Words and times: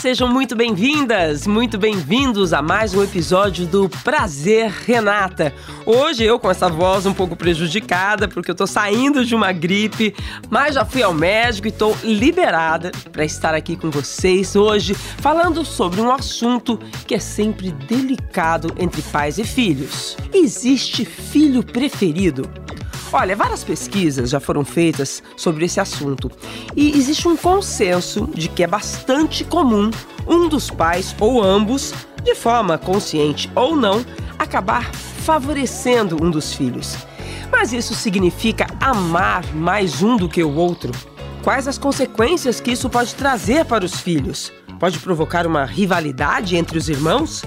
sejam 0.00 0.26
muito 0.26 0.56
bem-vindas, 0.56 1.46
muito 1.46 1.76
bem-vindos 1.76 2.54
a 2.54 2.62
mais 2.62 2.94
um 2.94 3.04
episódio 3.04 3.66
do 3.66 3.86
Prazer 3.86 4.70
Renata. 4.70 5.52
Hoje 5.84 6.24
eu 6.24 6.38
com 6.38 6.50
essa 6.50 6.70
voz 6.70 7.04
um 7.04 7.12
pouco 7.12 7.36
prejudicada 7.36 8.26
porque 8.26 8.50
eu 8.50 8.54
tô 8.54 8.66
saindo 8.66 9.26
de 9.26 9.34
uma 9.34 9.52
gripe, 9.52 10.14
mas 10.48 10.76
já 10.76 10.86
fui 10.86 11.02
ao 11.02 11.12
médico 11.12 11.68
e 11.68 11.70
tô 11.70 11.94
liberada 12.02 12.90
para 13.12 13.26
estar 13.26 13.54
aqui 13.54 13.76
com 13.76 13.90
vocês 13.90 14.56
hoje 14.56 14.94
falando 14.94 15.66
sobre 15.66 16.00
um 16.00 16.10
assunto 16.10 16.78
que 17.06 17.14
é 17.14 17.20
sempre 17.20 17.70
delicado 17.70 18.72
entre 18.78 19.02
pais 19.02 19.36
e 19.36 19.44
filhos. 19.44 20.16
Existe 20.32 21.04
filho 21.04 21.62
preferido? 21.62 22.48
Olha, 23.12 23.34
várias 23.34 23.64
pesquisas 23.64 24.30
já 24.30 24.38
foram 24.38 24.64
feitas 24.64 25.20
sobre 25.36 25.64
esse 25.64 25.80
assunto 25.80 26.30
e 26.76 26.96
existe 26.96 27.26
um 27.26 27.36
consenso 27.36 28.28
de 28.32 28.48
que 28.48 28.62
é 28.62 28.68
bastante 28.68 29.42
comum 29.42 29.90
um 30.28 30.48
dos 30.48 30.70
pais 30.70 31.14
ou 31.18 31.42
ambos, 31.42 31.92
de 32.22 32.36
forma 32.36 32.78
consciente 32.78 33.50
ou 33.56 33.74
não, 33.74 34.04
acabar 34.38 34.94
favorecendo 34.94 36.22
um 36.22 36.30
dos 36.30 36.54
filhos. 36.54 36.96
Mas 37.50 37.72
isso 37.72 37.94
significa 37.94 38.68
amar 38.80 39.44
mais 39.54 40.02
um 40.02 40.16
do 40.16 40.28
que 40.28 40.44
o 40.44 40.54
outro? 40.54 40.92
Quais 41.42 41.66
as 41.66 41.78
consequências 41.78 42.60
que 42.60 42.70
isso 42.70 42.88
pode 42.88 43.16
trazer 43.16 43.64
para 43.64 43.84
os 43.84 43.98
filhos? 43.98 44.52
Pode 44.78 45.00
provocar 45.00 45.48
uma 45.48 45.64
rivalidade 45.64 46.56
entre 46.56 46.78
os 46.78 46.88
irmãos? 46.88 47.42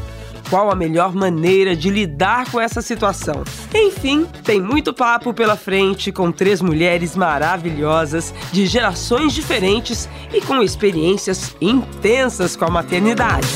Qual 0.54 0.70
a 0.70 0.76
melhor 0.76 1.16
maneira 1.16 1.76
de 1.76 1.90
lidar 1.90 2.52
com 2.52 2.62
essa 2.62 2.80
situação. 2.80 3.44
Enfim, 3.74 4.28
tem 4.44 4.62
muito 4.62 4.94
papo 4.94 5.34
pela 5.34 5.56
frente 5.56 6.12
com 6.12 6.32
três 6.32 6.62
mulheres 6.62 7.16
maravilhosas 7.16 8.32
de 8.52 8.68
gerações 8.68 9.34
diferentes 9.34 10.08
e 10.32 10.40
com 10.42 10.62
experiências 10.62 11.56
intensas 11.60 12.56
com 12.56 12.66
a 12.66 12.70
maternidade. 12.70 13.48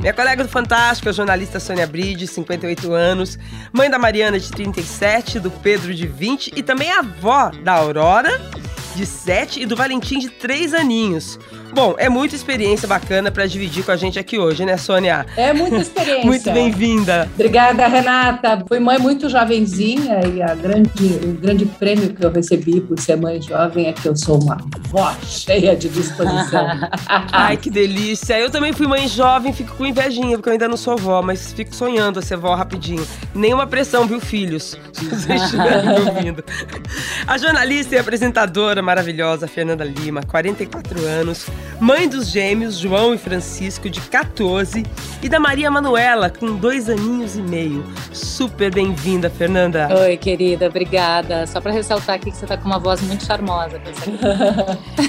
Minha 0.00 0.14
colega 0.14 0.42
do 0.42 0.48
Fantástico, 0.48 1.10
a 1.10 1.12
jornalista 1.12 1.60
Sônia 1.60 1.86
Bride, 1.86 2.26
58 2.28 2.90
anos, 2.90 3.38
mãe 3.70 3.90
da 3.90 3.98
Mariana, 3.98 4.40
de 4.40 4.50
37, 4.50 5.38
do 5.38 5.50
Pedro, 5.50 5.92
de 5.92 6.06
20 6.06 6.54
e 6.56 6.62
também 6.62 6.90
avó 6.92 7.50
da 7.62 7.74
Aurora, 7.74 8.40
de 8.94 9.04
7 9.06 9.62
e 9.62 9.66
do 9.66 9.76
Valentim, 9.76 10.18
de 10.18 10.30
3 10.30 10.74
aninhos. 10.74 11.38
Bom, 11.74 11.96
é 11.98 12.08
muita 12.08 12.36
experiência 12.36 12.86
bacana 12.86 13.32
para 13.32 13.46
dividir 13.46 13.84
com 13.84 13.90
a 13.90 13.96
gente 13.96 14.16
aqui 14.16 14.38
hoje, 14.38 14.64
né, 14.64 14.76
Sônia? 14.76 15.26
É 15.36 15.52
muita 15.52 15.78
experiência. 15.78 16.22
muito 16.24 16.50
bem-vinda. 16.52 17.28
Obrigada, 17.34 17.86
Renata. 17.88 18.64
Fui 18.68 18.78
mãe 18.78 18.96
muito 18.98 19.28
jovenzinha 19.28 20.20
e 20.32 20.40
a 20.40 20.54
grande, 20.54 21.18
o 21.24 21.32
grande 21.32 21.66
prêmio 21.66 22.14
que 22.14 22.24
eu 22.24 22.30
recebi 22.30 22.80
por 22.80 23.00
ser 23.00 23.16
mãe 23.16 23.42
jovem 23.42 23.88
é 23.88 23.92
que 23.92 24.06
eu 24.06 24.14
sou 24.14 24.40
uma 24.40 24.56
vó 24.88 25.12
cheia 25.24 25.74
de 25.74 25.88
disposição. 25.88 26.64
Ai, 27.32 27.56
que 27.56 27.68
delícia. 27.68 28.38
Eu 28.38 28.50
também 28.50 28.72
fui 28.72 28.86
mãe 28.86 29.08
jovem, 29.08 29.52
fico 29.52 29.74
com 29.74 29.84
invejinha, 29.84 30.36
porque 30.36 30.50
eu 30.50 30.52
ainda 30.52 30.68
não 30.68 30.76
sou 30.76 30.96
vó, 30.96 31.22
mas 31.22 31.52
fico 31.52 31.74
sonhando 31.74 32.20
a 32.20 32.22
ser 32.22 32.36
vó 32.36 32.54
rapidinho. 32.54 33.04
Nenhuma 33.34 33.66
pressão, 33.66 34.06
viu, 34.06 34.20
filhos? 34.20 34.78
Se 34.92 35.04
vocês 35.10 35.42
estiverem 35.42 35.88
me 35.88 36.08
ouvindo. 36.08 36.44
A 37.26 37.36
jornalista 37.36 37.96
e 37.96 37.98
apresentadora 37.98 38.80
maravilhosa 38.84 39.48
Fernanda 39.48 39.84
Lima, 39.84 40.22
44 40.22 41.04
anos, 41.04 41.46
mãe 41.80 42.08
dos 42.08 42.28
gêmeos 42.28 42.76
João 42.78 43.14
e 43.14 43.18
Francisco, 43.18 43.90
de 43.90 44.00
14, 44.00 44.84
e 45.22 45.28
da 45.28 45.40
Maria 45.40 45.70
Manuela, 45.70 46.30
com 46.30 46.54
dois 46.54 46.88
aninhos 46.88 47.36
e 47.36 47.42
meio. 47.42 47.84
Super 48.12 48.72
bem-vinda, 48.72 49.30
Fernanda. 49.30 49.88
Oi, 50.02 50.16
querida, 50.16 50.66
obrigada. 50.66 51.46
Só 51.46 51.60
para 51.60 51.72
ressaltar 51.72 52.16
aqui 52.16 52.30
que 52.30 52.36
você 52.36 52.46
tá 52.46 52.56
com 52.56 52.66
uma 52.66 52.78
voz 52.78 53.00
muito 53.00 53.24
charmosa. 53.24 53.80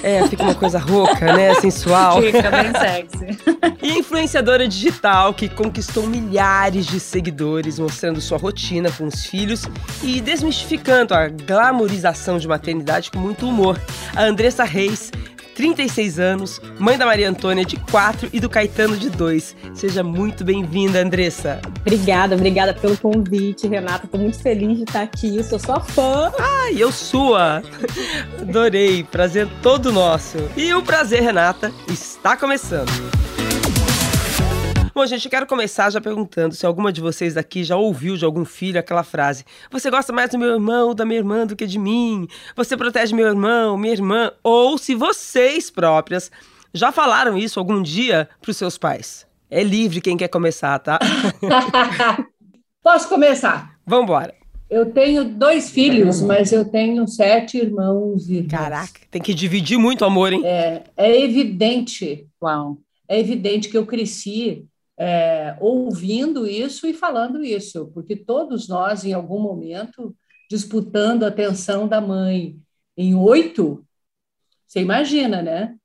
é, 0.01 0.25
fica 0.27 0.43
uma 0.43 0.55
coisa 0.55 0.79
rouca, 0.79 1.33
né? 1.33 1.53
Sensual. 1.55 2.21
Fica 2.21 2.49
bem 2.49 2.71
sexy. 2.71 3.37
E 3.81 3.99
influenciadora 3.99 4.67
digital 4.67 5.33
que 5.33 5.49
conquistou 5.49 6.07
milhares 6.07 6.85
de 6.85 6.99
seguidores, 6.99 7.77
mostrando 7.77 8.21
sua 8.21 8.37
rotina 8.37 8.89
com 8.91 9.05
os 9.05 9.25
filhos 9.25 9.63
e 10.01 10.21
desmistificando 10.21 11.13
a 11.13 11.27
glamorização 11.27 12.37
de 12.37 12.47
maternidade 12.47 13.11
com 13.11 13.19
muito 13.19 13.47
humor. 13.47 13.64
A 14.15 14.23
Andressa 14.23 14.63
Reis 14.63 15.11
36 15.55 16.19
anos, 16.19 16.61
mãe 16.77 16.97
da 16.97 17.05
Maria 17.05 17.29
Antônia, 17.29 17.65
de 17.65 17.77
4 17.77 18.29
e 18.33 18.39
do 18.39 18.49
Caetano, 18.49 18.97
de 18.97 19.09
2. 19.09 19.55
Seja 19.73 20.03
muito 20.03 20.43
bem-vinda, 20.43 21.01
Andressa. 21.01 21.61
Obrigada, 21.79 22.35
obrigada 22.35 22.73
pelo 22.73 22.97
convite, 22.97 23.65
Renata. 23.65 24.05
Tô 24.05 24.17
muito 24.17 24.37
feliz 24.37 24.77
de 24.77 24.83
estar 24.83 25.01
aqui, 25.01 25.41
sou 25.43 25.57
sua 25.57 25.79
fã. 25.79 26.31
Ah, 26.37 26.71
e 26.71 26.81
eu 26.81 26.91
sua. 26.91 27.63
Adorei, 28.41 29.03
prazer 29.03 29.47
todo 29.63 29.93
nosso. 29.93 30.37
E 30.57 30.73
o 30.73 30.81
prazer, 30.81 31.21
Renata, 31.21 31.71
está 31.87 32.35
começando. 32.35 32.91
Bom, 34.95 35.05
gente, 35.05 35.25
eu 35.25 35.29
quero 35.29 35.45
começar 35.45 35.89
já 35.89 35.99
perguntando 35.99 36.55
se 36.55 36.65
alguma 36.65 36.89
de 36.89 37.01
vocês 37.01 37.35
aqui 37.35 37.65
já 37.65 37.75
ouviu 37.75 38.15
de 38.15 38.23
algum 38.23 38.45
filho 38.45 38.79
aquela 38.79 39.03
frase: 39.03 39.43
Você 39.69 39.91
gosta 39.91 40.13
mais 40.13 40.29
do 40.29 40.39
meu 40.39 40.53
irmão 40.53 40.87
ou 40.87 40.93
da 40.93 41.03
minha 41.03 41.19
irmã 41.19 41.45
do 41.45 41.53
que 41.53 41.67
de 41.67 41.77
mim? 41.77 42.25
Você 42.55 42.77
protege 42.77 43.13
meu 43.13 43.27
irmão, 43.27 43.77
minha 43.77 43.91
irmã? 43.91 44.31
Ou 44.41 44.77
se 44.77 44.95
vocês 44.95 45.69
próprias 45.69 46.31
já 46.73 46.93
falaram 46.93 47.37
isso 47.37 47.59
algum 47.59 47.81
dia 47.81 48.29
para 48.41 48.51
os 48.51 48.55
seus 48.55 48.77
pais? 48.77 49.27
É 49.51 49.61
livre 49.61 49.99
quem 49.99 50.15
quer 50.15 50.29
começar, 50.29 50.79
tá? 50.79 50.97
Posso 52.81 53.09
começar? 53.09 53.77
Vamos 53.85 54.05
embora. 54.05 54.33
Eu 54.69 54.93
tenho 54.93 55.25
dois 55.25 55.71
filhos, 55.71 56.21
mas 56.21 56.53
eu 56.53 56.63
tenho 56.63 57.05
sete 57.05 57.57
irmãos 57.57 58.29
e. 58.29 58.43
Caraca, 58.43 59.01
tem 59.11 59.21
que 59.21 59.33
dividir 59.33 59.77
muito 59.77 60.05
amor, 60.05 60.31
hein? 60.31 60.41
É, 60.45 60.83
é 60.95 61.21
evidente. 61.21 62.29
Uau. 62.41 62.77
É 63.09 63.19
evidente 63.19 63.67
que 63.67 63.77
eu 63.77 63.85
cresci 63.85 64.65
é, 64.97 65.57
ouvindo 65.59 66.47
isso 66.47 66.87
e 66.87 66.93
falando 66.93 67.43
isso, 67.43 67.91
porque 67.93 68.15
todos 68.15 68.67
nós, 68.67 69.03
em 69.03 69.13
algum 69.13 69.39
momento, 69.39 70.15
disputando 70.49 71.23
a 71.23 71.27
atenção 71.27 71.87
da 71.87 71.99
mãe 71.99 72.57
em 72.97 73.15
oito, 73.15 73.85
você 74.65 74.81
imagina, 74.81 75.41
né? 75.41 75.75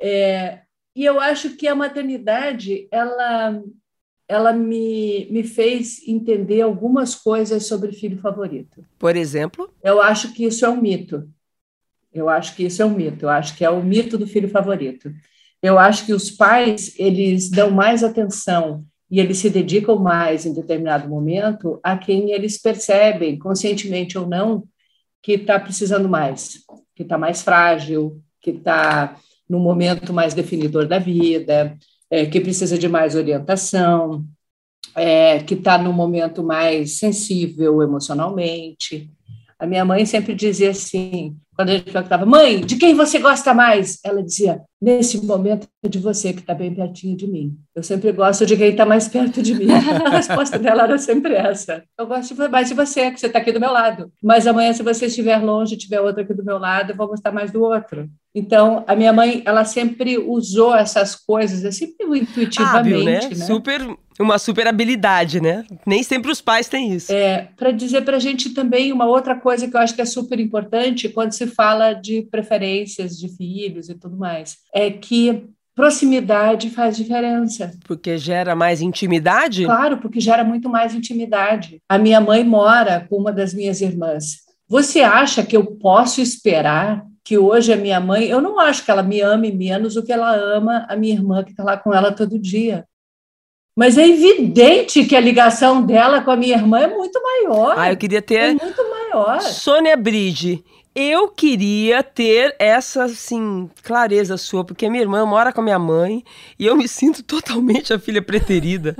É, 0.00 0.62
e 0.94 1.04
eu 1.04 1.20
acho 1.20 1.56
que 1.56 1.66
a 1.66 1.74
maternidade, 1.74 2.88
ela, 2.90 3.62
ela 4.28 4.52
me, 4.52 5.26
me 5.30 5.42
fez 5.42 6.06
entender 6.06 6.60
algumas 6.60 7.14
coisas 7.14 7.66
sobre 7.66 7.92
filho 7.92 8.18
favorito. 8.18 8.84
Por 8.98 9.16
exemplo? 9.16 9.72
Eu 9.82 10.00
acho 10.00 10.32
que 10.32 10.44
isso 10.44 10.64
é 10.64 10.68
um 10.68 10.80
mito. 10.80 11.28
Eu 12.12 12.28
acho 12.28 12.54
que 12.54 12.64
isso 12.64 12.80
é 12.80 12.84
um 12.86 12.94
mito. 12.94 13.26
Eu 13.26 13.28
acho 13.28 13.56
que 13.56 13.64
é 13.64 13.70
o 13.70 13.82
mito 13.82 14.16
do 14.16 14.26
filho 14.26 14.48
favorito. 14.48 15.12
Eu 15.62 15.78
acho 15.78 16.06
que 16.06 16.12
os 16.12 16.30
pais 16.30 16.94
eles 16.98 17.50
dão 17.50 17.70
mais 17.70 18.04
atenção 18.04 18.84
e 19.10 19.20
eles 19.20 19.38
se 19.38 19.50
dedicam 19.50 19.96
mais 19.96 20.44
em 20.44 20.52
determinado 20.52 21.08
momento 21.08 21.80
a 21.82 21.96
quem 21.96 22.32
eles 22.32 22.60
percebem, 22.60 23.38
conscientemente 23.38 24.18
ou 24.18 24.26
não, 24.26 24.64
que 25.22 25.32
está 25.32 25.58
precisando 25.58 26.08
mais, 26.08 26.58
que 26.94 27.02
está 27.02 27.16
mais 27.16 27.42
frágil, 27.42 28.20
que 28.40 28.50
está 28.50 29.16
no 29.48 29.58
momento 29.58 30.12
mais 30.12 30.34
definidor 30.34 30.86
da 30.86 30.98
vida, 30.98 31.76
é, 32.10 32.26
que 32.26 32.40
precisa 32.40 32.78
de 32.78 32.88
mais 32.88 33.14
orientação, 33.14 34.24
é, 34.94 35.40
que 35.42 35.54
está 35.54 35.78
no 35.78 35.92
momento 35.92 36.42
mais 36.42 36.98
sensível 36.98 37.82
emocionalmente. 37.82 39.10
A 39.58 39.66
minha 39.66 39.84
mãe 39.84 40.04
sempre 40.04 40.34
dizia 40.34 40.70
assim, 40.70 41.36
quando 41.56 41.70
a 41.70 41.72
gente 41.72 41.90
perguntava, 41.90 42.26
mãe, 42.26 42.60
de 42.60 42.76
quem 42.76 42.94
você 42.94 43.18
gosta 43.18 43.54
mais? 43.54 43.98
Ela 44.04 44.22
dizia, 44.22 44.60
nesse 44.80 45.24
momento 45.24 45.66
é 45.82 45.88
de 45.88 45.98
você 45.98 46.34
que 46.34 46.40
está 46.40 46.54
bem 46.54 46.74
pertinho 46.74 47.16
de 47.16 47.26
mim. 47.26 47.56
Eu 47.74 47.82
sempre 47.82 48.12
gosto 48.12 48.44
de 48.44 48.54
quem 48.54 48.68
está 48.68 48.84
mais 48.84 49.08
perto 49.08 49.42
de 49.42 49.54
mim. 49.54 49.68
A 50.04 50.10
resposta 50.10 50.58
dela 50.58 50.82
era 50.82 50.98
sempre 50.98 51.34
essa. 51.34 51.82
Eu 51.98 52.06
gosto 52.06 52.34
mais 52.50 52.68
de 52.68 52.74
você, 52.74 53.10
que 53.10 53.18
você 53.18 53.28
está 53.28 53.38
aqui 53.38 53.50
do 53.50 53.60
meu 53.60 53.72
lado. 53.72 54.12
Mas 54.22 54.46
amanhã, 54.46 54.74
se 54.74 54.82
você 54.82 55.06
estiver 55.06 55.38
longe, 55.38 55.78
tiver 55.78 56.02
outra 56.02 56.22
aqui 56.22 56.34
do 56.34 56.44
meu 56.44 56.58
lado, 56.58 56.92
eu 56.92 56.96
vou 56.96 57.08
gostar 57.08 57.32
mais 57.32 57.50
do 57.50 57.62
outro. 57.62 58.06
Então, 58.34 58.84
a 58.86 58.94
minha 58.94 59.14
mãe, 59.14 59.42
ela 59.46 59.64
sempre 59.64 60.18
usou 60.18 60.76
essas 60.76 61.16
coisas, 61.16 61.64
assim, 61.64 61.94
intuitivamente. 62.02 62.76
Hábil, 62.76 63.04
né? 63.04 63.20
né? 63.34 63.46
Super 63.46 63.96
uma 64.18 64.38
super 64.38 64.66
habilidade, 64.66 65.40
né? 65.40 65.64
Nem 65.86 66.02
sempre 66.02 66.30
os 66.30 66.40
pais 66.40 66.68
têm 66.68 66.92
isso. 66.92 67.12
É, 67.12 67.48
para 67.56 67.70
dizer 67.70 68.02
para 68.02 68.16
a 68.16 68.20
gente 68.20 68.50
também 68.50 68.92
uma 68.92 69.06
outra 69.06 69.34
coisa 69.34 69.68
que 69.68 69.76
eu 69.76 69.80
acho 69.80 69.94
que 69.94 70.02
é 70.02 70.06
super 70.06 70.40
importante 70.40 71.08
quando 71.08 71.32
se 71.32 71.46
fala 71.46 71.92
de 71.92 72.22
preferências 72.30 73.18
de 73.18 73.28
filhos 73.28 73.88
e 73.88 73.94
tudo 73.94 74.16
mais, 74.16 74.58
é 74.74 74.90
que 74.90 75.44
proximidade 75.74 76.70
faz 76.70 76.96
diferença. 76.96 77.70
Porque 77.84 78.16
gera 78.16 78.56
mais 78.56 78.80
intimidade? 78.80 79.66
Claro, 79.66 79.98
porque 79.98 80.18
gera 80.18 80.42
muito 80.42 80.68
mais 80.70 80.94
intimidade. 80.94 81.82
A 81.86 81.98
minha 81.98 82.20
mãe 82.20 82.42
mora 82.42 83.06
com 83.08 83.16
uma 83.16 83.30
das 83.30 83.52
minhas 83.52 83.82
irmãs. 83.82 84.46
Você 84.68 85.00
acha 85.02 85.44
que 85.44 85.56
eu 85.56 85.66
posso 85.66 86.20
esperar 86.20 87.04
que 87.22 87.36
hoje 87.36 87.72
a 87.72 87.76
minha 87.76 88.00
mãe, 88.00 88.24
eu 88.24 88.40
não 88.40 88.58
acho 88.58 88.84
que 88.84 88.90
ela 88.90 89.02
me 89.02 89.20
ame 89.20 89.52
menos 89.52 89.94
do 89.94 90.02
que 90.02 90.12
ela 90.12 90.34
ama 90.34 90.86
a 90.88 90.96
minha 90.96 91.12
irmã 91.12 91.44
que 91.44 91.50
está 91.50 91.62
lá 91.62 91.76
com 91.76 91.92
ela 91.92 92.12
todo 92.12 92.38
dia. 92.38 92.84
Mas 93.76 93.98
é 93.98 94.08
evidente 94.08 95.04
que 95.04 95.14
a 95.14 95.20
ligação 95.20 95.82
dela 95.82 96.22
com 96.22 96.30
a 96.30 96.36
minha 96.36 96.56
irmã 96.56 96.80
é 96.80 96.86
muito 96.86 97.20
maior. 97.22 97.74
Ah, 97.76 97.92
eu 97.92 97.96
queria 97.98 98.22
ter 98.22 98.36
é 98.36 98.54
muito 98.54 98.82
maior. 98.88 99.38
Sônia 99.42 99.94
Bride, 99.94 100.64
eu 100.94 101.28
queria 101.28 102.02
ter 102.02 102.56
essa, 102.58 103.04
assim, 103.04 103.68
clareza 103.82 104.38
sua, 104.38 104.64
porque 104.64 104.88
minha 104.88 105.02
irmã 105.02 105.26
mora 105.26 105.52
com 105.52 105.60
a 105.60 105.64
minha 105.64 105.78
mãe 105.78 106.24
e 106.58 106.64
eu 106.64 106.74
me 106.74 106.88
sinto 106.88 107.22
totalmente 107.22 107.92
a 107.92 107.98
filha 107.98 108.22
preterida. 108.22 108.96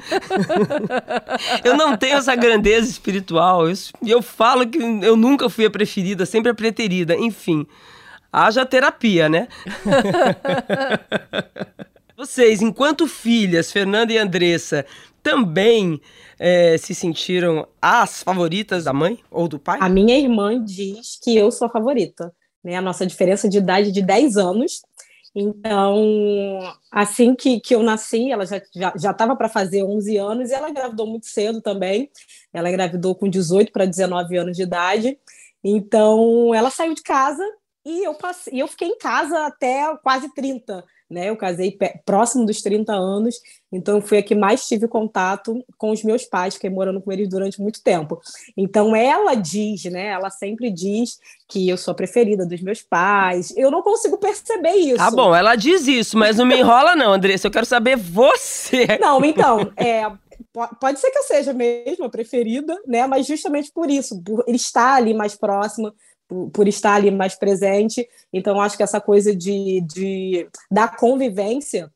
eu 1.64 1.74
não 1.74 1.96
tenho 1.96 2.18
essa 2.18 2.34
grandeza 2.34 2.90
espiritual. 2.90 3.66
Eu, 3.66 3.74
eu 4.06 4.20
falo 4.20 4.66
que 4.66 4.76
eu 4.76 5.16
nunca 5.16 5.48
fui 5.48 5.64
a 5.64 5.70
preferida, 5.70 6.26
sempre 6.26 6.50
a 6.50 6.54
preterida. 6.54 7.16
Enfim, 7.16 7.66
haja 8.30 8.66
terapia, 8.66 9.26
né? 9.26 9.48
Vocês, 12.16 12.62
enquanto 12.62 13.06
filhas, 13.06 13.70
Fernanda 13.70 14.10
e 14.10 14.16
Andressa, 14.16 14.86
também 15.22 16.00
é, 16.38 16.78
se 16.78 16.94
sentiram 16.94 17.68
as 17.80 18.22
favoritas 18.22 18.84
da 18.84 18.92
mãe 18.92 19.18
ou 19.30 19.46
do 19.46 19.58
pai? 19.58 19.78
A 19.82 19.88
minha 19.88 20.16
irmã 20.18 20.64
diz 20.64 21.18
que 21.22 21.36
eu 21.36 21.50
sou 21.50 21.66
a 21.66 21.70
favorita. 21.70 22.32
Né? 22.64 22.74
A 22.74 22.80
nossa 22.80 23.06
diferença 23.06 23.50
de 23.50 23.58
idade 23.58 23.92
de 23.92 24.00
10 24.00 24.38
anos. 24.38 24.80
Então, 25.34 26.58
assim 26.90 27.34
que, 27.34 27.60
que 27.60 27.74
eu 27.74 27.82
nasci, 27.82 28.32
ela 28.32 28.46
já 28.46 28.56
estava 28.56 28.98
já, 28.98 29.12
já 29.12 29.12
para 29.12 29.48
fazer 29.50 29.82
11 29.82 30.16
anos 30.16 30.48
e 30.48 30.54
ela 30.54 30.70
engravidou 30.70 31.06
muito 31.06 31.26
cedo 31.26 31.60
também. 31.60 32.10
Ela 32.50 32.70
engravidou 32.70 33.14
com 33.14 33.28
18 33.28 33.70
para 33.70 33.84
19 33.84 34.38
anos 34.38 34.56
de 34.56 34.62
idade. 34.62 35.18
Então, 35.62 36.54
ela 36.54 36.70
saiu 36.70 36.94
de 36.94 37.02
casa 37.02 37.44
e 37.84 38.04
eu, 38.04 38.14
passei, 38.14 38.62
eu 38.62 38.66
fiquei 38.66 38.88
em 38.88 38.96
casa 38.96 39.44
até 39.44 39.94
quase 40.02 40.32
30 40.34 40.82
né? 41.10 41.30
Eu 41.30 41.36
casei 41.36 41.76
próximo 42.04 42.44
dos 42.44 42.60
30 42.60 42.92
anos, 42.92 43.36
então 43.70 44.00
fui 44.00 44.18
a 44.18 44.22
que 44.22 44.34
mais 44.34 44.66
tive 44.66 44.88
contato 44.88 45.64
com 45.78 45.90
os 45.90 46.02
meus 46.02 46.24
pais, 46.24 46.54
fiquei 46.54 46.70
morando 46.70 47.00
com 47.00 47.12
eles 47.12 47.28
durante 47.28 47.60
muito 47.60 47.82
tempo. 47.82 48.20
Então 48.56 48.94
ela 48.94 49.34
diz, 49.34 49.84
né? 49.84 50.08
Ela 50.08 50.30
sempre 50.30 50.70
diz 50.70 51.18
que 51.48 51.68
eu 51.68 51.76
sou 51.76 51.92
a 51.92 51.94
preferida 51.94 52.44
dos 52.44 52.60
meus 52.60 52.82
pais. 52.82 53.52
Eu 53.56 53.70
não 53.70 53.82
consigo 53.82 54.18
perceber 54.18 54.72
isso. 54.72 54.96
Tá 54.96 55.10
bom, 55.10 55.34
ela 55.34 55.54
diz 55.54 55.86
isso, 55.86 56.16
mas 56.18 56.36
não 56.36 56.44
me 56.44 56.58
enrola 56.58 56.96
não, 56.96 57.12
Andressa. 57.12 57.46
Eu 57.46 57.52
quero 57.52 57.66
saber 57.66 57.96
você. 57.96 58.98
Não, 59.00 59.24
então, 59.24 59.72
é, 59.76 60.10
pode 60.80 60.98
ser 60.98 61.10
que 61.10 61.18
eu 61.18 61.22
seja 61.22 61.52
mesmo 61.52 62.04
a 62.04 62.10
preferida, 62.10 62.76
né? 62.86 63.06
Mas 63.06 63.26
justamente 63.26 63.70
por 63.72 63.90
isso, 63.90 64.20
por 64.22 64.44
estar 64.48 64.94
ali 64.94 65.14
mais 65.14 65.36
próxima, 65.36 65.94
por, 66.28 66.66
estar 66.68 66.94
ali 66.94 67.10
mais 67.10 67.34
presente. 67.34 68.06
Então, 68.32 68.60
acho 68.60 68.76
que 68.76 68.82
essa 68.82 69.00
coisa 69.00 69.34
de, 69.34 69.80
de 69.82 70.48
da 70.70 70.88
convivência, 70.88 71.92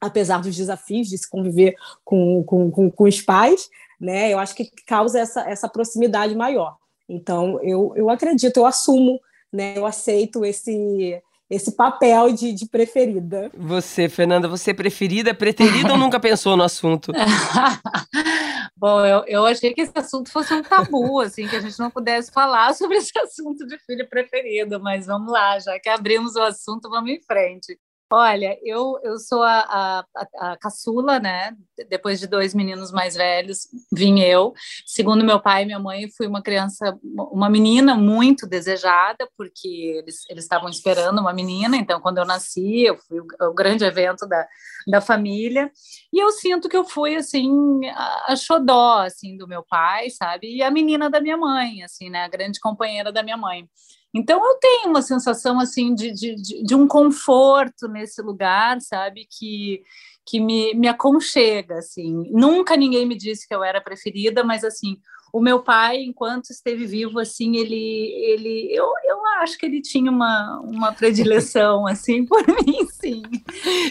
apesar 0.00 0.40
dos 0.40 0.56
desafios 0.56 1.08
de 1.08 1.18
se 1.18 1.28
conviver 1.28 1.74
com, 2.04 2.42
com, 2.44 2.70
com, 2.70 2.90
com 2.90 3.04
os 3.04 3.20
pais, 3.20 3.68
né, 4.00 4.32
eu 4.32 4.38
acho 4.38 4.54
que 4.54 4.70
causa 4.86 5.20
essa, 5.20 5.48
essa 5.48 5.68
proximidade 5.68 6.34
maior. 6.34 6.76
Então, 7.08 7.60
eu, 7.62 7.92
eu 7.96 8.10
acredito, 8.10 8.56
eu 8.56 8.66
assumo, 8.66 9.20
né, 9.52 9.76
eu 9.76 9.86
aceito 9.86 10.44
esse, 10.44 11.20
esse 11.52 11.76
papel 11.76 12.32
de, 12.32 12.52
de, 12.52 12.66
preferida. 12.66 13.50
Você, 13.54 14.08
Fernanda, 14.08 14.48
você 14.48 14.70
é 14.70 14.74
preferida, 14.74 15.30
é 15.30 15.34
preterida 15.34 15.92
ou 15.92 15.98
nunca 15.98 16.18
pensou 16.18 16.56
no 16.56 16.62
assunto? 16.62 17.12
Bom, 18.74 19.04
eu, 19.04 19.22
eu 19.26 19.44
achei 19.44 19.74
que 19.74 19.82
esse 19.82 19.92
assunto 19.94 20.32
fosse 20.32 20.54
um 20.54 20.62
tabu, 20.62 21.20
assim, 21.20 21.46
que 21.46 21.54
a 21.54 21.60
gente 21.60 21.78
não 21.78 21.90
pudesse 21.90 22.32
falar 22.32 22.74
sobre 22.74 22.96
esse 22.96 23.16
assunto 23.18 23.66
de 23.66 23.78
filho 23.78 24.08
preferido, 24.08 24.80
mas 24.80 25.06
vamos 25.06 25.30
lá, 25.30 25.58
já 25.58 25.78
que 25.78 25.90
abrimos 25.90 26.36
o 26.36 26.42
assunto, 26.42 26.88
vamos 26.88 27.10
em 27.10 27.20
frente. 27.20 27.78
Olha, 28.14 28.58
eu, 28.62 29.00
eu 29.02 29.18
sou 29.18 29.42
a, 29.42 29.60
a, 29.60 30.04
a, 30.52 30.56
caçula, 30.58 31.18
né? 31.18 31.56
Depois 31.88 32.20
de 32.20 32.26
dois 32.26 32.52
meninos 32.52 32.92
mais 32.92 33.14
velhos, 33.14 33.60
vim 33.90 34.20
eu. 34.20 34.52
Segundo 34.84 35.24
meu 35.24 35.40
pai 35.40 35.62
e 35.62 35.64
minha 35.64 35.78
mãe, 35.78 36.10
fui 36.14 36.26
uma 36.26 36.42
criança, 36.42 36.94
uma 37.02 37.48
menina 37.48 37.94
muito 37.94 38.46
desejada, 38.46 39.26
porque 39.34 39.66
eles, 39.66 40.28
eles 40.28 40.44
estavam 40.44 40.68
esperando 40.68 41.22
uma 41.22 41.32
menina. 41.32 41.74
Então, 41.74 42.02
quando 42.02 42.18
eu 42.18 42.26
nasci, 42.26 42.82
eu 42.82 42.98
fui 42.98 43.18
o, 43.18 43.26
o 43.48 43.54
grande 43.54 43.82
evento 43.82 44.26
da, 44.26 44.46
da 44.86 45.00
família. 45.00 45.72
E 46.12 46.22
eu 46.22 46.30
sinto 46.32 46.68
que 46.68 46.76
eu 46.76 46.84
fui, 46.84 47.16
assim, 47.16 47.50
a, 47.94 48.32
a 48.32 48.36
xodó, 48.36 48.98
assim, 48.98 49.38
do 49.38 49.48
meu 49.48 49.64
pai, 49.66 50.10
sabe? 50.10 50.54
E 50.54 50.62
a 50.62 50.70
menina 50.70 51.08
da 51.08 51.18
minha 51.18 51.38
mãe, 51.38 51.82
assim, 51.82 52.10
né? 52.10 52.24
A 52.24 52.28
grande 52.28 52.60
companheira 52.60 53.10
da 53.10 53.22
minha 53.22 53.38
mãe. 53.38 53.66
Então 54.14 54.44
eu 54.46 54.58
tenho 54.58 54.90
uma 54.90 55.00
sensação 55.00 55.58
assim 55.58 55.94
de, 55.94 56.12
de, 56.12 56.62
de, 56.64 56.74
um 56.74 56.86
conforto 56.86 57.88
nesse 57.88 58.20
lugar, 58.20 58.80
sabe, 58.80 59.26
que, 59.30 59.82
que 60.26 60.40
me, 60.40 60.74
me 60.74 60.88
aconchega, 60.88 61.78
assim. 61.78 62.30
Nunca 62.30 62.76
ninguém 62.76 63.06
me 63.06 63.16
disse 63.16 63.46
que 63.46 63.54
eu 63.54 63.64
era 63.64 63.80
preferida, 63.80 64.44
mas 64.44 64.64
assim, 64.64 64.98
o 65.32 65.40
meu 65.40 65.62
pai, 65.62 66.02
enquanto 66.02 66.50
esteve 66.50 66.84
vivo, 66.84 67.18
assim, 67.18 67.56
ele, 67.56 67.74
ele, 67.74 68.68
eu, 68.70 68.84
eu 69.04 69.24
acho 69.40 69.56
que 69.56 69.64
ele 69.64 69.80
tinha 69.80 70.10
uma, 70.10 70.60
uma 70.60 70.92
predileção, 70.92 71.86
assim, 71.88 72.26
por 72.26 72.46
mim, 72.46 72.86
sim. 72.90 73.22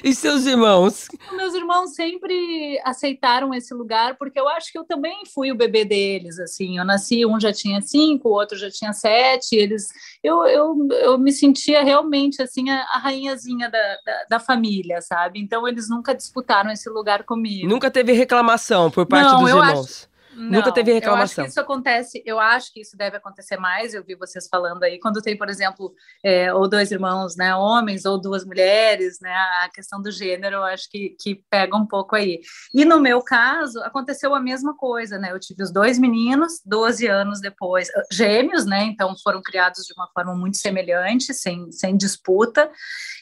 E 0.03 0.13
seus 0.13 0.45
irmãos? 0.45 1.07
Meus 1.31 1.55
irmãos 1.55 1.95
sempre 1.95 2.79
aceitaram 2.85 3.53
esse 3.55 3.73
lugar, 3.73 4.17
porque 4.17 4.39
eu 4.39 4.47
acho 4.47 4.71
que 4.71 4.77
eu 4.77 4.83
também 4.83 5.23
fui 5.33 5.51
o 5.51 5.55
bebê 5.55 5.83
deles, 5.83 6.37
assim, 6.39 6.77
eu 6.77 6.85
nasci, 6.85 7.25
um 7.25 7.39
já 7.39 7.51
tinha 7.51 7.81
cinco, 7.81 8.29
o 8.29 8.33
outro 8.33 8.55
já 8.55 8.69
tinha 8.69 8.93
sete, 8.93 9.55
eles, 9.55 9.87
eu, 10.23 10.45
eu, 10.45 10.87
eu 10.91 11.17
me 11.17 11.31
sentia 11.31 11.83
realmente, 11.83 12.39
assim, 12.39 12.69
a, 12.69 12.83
a 12.93 12.99
rainhazinha 12.99 13.67
da, 13.67 13.97
da, 14.05 14.25
da, 14.29 14.39
família, 14.39 15.01
sabe? 15.01 15.39
Então, 15.39 15.67
eles 15.67 15.89
nunca 15.89 16.13
disputaram 16.21 16.71
esse 16.71 16.89
lugar 16.89 17.23
comigo. 17.23 17.67
Nunca 17.67 17.89
teve 17.91 18.13
reclamação 18.13 18.89
por 18.89 19.05
parte 19.05 19.31
Não, 19.31 19.39
dos 19.39 19.49
irmãos? 19.49 20.09
Não, 20.33 20.59
Nunca 20.59 20.71
teve 20.71 20.93
reclamação. 20.93 21.17
Eu 21.17 21.23
acho 21.23 21.35
que 21.35 21.49
isso 21.49 21.59
acontece, 21.59 22.23
eu 22.25 22.39
acho 22.39 22.73
que 22.73 22.81
isso 22.81 22.97
deve 22.97 23.17
acontecer 23.17 23.57
mais, 23.57 23.93
eu 23.93 24.03
vi 24.03 24.15
vocês 24.15 24.47
falando 24.47 24.83
aí, 24.83 24.99
quando 24.99 25.21
tem, 25.21 25.37
por 25.37 25.49
exemplo, 25.49 25.93
é, 26.23 26.53
ou 26.53 26.67
dois 26.67 26.91
irmãos, 26.91 27.35
né, 27.35 27.55
homens, 27.55 28.05
ou 28.05 28.19
duas 28.19 28.45
mulheres, 28.45 29.19
né, 29.19 29.33
a 29.33 29.69
questão 29.73 30.01
do 30.01 30.11
gênero, 30.11 30.57
eu 30.57 30.63
acho 30.63 30.89
que, 30.89 31.15
que 31.19 31.43
pega 31.49 31.75
um 31.75 31.85
pouco 31.85 32.15
aí. 32.15 32.39
E 32.73 32.85
no 32.85 32.99
meu 32.99 33.21
caso, 33.21 33.79
aconteceu 33.81 34.33
a 34.33 34.39
mesma 34.39 34.75
coisa, 34.75 35.17
né, 35.17 35.31
eu 35.31 35.39
tive 35.39 35.63
os 35.63 35.71
dois 35.71 35.99
meninos, 35.99 36.61
12 36.65 37.07
anos 37.07 37.41
depois, 37.41 37.89
ah, 37.89 38.03
gêmeos, 38.11 38.65
né, 38.65 38.83
então 38.83 39.13
foram 39.23 39.41
criados 39.41 39.85
de 39.85 39.93
uma 39.93 40.09
forma 40.13 40.33
muito 40.35 40.57
semelhante, 40.57 41.33
sem, 41.33 41.71
sem 41.71 41.97
disputa, 41.97 42.71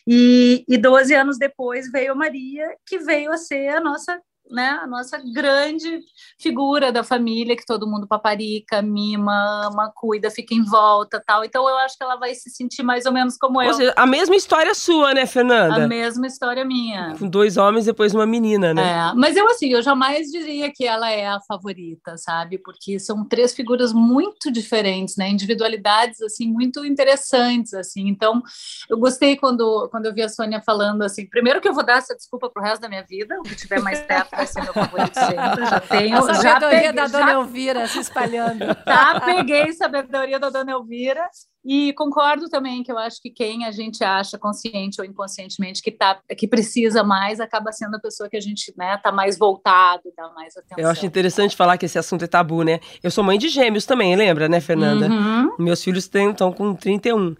e, 0.08 0.64
e 0.68 0.78
12 0.78 1.14
anos 1.14 1.38
depois 1.38 1.92
veio 1.92 2.12
a 2.12 2.16
Maria, 2.16 2.68
que 2.86 3.00
veio 3.00 3.32
a 3.32 3.38
ser 3.38 3.70
a 3.70 3.80
nossa 3.80 4.20
né, 4.50 4.80
a 4.82 4.88
nossa 4.88 5.18
grande 5.34 6.02
figura 6.40 6.92
da 6.92 7.04
família, 7.04 7.56
que 7.56 7.66
todo 7.66 7.88
mundo 7.88 8.08
paparica, 8.08 8.82
mima, 8.82 9.68
ama, 9.68 9.92
cuida, 9.96 10.32
fica 10.32 10.54
em 10.54 10.64
volta 10.64 11.22
tal. 11.26 11.44
Então 11.44 11.68
eu 11.68 11.78
acho 11.78 11.98
que 11.98 12.04
ela 12.04 12.16
vai 12.16 12.34
se 12.34 12.50
sentir 12.50 12.84
mais 12.84 13.06
ou 13.06 13.12
menos 13.12 13.38
como 13.38 13.60
ou 13.60 13.64
eu. 13.64 13.74
Seja, 13.74 13.94
a 13.96 14.06
mesma 14.06 14.36
história 14.36 14.74
sua, 14.74 15.14
né, 15.14 15.26
Fernanda? 15.26 15.86
A 15.86 15.88
mesma 15.88 16.28
história 16.28 16.66
minha. 16.66 17.16
Com 17.18 17.28
dois 17.28 17.58
homens 17.58 17.84
e 17.84 17.88
depois 17.88 18.14
uma 18.14 18.26
menina, 18.26 18.74
né? 18.74 18.82
É, 18.82 19.14
mas 19.16 19.36
eu, 19.36 19.48
assim, 19.48 19.70
eu 19.70 19.82
jamais 19.82 20.28
diria 20.28 20.72
que 20.74 20.86
ela 20.86 21.10
é 21.10 21.28
a 21.28 21.40
favorita, 21.42 22.18
sabe? 22.18 22.58
Porque 22.58 23.00
são 23.00 23.24
três 23.26 23.54
figuras 23.54 23.94
muito 23.94 24.52
diferentes, 24.52 25.16
né? 25.16 25.30
Individualidades, 25.30 26.22
assim, 26.22 26.48
muito 26.48 26.86
interessantes, 26.86 27.74
assim. 27.74 28.08
Então, 28.08 28.42
eu 28.90 28.98
gostei 28.98 29.36
quando, 29.36 29.88
quando 29.90 30.06
eu 30.06 30.14
vi 30.14 30.22
a 30.22 30.30
Sônia 30.30 30.62
falando, 30.66 31.04
assim, 31.04 31.28
primeiro 31.28 31.62
que 31.62 31.68
eu 31.68 31.74
vou 31.74 31.86
dar 31.86 31.98
essa 31.98 32.16
desculpa 32.16 32.50
pro 32.50 32.64
resto 32.64 32.82
da 32.82 32.90
minha 32.90 33.04
vida, 33.04 33.40
o 33.40 33.44
que 33.44 33.56
tiver 33.56 33.82
mais 33.82 34.00
perto 34.06 34.39
vai 34.40 34.48
ser 34.48 34.64
meu 34.64 34.74
favorito 34.74 35.16
sempre. 35.16 35.66
Já 35.66 35.80
tenho. 35.80 36.18
A 36.18 36.22
sabedoria 36.22 36.42
já 36.42 36.60
peguei, 36.60 36.92
da 36.94 37.08
Dona 37.08 37.26
já, 37.26 37.34
Elvira 37.34 37.88
se 37.88 38.00
espalhando. 38.00 38.66
Já 38.88 39.20
peguei 39.20 39.74
sabedoria 39.74 40.40
da 40.40 40.50
Dona 40.50 40.72
Elvira. 40.72 41.30
E 41.66 41.92
concordo 41.94 42.48
também 42.48 42.82
que 42.84 42.92
eu 42.92 42.98
acho 42.98 43.22
que 43.22 43.30
quem 43.30 43.66
a 43.66 43.72
gente 43.72 44.02
acha 44.02 44.40
consciente 44.40 45.02
ou 45.02 45.06
inconscientemente 45.06 45.82
que, 45.82 45.92
tá, 45.92 46.18
que 46.38 46.48
precisa 46.48 47.04
mais 47.04 47.42
acaba 47.42 47.72
sendo 47.74 47.96
a 47.96 48.00
pessoa 48.00 48.30
que 48.30 48.38
a 48.38 48.42
gente 48.42 48.74
né, 48.78 48.98
tá 49.04 49.12
mais 49.12 49.38
voltado, 49.38 50.04
dá 50.16 50.32
mais 50.32 50.56
atenção. 50.56 50.78
Eu 50.78 50.90
acho 50.90 51.06
interessante 51.06 51.58
falar 51.58 51.78
que 51.78 51.86
esse 51.86 52.00
assunto 52.00 52.24
é 52.24 52.28
tabu, 52.28 52.64
né? 52.64 52.80
Eu 53.04 53.12
sou 53.12 53.26
mãe 53.26 53.38
de 53.38 53.50
gêmeos 53.50 53.86
também, 53.86 54.16
lembra, 54.16 54.48
né, 54.48 54.62
Fernanda? 54.62 55.10
Uhum. 55.10 55.56
Meus 55.60 55.84
filhos 55.84 56.06
estão 56.06 56.54
com 56.54 56.74
31. 56.74 57.36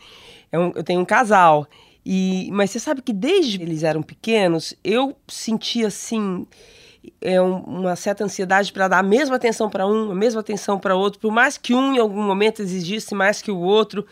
Eu, 0.52 0.74
eu 0.76 0.84
tenho 0.84 1.00
um 1.00 1.06
casal. 1.06 1.66
E, 2.06 2.50
mas 2.52 2.72
você 2.72 2.80
sabe 2.80 3.02
que 3.02 3.14
desde 3.14 3.62
eles 3.62 3.84
eram 3.84 4.02
pequenos, 4.02 4.74
eu 4.84 5.16
sentia 5.28 5.88
assim 5.88 6.46
é 7.22 7.42
um, 7.42 7.58
uma 7.60 7.96
certa 7.96 8.24
ansiedade 8.24 8.72
para 8.72 8.88
dar 8.88 9.00
a 9.00 9.04
mesma 9.04 9.36
atenção 9.36 9.70
para 9.70 9.86
um, 9.86 10.12
a 10.12 10.16
mesma 10.16 10.42
atenção 10.42 10.80
para 10.80 10.96
outro, 10.96 11.20
por 11.20 11.32
mais 11.32 11.58
que 11.58 11.74
um 11.74 11.94
em 11.94 12.00
algum 12.00 12.22
momento 12.22 12.62
exigisse 12.62 13.14
mais 13.16 13.42
que 13.42 13.52
o 13.52 13.58
outro. 13.58 14.06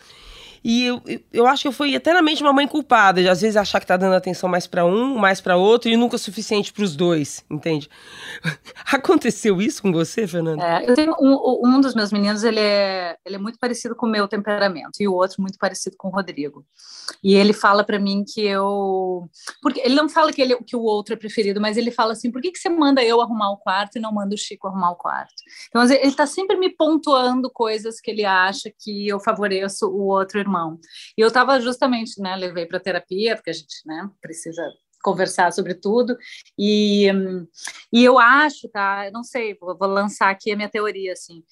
E 0.62 0.84
eu, 0.84 1.02
eu 1.32 1.46
acho 1.46 1.62
que 1.62 1.68
eu 1.68 1.72
fui 1.72 1.94
eternamente 1.94 2.42
uma 2.42 2.52
mãe 2.52 2.66
culpada, 2.66 3.22
de 3.22 3.28
às 3.28 3.40
vezes 3.40 3.56
achar 3.56 3.80
que 3.80 3.86
tá 3.86 3.96
dando 3.96 4.14
atenção 4.14 4.48
mais 4.48 4.66
para 4.66 4.84
um, 4.84 5.16
mais 5.16 5.40
para 5.40 5.56
outro, 5.56 5.90
e 5.90 5.96
nunca 5.96 6.16
o 6.16 6.18
suficiente 6.18 6.72
para 6.72 6.84
os 6.84 6.96
dois, 6.96 7.44
entende? 7.50 7.88
Aconteceu 8.92 9.60
isso 9.60 9.82
com 9.82 9.92
você, 9.92 10.26
Fernanda? 10.26 10.62
É, 10.64 10.90
eu 10.90 10.94
tenho 10.94 11.14
um, 11.20 11.60
um 11.64 11.80
dos 11.80 11.94
meus 11.94 12.12
meninos, 12.12 12.44
ele 12.44 12.60
é, 12.60 13.16
ele 13.24 13.36
é 13.36 13.38
muito 13.38 13.58
parecido 13.58 13.94
com 13.94 14.06
o 14.06 14.10
meu 14.10 14.26
temperamento, 14.28 15.00
e 15.00 15.08
o 15.08 15.14
outro 15.14 15.40
muito 15.40 15.58
parecido 15.58 15.96
com 15.98 16.08
o 16.08 16.10
Rodrigo. 16.10 16.64
E 17.22 17.34
ele 17.34 17.52
fala 17.52 17.84
para 17.84 17.98
mim 17.98 18.24
que 18.26 18.44
eu. 18.44 19.28
Porque 19.62 19.80
ele 19.80 19.94
não 19.94 20.08
fala 20.08 20.32
que, 20.32 20.40
ele, 20.42 20.56
que 20.64 20.76
o 20.76 20.82
outro 20.82 21.14
é 21.14 21.16
preferido, 21.16 21.60
mas 21.60 21.76
ele 21.76 21.90
fala 21.90 22.12
assim: 22.12 22.30
por 22.30 22.40
que, 22.40 22.52
que 22.52 22.58
você 22.58 22.68
manda 22.68 23.02
eu 23.02 23.20
arrumar 23.20 23.50
o 23.50 23.56
quarto 23.56 23.96
e 23.96 24.00
não 24.00 24.12
manda 24.12 24.34
o 24.34 24.38
Chico 24.38 24.68
arrumar 24.68 24.90
o 24.90 24.96
quarto? 24.96 25.34
Então, 25.68 25.82
ele 25.84 26.06
está 26.06 26.26
sempre 26.26 26.56
me 26.56 26.68
pontuando 26.70 27.50
coisas 27.50 28.00
que 28.00 28.10
ele 28.10 28.24
acha 28.24 28.70
que 28.78 29.08
eu 29.08 29.18
favoreço 29.20 29.86
o 29.86 30.06
outro 30.08 30.38
irmão. 30.48 30.78
E 31.16 31.20
eu 31.20 31.28
estava 31.28 31.60
justamente, 31.60 32.20
né, 32.20 32.34
levei 32.36 32.66
para 32.66 32.80
terapia, 32.80 33.36
porque 33.36 33.50
a 33.50 33.54
gente 33.54 33.76
né, 33.86 34.08
precisa 34.20 34.62
conversar 35.02 35.52
sobre 35.52 35.74
tudo. 35.74 36.16
E, 36.58 37.06
e 37.92 38.04
eu 38.04 38.18
acho, 38.18 38.68
tá? 38.68 39.06
Eu 39.06 39.12
não 39.12 39.22
sei, 39.22 39.56
vou, 39.60 39.76
vou 39.76 39.88
lançar 39.88 40.30
aqui 40.30 40.50
a 40.50 40.56
minha 40.56 40.68
teoria, 40.68 41.12
assim 41.12 41.42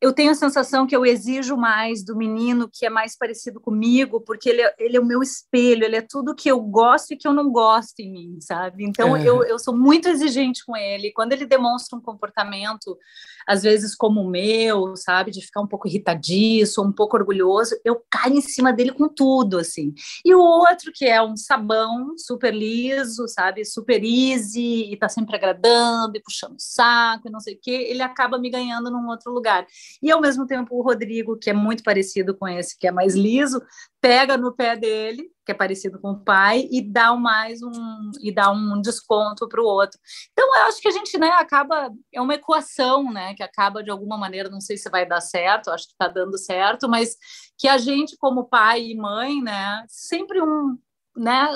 eu 0.00 0.12
tenho 0.12 0.30
a 0.30 0.34
sensação 0.34 0.86
que 0.86 0.94
eu 0.94 1.06
exijo 1.06 1.56
mais 1.56 2.04
do 2.04 2.14
menino 2.14 2.68
que 2.70 2.84
é 2.84 2.90
mais 2.90 3.16
parecido 3.16 3.60
comigo, 3.60 4.20
porque 4.20 4.50
ele 4.50 4.60
é, 4.60 4.74
ele 4.78 4.96
é 4.96 5.00
o 5.00 5.04
meu 5.04 5.22
espelho, 5.22 5.84
ele 5.84 5.96
é 5.96 6.02
tudo 6.02 6.34
que 6.34 6.50
eu 6.50 6.60
gosto 6.60 7.12
e 7.12 7.16
que 7.16 7.26
eu 7.26 7.32
não 7.32 7.50
gosto 7.50 8.00
em 8.00 8.12
mim, 8.12 8.38
sabe? 8.40 8.84
Então 8.84 9.16
eu, 9.16 9.42
eu 9.44 9.58
sou 9.58 9.76
muito 9.76 10.08
exigente 10.08 10.64
com 10.66 10.76
ele. 10.76 11.12
Quando 11.12 11.32
ele 11.32 11.46
demonstra 11.46 11.96
um 11.96 12.02
comportamento, 12.02 12.98
às 13.46 13.62
vezes 13.62 13.94
como 13.94 14.20
o 14.20 14.30
meu, 14.30 14.94
sabe, 14.96 15.30
de 15.30 15.40
ficar 15.40 15.62
um 15.62 15.66
pouco 15.66 15.88
irritadiço, 15.88 16.82
um 16.82 16.92
pouco 16.92 17.16
orgulhoso, 17.16 17.74
eu 17.84 18.02
caio 18.10 18.34
em 18.34 18.42
cima 18.42 18.72
dele 18.72 18.92
com 18.92 19.08
tudo, 19.08 19.58
assim. 19.58 19.94
E 20.24 20.34
o 20.34 20.40
outro 20.40 20.92
que 20.94 21.06
é 21.06 21.22
um 21.22 21.36
sabão 21.36 22.14
super 22.18 22.52
liso, 22.52 23.26
sabe, 23.28 23.64
super 23.64 24.02
easy, 24.04 24.92
e 24.92 24.96
tá 24.96 25.08
sempre 25.08 25.36
agradando 25.36 26.16
e 26.16 26.22
puxando 26.22 26.56
o 26.56 26.60
saco 26.60 27.28
e 27.28 27.30
não 27.30 27.40
sei 27.40 27.54
o 27.54 27.58
quê, 27.60 27.86
ele 27.88 28.02
acaba 28.02 28.38
me 28.38 28.50
ganhando 28.50 28.90
num 28.90 29.08
outro 29.08 29.32
lugar. 29.32 29.66
E 30.02 30.10
ao 30.10 30.20
mesmo 30.20 30.46
tempo 30.46 30.76
o 30.76 30.82
Rodrigo, 30.82 31.38
que 31.38 31.50
é 31.50 31.52
muito 31.52 31.82
parecido 31.82 32.36
com 32.36 32.46
esse, 32.46 32.78
que 32.78 32.86
é 32.86 32.92
mais 32.92 33.14
liso, 33.14 33.60
pega 34.00 34.36
no 34.36 34.54
pé 34.54 34.76
dele, 34.76 35.30
que 35.44 35.52
é 35.52 35.54
parecido 35.54 36.00
com 36.00 36.12
o 36.12 36.20
pai, 36.20 36.68
e 36.70 36.82
dá 36.82 37.14
mais 37.14 37.62
um 37.62 38.10
e 38.20 38.32
dá 38.32 38.50
um 38.50 38.80
desconto 38.80 39.48
para 39.48 39.60
o 39.60 39.64
outro. 39.64 39.98
Então 40.32 40.46
eu 40.56 40.62
acho 40.64 40.80
que 40.80 40.88
a 40.88 40.92
gente, 40.92 41.18
né, 41.18 41.28
acaba 41.30 41.90
é 42.12 42.20
uma 42.20 42.34
equação, 42.34 43.12
né, 43.12 43.34
que 43.34 43.42
acaba 43.42 43.82
de 43.82 43.90
alguma 43.90 44.16
maneira, 44.18 44.48
não 44.48 44.60
sei 44.60 44.76
se 44.76 44.90
vai 44.90 45.06
dar 45.06 45.20
certo, 45.20 45.70
acho 45.70 45.86
que 45.86 45.92
está 45.92 46.08
dando 46.08 46.38
certo, 46.38 46.88
mas 46.88 47.16
que 47.58 47.68
a 47.68 47.78
gente 47.78 48.16
como 48.18 48.48
pai 48.48 48.82
e 48.82 48.96
mãe, 48.96 49.40
né, 49.42 49.84
sempre 49.88 50.42
um 50.42 50.76
né, 51.16 51.48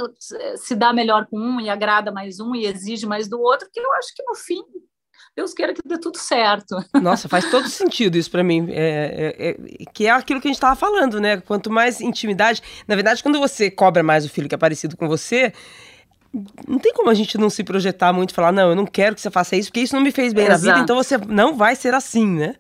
se 0.56 0.74
dá 0.74 0.92
melhor 0.92 1.26
com 1.26 1.38
um 1.38 1.60
e 1.60 1.68
agrada 1.68 2.10
mais 2.10 2.40
um 2.40 2.54
e 2.54 2.64
exige 2.64 3.06
mais 3.06 3.28
do 3.28 3.38
outro, 3.38 3.68
que 3.70 3.78
eu 3.78 3.92
acho 3.92 4.14
que 4.14 4.22
no 4.24 4.34
fim 4.34 4.62
Deus 5.36 5.54
queira 5.54 5.72
que 5.72 5.80
dê 5.84 5.98
tudo 5.98 6.18
certo. 6.18 6.76
Nossa, 7.00 7.28
faz 7.28 7.50
todo 7.50 7.68
sentido 7.68 8.16
isso 8.16 8.30
para 8.30 8.42
mim. 8.42 8.66
É, 8.70 9.34
é, 9.38 9.50
é, 9.50 9.84
que 9.92 10.06
é 10.06 10.10
aquilo 10.10 10.40
que 10.40 10.48
a 10.48 10.50
gente 10.50 10.56
estava 10.56 10.76
falando, 10.76 11.20
né? 11.20 11.40
Quanto 11.40 11.70
mais 11.70 12.00
intimidade. 12.00 12.62
Na 12.86 12.94
verdade, 12.94 13.22
quando 13.22 13.38
você 13.38 13.70
cobra 13.70 14.02
mais 14.02 14.24
o 14.24 14.28
filho 14.28 14.48
que 14.48 14.54
é 14.54 14.58
parecido 14.58 14.96
com 14.96 15.08
você, 15.08 15.52
não 16.66 16.78
tem 16.78 16.92
como 16.92 17.10
a 17.10 17.14
gente 17.14 17.38
não 17.38 17.50
se 17.50 17.64
projetar 17.64 18.12
muito 18.12 18.30
e 18.30 18.34
falar, 18.34 18.52
não, 18.52 18.70
eu 18.70 18.76
não 18.76 18.86
quero 18.86 19.14
que 19.14 19.20
você 19.20 19.30
faça 19.30 19.56
isso, 19.56 19.70
porque 19.70 19.80
isso 19.80 19.94
não 19.94 20.02
me 20.02 20.12
fez 20.12 20.32
bem 20.32 20.46
Exato. 20.46 20.64
na 20.64 20.72
vida, 20.72 20.84
então 20.84 20.96
você 20.96 21.16
não 21.16 21.56
vai 21.56 21.74
ser 21.74 21.94
assim, 21.94 22.26
né? 22.26 22.54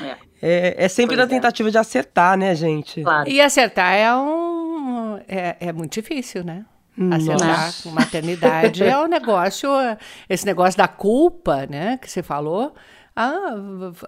É, 0.00 0.16
é, 0.42 0.84
é 0.84 0.88
sempre 0.88 1.16
pois 1.16 1.28
na 1.28 1.34
é. 1.34 1.38
tentativa 1.38 1.70
de 1.70 1.78
acertar, 1.78 2.36
né, 2.36 2.54
gente? 2.54 3.02
Claro. 3.02 3.28
E 3.28 3.40
acertar 3.40 3.94
é 3.94 4.14
um. 4.14 5.18
É, 5.26 5.56
é 5.60 5.72
muito 5.72 5.94
difícil, 5.94 6.44
né? 6.44 6.64
Acertar 7.12 7.72
com 7.82 7.90
maternidade 7.90 8.82
é 8.82 8.98
o 8.98 9.06
negócio, 9.08 9.68
esse 10.28 10.46
negócio 10.46 10.78
da 10.78 10.88
culpa, 10.88 11.66
né, 11.66 11.98
que 11.98 12.10
você 12.10 12.22
falou. 12.22 12.74
Ah, 13.18 13.54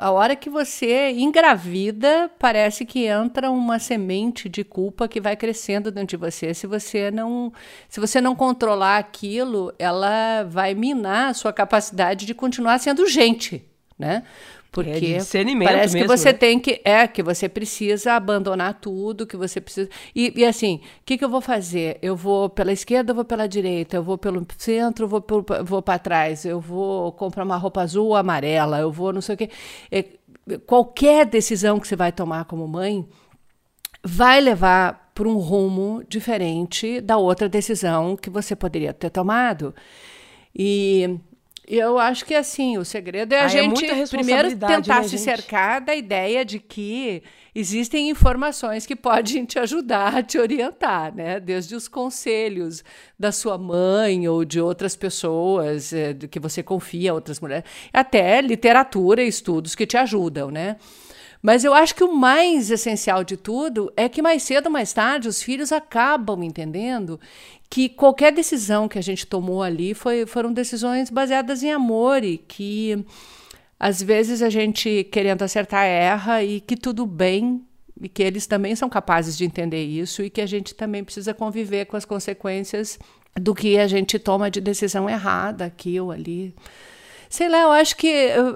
a 0.01 0.11
hora 0.11 0.37
que 0.37 0.51
você 0.51 1.13
engravida, 1.13 2.31
parece 2.39 2.85
que 2.85 3.07
entra 3.07 3.51
uma 3.51 3.79
semente 3.79 4.51
de 4.51 4.63
culpa 4.63 5.09
que 5.09 5.19
vai 5.19 5.35
crescendo 5.35 5.91
dentro 5.91 6.09
de 6.09 6.17
você. 6.19 6.53
Se 6.53 6.67
você 6.67 7.11
não, 7.11 7.51
se 7.89 8.01
você 8.01 8.21
não 8.21 8.37
controlar 8.37 8.99
aquilo, 8.99 9.73
ela 9.79 10.43
vai 10.45 10.75
minar 10.75 11.31
a 11.31 11.35
sua 11.35 11.55
capacidade 11.55 12.27
de 12.27 12.35
continuar 12.35 12.79
sendo 12.81 13.07
gente, 13.07 13.65
né? 13.99 14.25
Porque 14.71 14.91
é 14.91 15.21
parece 15.65 15.95
mesmo, 15.95 16.11
que 16.11 16.17
você 16.17 16.33
né? 16.33 16.39
tem 16.39 16.59
que. 16.59 16.81
É, 16.85 17.07
que 17.09 17.23
você 17.23 17.49
precisa 17.49 18.13
abandonar 18.13 18.75
tudo, 18.75 19.27
que 19.27 19.37
você 19.37 19.61
precisa. 19.61 19.89
E, 20.15 20.33
e 20.37 20.45
assim, 20.45 20.77
o 21.01 21.05
que, 21.07 21.17
que 21.17 21.25
eu 21.25 21.29
vou 21.29 21.41
fazer? 21.41 21.99
Eu 22.03 22.15
vou 22.15 22.51
pela 22.51 22.73
esquerda, 22.73 23.13
eu 23.13 23.15
vou 23.15 23.25
pela 23.25 23.49
direita, 23.49 23.97
eu 23.97 24.03
vou 24.03 24.19
pelo 24.19 24.47
centro, 24.59 25.05
eu 25.05 25.09
vou, 25.09 25.25
vou 25.65 25.83
para 25.83 25.99
trás, 25.99 26.45
eu 26.45 26.61
vou 26.61 27.13
comprar 27.13 27.45
uma 27.45 27.57
roupa 27.57 27.81
azul 27.81 28.09
ou 28.09 28.17
amarela, 28.17 28.79
eu 28.79 28.93
vou 28.93 29.13
não 29.13 29.23
sei 29.23 29.35
o 29.35 29.39
quê. 29.39 29.51
É, 29.91 30.05
qualquer 30.67 31.25
decisão 31.25 31.81
que 31.81 31.89
você 31.89 31.97
vai 31.97 32.13
tomar 32.13 32.45
como 32.45 32.69
mãe 32.69 33.09
vai 34.05 34.41
levar 34.41 35.11
para 35.15 35.29
um 35.29 35.39
rumo 35.39 36.05
diferente 36.09 37.01
da 37.01 37.17
outra 37.17 37.49
decisão 37.49 38.17
que 38.17 38.31
você 38.31 38.55
poderia 38.55 38.93
ter 38.93 39.11
tomado. 39.11 39.75
E 40.55 41.19
eu 41.69 41.99
acho 41.99 42.25
que 42.25 42.35
assim, 42.35 42.79
o 42.79 42.85
segredo 42.85 43.35
é 43.35 43.41
a 43.41 43.43
ah, 43.43 43.45
é 43.45 43.49
gente 43.49 43.85
é 43.85 44.07
primeiro 44.07 44.49
tentar 44.57 45.03
né, 45.03 45.09
se 45.09 45.19
cercar 45.19 45.83
da 45.83 45.95
ideia 45.95 46.43
de 46.43 46.59
que 46.59 47.23
existem 47.55 48.09
informações 48.09 48.87
que 48.87 48.97
podem 48.97 49.45
te 49.45 49.59
ajudar 49.59 50.17
a 50.17 50.23
te 50.23 50.39
orientar, 50.39 51.15
né? 51.15 51.39
Desde 51.39 51.75
os 51.75 51.87
conselhos 51.87 52.83
da 53.19 53.31
sua 53.31 53.59
mãe 53.59 54.27
ou 54.27 54.45
de 54.45 54.61
outras 54.61 54.97
pessoas 54.97 55.93
é, 55.93 56.15
que 56.15 56.41
você 56.41 56.63
confia, 56.63 57.13
outras 57.13 57.39
mulheres, 57.39 57.65
até 57.93 58.41
literatura 58.41 59.23
e 59.23 59.29
estudos 59.29 59.75
que 59.75 59.87
te 59.87 59.97
ajudam, 59.99 60.51
né? 60.51 60.77
Mas 61.41 61.65
eu 61.65 61.73
acho 61.73 61.95
que 61.95 62.03
o 62.03 62.15
mais 62.15 62.71
essencial 62.71 63.23
de 63.23 63.37
tudo 63.37 63.93
é 63.97 64.09
que 64.09 64.21
mais 64.21 64.43
cedo 64.43 64.67
ou 64.67 64.73
mais 64.73 64.93
tarde 64.93 65.29
os 65.29 65.43
filhos 65.43 65.71
acabam 65.71 66.43
entendendo 66.43 67.21
que 67.71 67.89
qualquer 67.89 68.33
decisão 68.33 68.89
que 68.89 68.99
a 68.99 69.03
gente 69.03 69.27
tomou 69.27 69.63
ali 69.63 69.95
foi, 69.95 70.27
foram 70.27 70.53
decisões 70.53 71.11
baseadas 71.11 71.63
em 71.63 71.71
amor 71.71 72.25
e 72.25 72.39
que 72.39 73.05
às 73.79 74.03
vezes 74.03 74.43
a 74.43 74.51
gente 74.51 75.05
querendo 75.13 75.43
acertar 75.43 75.85
erra 75.85 76.43
e 76.43 76.61
que 76.61 76.77
tudo 76.77 77.07
bem 77.07 77.63
e 78.01 78.09
que 78.09 78.23
eles 78.23 78.47
também 78.47 78.75
são 78.75 78.89
capazes 78.89 79.37
de 79.37 79.45
entender 79.45 79.85
isso 79.85 80.23
e 80.23 80.31
que 80.31 80.41
a 80.41 80.47
gente 80.47 80.75
também 80.75 81.05
precisa 81.05 81.35
conviver 81.35 81.85
com 81.87 81.97
as 81.97 82.05
consequências 82.05 82.99
do 83.35 83.55
que 83.55 83.79
a 83.79 83.87
gente 83.87 84.19
toma 84.19 84.51
de 84.51 84.61
decisão 84.61 85.09
errada 85.09 85.65
aqui 85.65 86.01
ou 86.01 86.11
ali. 86.11 86.55
Sei 87.29 87.49
lá, 87.49 87.61
eu 87.63 87.73
acho 87.73 87.97
que 87.97 88.09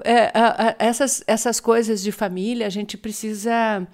é, 0.03 0.31
essas, 0.79 1.23
essas 1.27 1.59
coisas 1.59 2.01
de 2.01 2.11
família 2.11 2.65
a 2.65 2.69
gente 2.69 2.97
precisa 2.97 3.87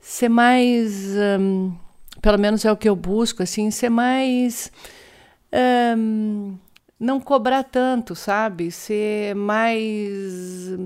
ser 0.00 0.28
mais. 0.28 0.92
Um, 1.40 1.74
pelo 2.22 2.38
menos 2.38 2.64
é 2.64 2.70
o 2.70 2.76
que 2.76 2.88
eu 2.88 2.94
busco, 2.94 3.42
assim, 3.42 3.70
ser 3.70 3.90
mais. 3.90 4.70
Um, 5.96 6.56
não 6.98 7.20
cobrar 7.20 7.64
tanto, 7.64 8.14
sabe? 8.14 8.70
Ser 8.70 9.34
mais 9.34 10.78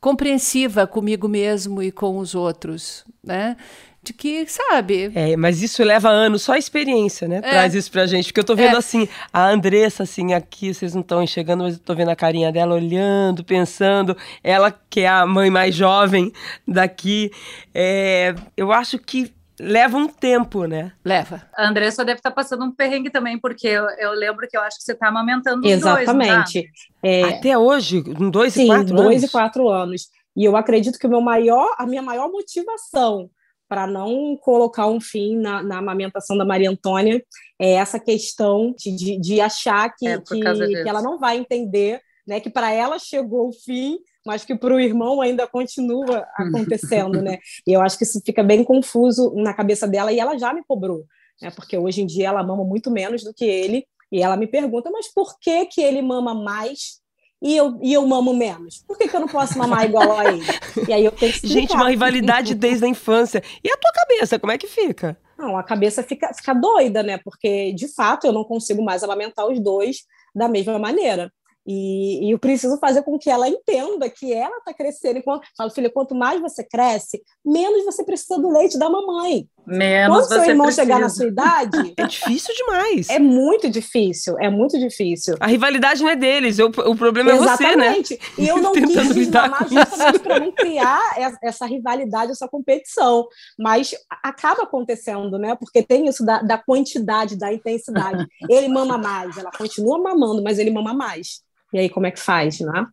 compreensiva 0.00 0.86
comigo 0.86 1.28
mesmo 1.28 1.82
e 1.82 1.90
com 1.90 2.18
os 2.18 2.34
outros, 2.34 3.04
né? 3.22 3.56
De 4.02 4.12
que, 4.12 4.44
sabe? 4.48 5.12
É, 5.14 5.36
mas 5.36 5.62
isso 5.62 5.82
leva 5.84 6.08
anos, 6.08 6.42
só 6.42 6.54
a 6.54 6.58
experiência, 6.58 7.28
né? 7.28 7.36
É. 7.36 7.40
Traz 7.40 7.72
isso 7.72 7.90
pra 7.90 8.04
gente. 8.04 8.26
Porque 8.26 8.40
eu 8.40 8.44
tô 8.44 8.56
vendo 8.56 8.74
é. 8.74 8.78
assim, 8.78 9.08
a 9.32 9.48
Andressa, 9.48 10.02
assim, 10.02 10.34
aqui, 10.34 10.74
vocês 10.74 10.92
não 10.92 11.02
estão 11.02 11.22
enxergando, 11.22 11.62
mas 11.62 11.74
eu 11.74 11.80
tô 11.80 11.94
vendo 11.94 12.08
a 12.08 12.16
carinha 12.16 12.50
dela 12.50 12.74
olhando, 12.74 13.44
pensando. 13.44 14.16
Ela, 14.42 14.76
que 14.90 15.02
é 15.02 15.08
a 15.08 15.24
mãe 15.24 15.50
mais 15.50 15.72
jovem 15.76 16.32
daqui. 16.66 17.30
É, 17.72 18.34
eu 18.56 18.72
acho 18.72 18.98
que 18.98 19.32
leva 19.60 19.96
um 19.96 20.08
tempo, 20.08 20.64
né? 20.64 20.90
Leva. 21.04 21.42
A 21.56 21.68
Andressa 21.68 22.04
deve 22.04 22.18
estar 22.18 22.30
tá 22.30 22.34
passando 22.34 22.64
um 22.64 22.72
perrengue 22.72 23.08
também, 23.08 23.38
porque 23.38 23.68
eu, 23.68 23.86
eu 24.00 24.10
lembro 24.14 24.48
que 24.48 24.56
eu 24.56 24.62
acho 24.62 24.78
que 24.78 24.82
você 24.82 24.94
está 24.94 25.08
amamentando 25.08 25.64
os 25.64 25.70
Exatamente. 25.70 26.62
Dois, 26.62 26.72
é... 27.04 27.22
Até 27.22 27.56
hoje, 27.56 28.02
com 28.02 28.28
dois 28.28 28.54
Sim, 28.54 28.64
e 28.64 28.66
quatro 28.66 28.96
dois 28.96 29.18
anos? 29.18 29.22
e 29.22 29.30
quatro 29.30 29.68
anos. 29.68 30.08
E 30.36 30.44
eu 30.44 30.56
acredito 30.56 30.98
que 30.98 31.06
o 31.06 31.10
meu 31.10 31.20
maior, 31.20 31.72
a 31.78 31.86
minha 31.86 32.02
maior 32.02 32.28
motivação 32.28 33.30
para 33.72 33.86
não 33.86 34.36
colocar 34.36 34.86
um 34.86 35.00
fim 35.00 35.34
na, 35.34 35.62
na, 35.62 35.78
amamentação 35.78 36.36
da 36.36 36.44
Maria 36.44 36.68
Antônia 36.68 37.24
é 37.58 37.70
essa 37.72 37.98
questão 37.98 38.74
de, 38.76 39.18
de, 39.18 39.40
achar 39.40 39.90
que, 39.96 40.06
é, 40.06 40.20
que, 40.20 40.38
que 40.38 40.86
ela 40.86 41.00
não 41.00 41.18
vai 41.18 41.38
entender, 41.38 41.98
né? 42.26 42.38
Que 42.38 42.50
para 42.50 42.70
ela 42.70 42.98
chegou 42.98 43.48
o 43.48 43.52
fim 43.52 43.98
mas 44.26 44.44
que 44.44 44.54
para 44.54 44.74
o 44.74 44.78
irmão 44.78 45.22
ainda 45.22 45.46
continua 45.46 46.26
acontecendo, 46.36 47.22
né? 47.22 47.38
E 47.66 47.72
eu 47.72 47.80
acho 47.80 47.96
que 47.96 48.04
isso 48.04 48.20
fica 48.22 48.42
bem 48.42 48.62
confuso 48.62 49.32
na 49.36 49.54
cabeça 49.54 49.88
dela 49.88 50.12
e 50.12 50.20
ela 50.20 50.36
já 50.36 50.52
me 50.52 50.62
cobrou, 50.68 51.06
né? 51.40 51.50
Porque 51.50 51.78
hoje 51.78 52.02
em 52.02 52.06
dia 52.06 52.28
ela 52.28 52.42
mama 52.44 52.64
muito 52.64 52.90
menos 52.90 53.24
do 53.24 53.32
que 53.32 53.46
ele 53.46 53.86
e 54.12 54.22
ela 54.22 54.36
me 54.36 54.46
pergunta, 54.46 54.90
mas 54.90 55.10
por 55.10 55.38
que 55.40 55.64
que 55.64 55.80
ele 55.80 56.02
mama 56.02 56.34
mais 56.34 57.00
e 57.42 57.56
eu, 57.56 57.76
e 57.82 57.92
eu 57.92 58.06
mamo 58.06 58.32
menos? 58.32 58.84
Por 58.86 58.96
que, 58.96 59.08
que 59.08 59.16
eu 59.16 59.20
não 59.20 59.26
posso 59.26 59.58
mamar 59.58 59.84
igual 59.84 60.16
a 60.16 60.32
ele? 60.32 60.44
E 60.88 60.92
aí 60.92 61.04
eu 61.04 61.10
tenho 61.10 61.32
que 61.32 61.46
Gente, 61.46 61.74
uma 61.74 61.90
rivalidade 61.90 62.54
desde 62.54 62.84
a 62.84 62.88
infância. 62.88 63.42
E 63.64 63.68
a 63.68 63.76
tua 63.76 63.92
cabeça, 63.92 64.38
como 64.38 64.52
é 64.52 64.58
que 64.58 64.68
fica? 64.68 65.18
Não, 65.36 65.56
a 65.56 65.62
cabeça 65.64 66.04
fica, 66.04 66.32
fica 66.32 66.54
doida, 66.54 67.02
né? 67.02 67.18
Porque, 67.18 67.72
de 67.72 67.88
fato, 67.88 68.26
eu 68.28 68.32
não 68.32 68.44
consigo 68.44 68.84
mais 68.84 69.02
amamentar 69.02 69.46
os 69.46 69.58
dois 69.58 70.04
da 70.32 70.48
mesma 70.48 70.78
maneira. 70.78 71.32
E, 71.66 72.26
e, 72.26 72.30
eu 72.32 72.38
preciso 72.38 72.76
fazer 72.78 73.02
com 73.02 73.18
que 73.18 73.30
ela 73.30 73.48
entenda 73.48 74.10
que 74.10 74.32
ela 74.32 74.56
está 74.58 74.74
crescendo. 74.74 75.18
Enquanto, 75.18 75.46
falo, 75.56 75.70
filha, 75.70 75.90
quanto 75.90 76.14
mais 76.14 76.40
você 76.40 76.64
cresce, 76.64 77.22
menos 77.44 77.84
você 77.84 78.04
precisa 78.04 78.40
do 78.40 78.50
leite 78.50 78.78
da 78.78 78.90
mamãe. 78.90 79.46
Menos 79.64 80.26
Quando 80.26 80.28
seu 80.28 80.44
irmão 80.44 80.66
precisa. 80.66 80.82
chegar 80.82 80.98
na 80.98 81.08
sua 81.08 81.26
idade. 81.26 81.94
É 82.02 82.06
difícil 82.06 82.54
demais. 82.54 83.08
É 83.08 83.18
muito 83.18 83.68
difícil, 83.68 84.36
é 84.40 84.48
muito 84.50 84.78
difícil. 84.78 85.36
A 85.38 85.46
rivalidade 85.46 86.02
não 86.02 86.08
é 86.10 86.16
deles, 86.16 86.58
o, 86.58 86.66
o 86.66 86.96
problema 86.96 87.30
é 87.30 87.36
você, 87.36 87.76
né? 87.76 87.98
Exatamente. 87.98 88.18
E 88.38 88.48
eu 88.48 88.56
não 88.62 88.72
quis 88.72 89.14
desmamar 89.14 89.68
justamente 89.68 90.18
para 90.18 90.40
não 90.40 90.50
criar 90.52 91.00
essa 91.42 91.66
rivalidade, 91.66 92.32
essa 92.32 92.48
competição. 92.48 93.26
Mas 93.58 93.94
acaba 94.22 94.62
acontecendo, 94.62 95.38
né? 95.38 95.54
Porque 95.54 95.82
tem 95.82 96.08
isso 96.08 96.24
da, 96.24 96.42
da 96.42 96.58
quantidade, 96.58 97.36
da 97.36 97.52
intensidade. 97.52 98.26
Ele 98.48 98.68
mama 98.68 98.98
mais, 98.98 99.36
ela 99.36 99.50
continua 99.50 99.98
mamando, 99.98 100.42
mas 100.42 100.58
ele 100.58 100.70
mama 100.70 100.92
mais. 100.92 101.42
E 101.72 101.78
aí, 101.78 101.88
como 101.88 102.06
é 102.06 102.10
que 102.10 102.20
faz, 102.20 102.60
né? 102.60 102.86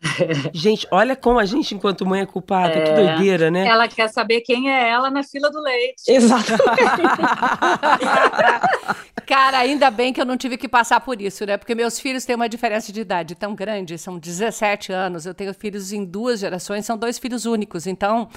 Gente, 0.52 0.86
olha 0.90 1.14
como 1.14 1.38
a 1.38 1.44
gente, 1.44 1.74
enquanto 1.74 2.06
mãe, 2.06 2.22
é 2.22 2.26
culpada. 2.26 2.72
É. 2.72 2.84
Que 2.84 2.92
doideira, 2.92 3.50
né? 3.50 3.66
Ela 3.66 3.86
quer 3.86 4.08
saber 4.08 4.40
quem 4.40 4.70
é 4.70 4.88
ela 4.88 5.10
na 5.10 5.22
fila 5.22 5.50
do 5.50 5.60
leite. 5.60 6.02
Exatamente. 6.08 6.56
Cara, 9.26 9.58
ainda 9.58 9.90
bem 9.90 10.12
que 10.12 10.20
eu 10.20 10.24
não 10.24 10.36
tive 10.36 10.56
que 10.56 10.68
passar 10.68 11.00
por 11.00 11.20
isso, 11.20 11.44
né? 11.46 11.56
Porque 11.56 11.74
meus 11.74 12.00
filhos 12.00 12.24
têm 12.24 12.34
uma 12.34 12.48
diferença 12.48 12.92
de 12.92 13.00
idade 13.00 13.34
tão 13.34 13.54
grande, 13.54 13.96
são 13.98 14.18
17 14.18 14.92
anos. 14.92 15.26
Eu 15.26 15.34
tenho 15.34 15.54
filhos 15.54 15.92
em 15.92 16.04
duas 16.04 16.40
gerações, 16.40 16.84
são 16.84 16.96
dois 16.96 17.18
filhos 17.18 17.46
únicos. 17.46 17.86
Então, 17.86 18.28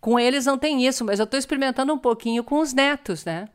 com 0.00 0.18
eles 0.18 0.46
não 0.46 0.56
tem 0.56 0.86
isso, 0.86 1.04
mas 1.04 1.18
eu 1.18 1.24
estou 1.24 1.38
experimentando 1.38 1.92
um 1.92 1.98
pouquinho 1.98 2.42
com 2.42 2.60
os 2.60 2.72
netos, 2.72 3.24
né? 3.24 3.48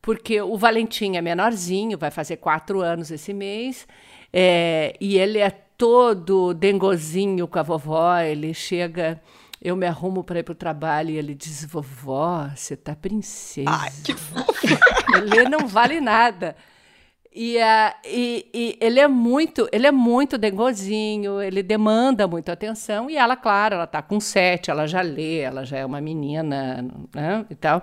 Porque 0.00 0.40
o 0.40 0.56
Valentim 0.56 1.16
é 1.16 1.22
menorzinho, 1.22 1.98
vai 1.98 2.10
fazer 2.10 2.36
quatro 2.36 2.80
anos 2.80 3.10
esse 3.10 3.32
mês. 3.32 3.86
É, 4.32 4.96
e 5.00 5.18
ele 5.18 5.38
é 5.38 5.50
todo 5.50 6.54
dengozinho 6.54 7.46
com 7.46 7.58
a 7.58 7.62
vovó, 7.62 8.18
ele 8.18 8.54
chega, 8.54 9.20
eu 9.60 9.76
me 9.76 9.86
arrumo 9.86 10.24
para 10.24 10.38
ir 10.38 10.42
para 10.42 10.52
o 10.52 10.54
trabalho 10.54 11.10
e 11.10 11.16
ele 11.16 11.34
diz: 11.34 11.64
Vovó, 11.64 12.48
você 12.54 12.76
tá 12.76 12.94
princesa. 12.94 13.68
Ai, 13.68 13.90
que 14.04 14.12
ele 15.36 15.48
não 15.48 15.66
vale 15.66 16.00
nada. 16.00 16.56
E, 17.34 17.56
uh, 17.56 17.94
e, 18.04 18.46
e, 18.52 18.78
ele 18.78 19.00
é 19.00 19.08
muito, 19.08 19.66
ele 19.72 19.86
é 19.86 19.90
muito 19.90 20.36
dengozinho, 20.36 21.40
ele 21.40 21.62
demanda 21.62 22.28
muita 22.28 22.52
atenção, 22.52 23.08
e 23.08 23.16
ela, 23.16 23.36
claro, 23.36 23.76
ela 23.76 23.84
está 23.84 24.02
com 24.02 24.20
sete, 24.20 24.70
ela 24.70 24.86
já 24.86 25.00
lê, 25.00 25.38
ela 25.38 25.64
já 25.64 25.78
é 25.78 25.86
uma 25.86 25.98
menina, 25.98 26.84
né, 27.14 27.46
e 27.48 27.54
tal. 27.54 27.82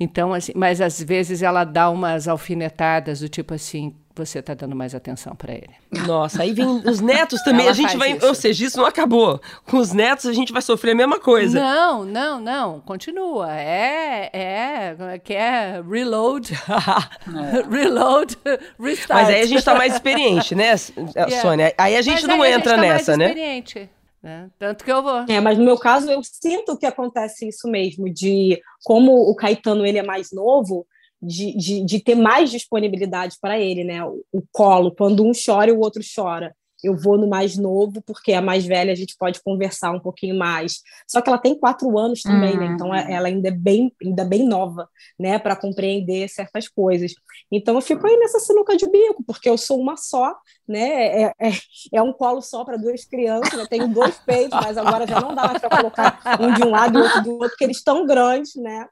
Então, 0.00 0.34
assim, 0.34 0.50
mas 0.56 0.80
às 0.80 1.00
vezes 1.00 1.42
ela 1.42 1.62
dá 1.62 1.88
umas 1.90 2.26
alfinetadas 2.26 3.20
do 3.20 3.28
tipo 3.28 3.54
assim, 3.54 3.94
você 4.18 4.40
está 4.40 4.54
dando 4.54 4.74
mais 4.74 4.94
atenção 4.94 5.34
para 5.34 5.52
ele. 5.52 5.70
Nossa, 6.06 6.42
aí 6.42 6.52
vem 6.52 6.66
os 6.66 7.00
netos 7.00 7.40
também. 7.42 7.62
Ela 7.62 7.70
a 7.70 7.74
gente 7.74 7.96
vai. 7.96 8.12
Isso. 8.12 8.26
Ou 8.26 8.34
seja, 8.34 8.66
isso 8.66 8.76
não 8.78 8.84
acabou. 8.84 9.40
Com 9.64 9.78
os 9.78 9.92
netos 9.92 10.26
a 10.26 10.32
gente 10.32 10.52
vai 10.52 10.60
sofrer 10.60 10.92
a 10.92 10.94
mesma 10.94 11.20
coisa. 11.20 11.58
Não, 11.58 12.04
não, 12.04 12.40
não. 12.40 12.80
Continua. 12.80 13.52
É. 13.54 14.30
É. 14.32 14.96
é 15.14 15.18
que 15.18 15.34
é 15.34 15.80
reload. 15.88 16.52
é. 16.52 17.62
reload. 17.70 18.36
Restart. 18.78 19.20
Mas 19.20 19.28
aí 19.28 19.40
a 19.40 19.46
gente 19.46 19.58
está 19.58 19.74
mais 19.74 19.94
experiente, 19.94 20.54
né, 20.54 20.74
yeah. 21.16 21.40
Sônia? 21.40 21.74
Aí 21.78 21.96
a 21.96 22.02
gente 22.02 22.26
Mas 22.26 22.36
não 22.36 22.44
entra 22.44 22.74
a 22.74 22.76
gente 22.76 22.86
tá 22.86 22.92
nessa, 22.92 23.16
mais 23.16 23.18
né? 23.18 23.26
Experiente. 23.26 23.90
Né? 24.22 24.50
Tanto 24.58 24.84
que 24.84 24.90
eu 24.90 25.02
vou. 25.02 25.24
É, 25.28 25.40
mas 25.40 25.56
no 25.56 25.64
meu 25.64 25.78
caso 25.78 26.10
eu 26.10 26.20
sinto 26.22 26.76
que 26.76 26.86
acontece 26.86 27.48
isso 27.48 27.68
mesmo, 27.68 28.12
de 28.12 28.60
como 28.84 29.12
o 29.12 29.34
Caetano 29.34 29.86
ele 29.86 29.98
é 29.98 30.02
mais 30.02 30.32
novo, 30.32 30.86
de, 31.20 31.56
de, 31.56 31.84
de 31.84 32.00
ter 32.00 32.14
mais 32.14 32.50
disponibilidade 32.50 33.36
para 33.40 33.58
ele, 33.58 33.84
né? 33.84 34.04
O, 34.04 34.24
o, 34.32 34.42
colo, 34.52 34.94
quando 34.94 35.24
um 35.24 35.32
chora 35.32 35.72
o 35.74 35.80
outro 35.80 36.02
chora. 36.14 36.54
Eu 36.82 36.96
vou 36.96 37.18
no 37.18 37.26
mais 37.26 37.56
novo, 37.56 38.00
porque 38.06 38.32
a 38.32 38.40
mais 38.40 38.64
velha 38.64 38.92
a 38.92 38.94
gente 38.94 39.16
pode 39.18 39.42
conversar 39.42 39.90
um 39.90 39.98
pouquinho 39.98 40.38
mais. 40.38 40.80
Só 41.08 41.20
que 41.20 41.28
ela 41.28 41.36
tem 41.36 41.58
quatro 41.58 41.98
anos 41.98 42.22
também, 42.22 42.52
uhum. 42.52 42.60
né? 42.60 42.66
Então 42.66 42.94
é, 42.94 43.12
ela 43.12 43.26
ainda 43.26 43.48
é 43.48 43.50
bem, 43.50 43.92
ainda 44.00 44.24
bem 44.24 44.46
nova, 44.46 44.88
né? 45.18 45.40
Para 45.40 45.56
compreender 45.56 46.28
certas 46.28 46.68
coisas. 46.68 47.14
Então 47.50 47.74
eu 47.74 47.80
fico 47.80 48.06
aí 48.06 48.16
nessa 48.16 48.38
sinuca 48.38 48.76
de 48.76 48.88
bico, 48.88 49.24
porque 49.26 49.50
eu 49.50 49.58
sou 49.58 49.80
uma 49.80 49.96
só, 49.96 50.32
né? 50.68 51.22
É, 51.22 51.32
é, 51.40 51.52
é 51.94 52.00
um 52.00 52.12
colo 52.12 52.40
só 52.40 52.64
para 52.64 52.76
duas 52.76 53.04
crianças. 53.04 53.58
Eu 53.58 53.66
tenho 53.66 53.88
dois 53.88 54.16
peitos, 54.18 54.56
mas 54.62 54.78
agora 54.78 55.04
já 55.04 55.20
não 55.20 55.34
dá 55.34 55.48
mais 55.48 55.58
para 55.58 55.76
colocar 55.76 56.20
um 56.40 56.54
de 56.54 56.62
um 56.62 56.70
lado 56.70 56.96
e 56.96 57.02
outro 57.02 57.22
do 57.24 57.32
outro, 57.32 57.48
porque 57.48 57.64
eles 57.64 57.78
estão 57.78 58.06
grandes, 58.06 58.54
né? 58.54 58.86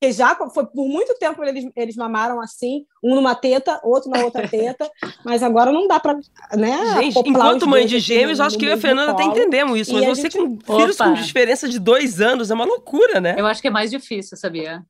Porque 0.00 0.12
já 0.12 0.34
foi 0.54 0.64
por 0.64 0.86
muito 0.86 1.12
tempo 1.18 1.42
eles, 1.42 1.68
eles 1.74 1.96
mamaram 1.96 2.40
assim, 2.40 2.84
um 3.02 3.16
numa 3.16 3.34
teta, 3.34 3.80
outro 3.82 4.08
na 4.08 4.24
outra 4.24 4.46
teta, 4.46 4.88
mas 5.24 5.42
agora 5.42 5.72
não 5.72 5.88
dá 5.88 5.98
para, 5.98 6.16
né? 6.56 7.02
Gente, 7.02 7.18
enquanto 7.28 7.66
mãe 7.66 7.84
de 7.84 7.98
gêmeos, 7.98 8.38
acho 8.38 8.56
que 8.56 8.64
eu 8.64 8.70
e 8.70 8.72
a 8.74 8.78
Fernanda 8.78 9.10
até 9.10 9.24
entendemos 9.24 9.76
isso, 9.76 9.92
mas 9.92 10.06
você 10.06 10.22
gente... 10.22 10.38
com 10.38 10.78
filhos 10.78 10.96
com 10.96 11.12
diferença 11.14 11.68
de 11.68 11.80
dois 11.80 12.20
anos 12.20 12.50
é 12.50 12.54
uma 12.54 12.64
loucura, 12.64 13.20
né? 13.20 13.34
Eu 13.36 13.46
acho 13.46 13.60
que 13.60 13.66
é 13.66 13.70
mais 13.72 13.90
difícil, 13.90 14.36
sabia? 14.36 14.84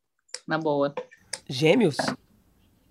Na 0.46 0.58
boa. 0.58 0.94
Gêmeos? 1.48 1.96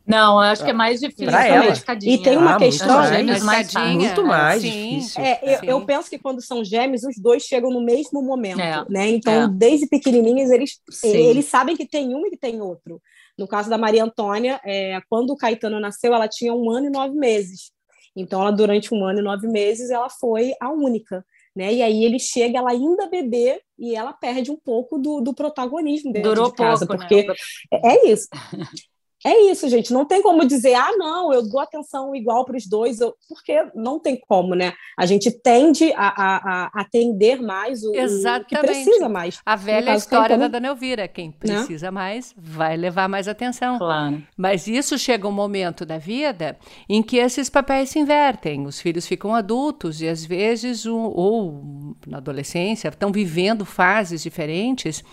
Não, 0.07 0.39
acho 0.39 0.63
que 0.63 0.69
é 0.69 0.73
mais 0.73 1.01
difícil. 1.01 1.27
Pra 1.27 1.45
ela. 1.45 1.73
E 2.01 2.17
tem 2.19 2.37
uma 2.37 2.55
ah, 2.55 2.57
questão. 2.57 3.05
Gêmeos 3.07 3.43
mais, 3.43 3.73
muito 3.73 4.25
mais 4.25 4.61
sim. 4.61 4.69
difícil. 4.69 5.21
É, 5.21 5.39
eu, 5.43 5.69
eu, 5.69 5.85
penso 5.85 6.09
que 6.09 6.17
quando 6.17 6.41
são 6.41 6.63
gêmeos, 6.63 7.03
os 7.03 7.17
dois 7.17 7.43
chegam 7.43 7.69
no 7.69 7.81
mesmo 7.81 8.21
momento. 8.21 8.61
É. 8.61 8.85
Né? 8.89 9.09
Então, 9.09 9.43
é. 9.43 9.47
desde 9.49 9.85
pequenininhos, 9.85 10.49
eles, 10.49 10.79
eles 11.03 11.45
sabem 11.45 11.75
que 11.75 11.85
tem 11.85 12.15
um 12.15 12.25
e 12.25 12.29
que 12.29 12.37
tem 12.37 12.61
outro. 12.61 13.01
No 13.37 13.47
caso 13.47 13.69
da 13.69 13.77
Maria 13.77 14.05
Antônia, 14.05 14.61
é, 14.63 14.99
quando 15.09 15.31
o 15.31 15.37
Caetano 15.37 15.79
nasceu, 15.79 16.13
ela 16.13 16.27
tinha 16.27 16.53
um 16.53 16.69
ano 16.71 16.87
e 16.87 16.89
nove 16.89 17.15
meses. 17.15 17.71
Então, 18.15 18.41
ela, 18.41 18.51
durante 18.51 18.93
um 18.93 19.05
ano 19.05 19.19
e 19.19 19.23
nove 19.23 19.47
meses, 19.47 19.89
ela 19.89 20.09
foi 20.09 20.53
a 20.61 20.71
única. 20.71 21.23
Né? 21.55 21.73
E 21.73 21.81
aí 21.81 22.05
ele 22.05 22.17
chega, 22.17 22.59
ela 22.59 22.71
ainda 22.71 23.09
bebê, 23.09 23.61
e 23.77 23.95
ela 23.95 24.13
perde 24.13 24.51
um 24.51 24.57
pouco 24.57 24.97
do, 24.97 25.21
do 25.21 25.33
protagonismo 25.33 26.13
dentro 26.13 26.29
Durou 26.29 26.49
de 26.49 26.55
casa, 26.55 26.87
pouco, 26.87 27.01
né? 27.03 27.09
porque 27.09 27.27
né? 27.27 27.35
é 27.83 28.07
isso. 28.09 28.27
É 29.27 29.51
isso, 29.51 29.67
gente. 29.67 29.91
Não 29.91 30.05
tem 30.05 30.21
como 30.21 30.47
dizer, 30.47 30.73
ah, 30.73 30.95
não, 30.95 31.33
eu 31.33 31.45
dou 31.45 31.59
atenção 31.59 32.15
igual 32.15 32.45
para 32.45 32.55
os 32.55 32.65
dois, 32.65 33.01
eu... 33.01 33.13
porque 33.27 33.61
não 33.75 33.99
tem 33.99 34.17
como, 34.17 34.55
né? 34.55 34.71
A 34.97 35.05
gente 35.05 35.29
tende 35.29 35.91
a, 35.97 36.07
a, 36.07 36.37
a 36.37 36.81
atender 36.81 37.41
mais 37.41 37.83
o, 37.83 37.91
o, 37.91 38.45
que 38.45 38.57
precisa 38.57 39.09
mais. 39.09 39.41
A 39.45 39.57
velha 39.57 39.93
história 39.95 40.37
como... 40.37 40.47
da 40.47 40.47
Dona 40.47 40.69
Elvira: 40.69 41.09
quem 41.09 41.27
né? 41.27 41.33
precisa 41.37 41.87
né? 41.87 41.91
mais 41.91 42.33
vai 42.37 42.77
levar 42.77 43.09
mais 43.09 43.27
atenção. 43.27 43.77
Claro. 43.77 44.23
Mas 44.37 44.65
isso 44.65 44.97
chega 44.97 45.27
um 45.27 45.31
momento 45.31 45.85
da 45.85 45.97
vida 45.97 46.57
em 46.87 47.03
que 47.03 47.17
esses 47.17 47.49
papéis 47.49 47.89
se 47.89 47.99
invertem. 47.99 48.65
Os 48.65 48.79
filhos 48.79 49.05
ficam 49.05 49.35
adultos 49.35 50.01
e, 50.01 50.07
às 50.07 50.23
vezes, 50.23 50.85
um, 50.85 51.01
ou 51.01 51.93
na 52.07 52.17
adolescência, 52.17 52.87
estão 52.87 53.11
vivendo 53.11 53.65
fases 53.65 54.23
diferentes 54.23 55.03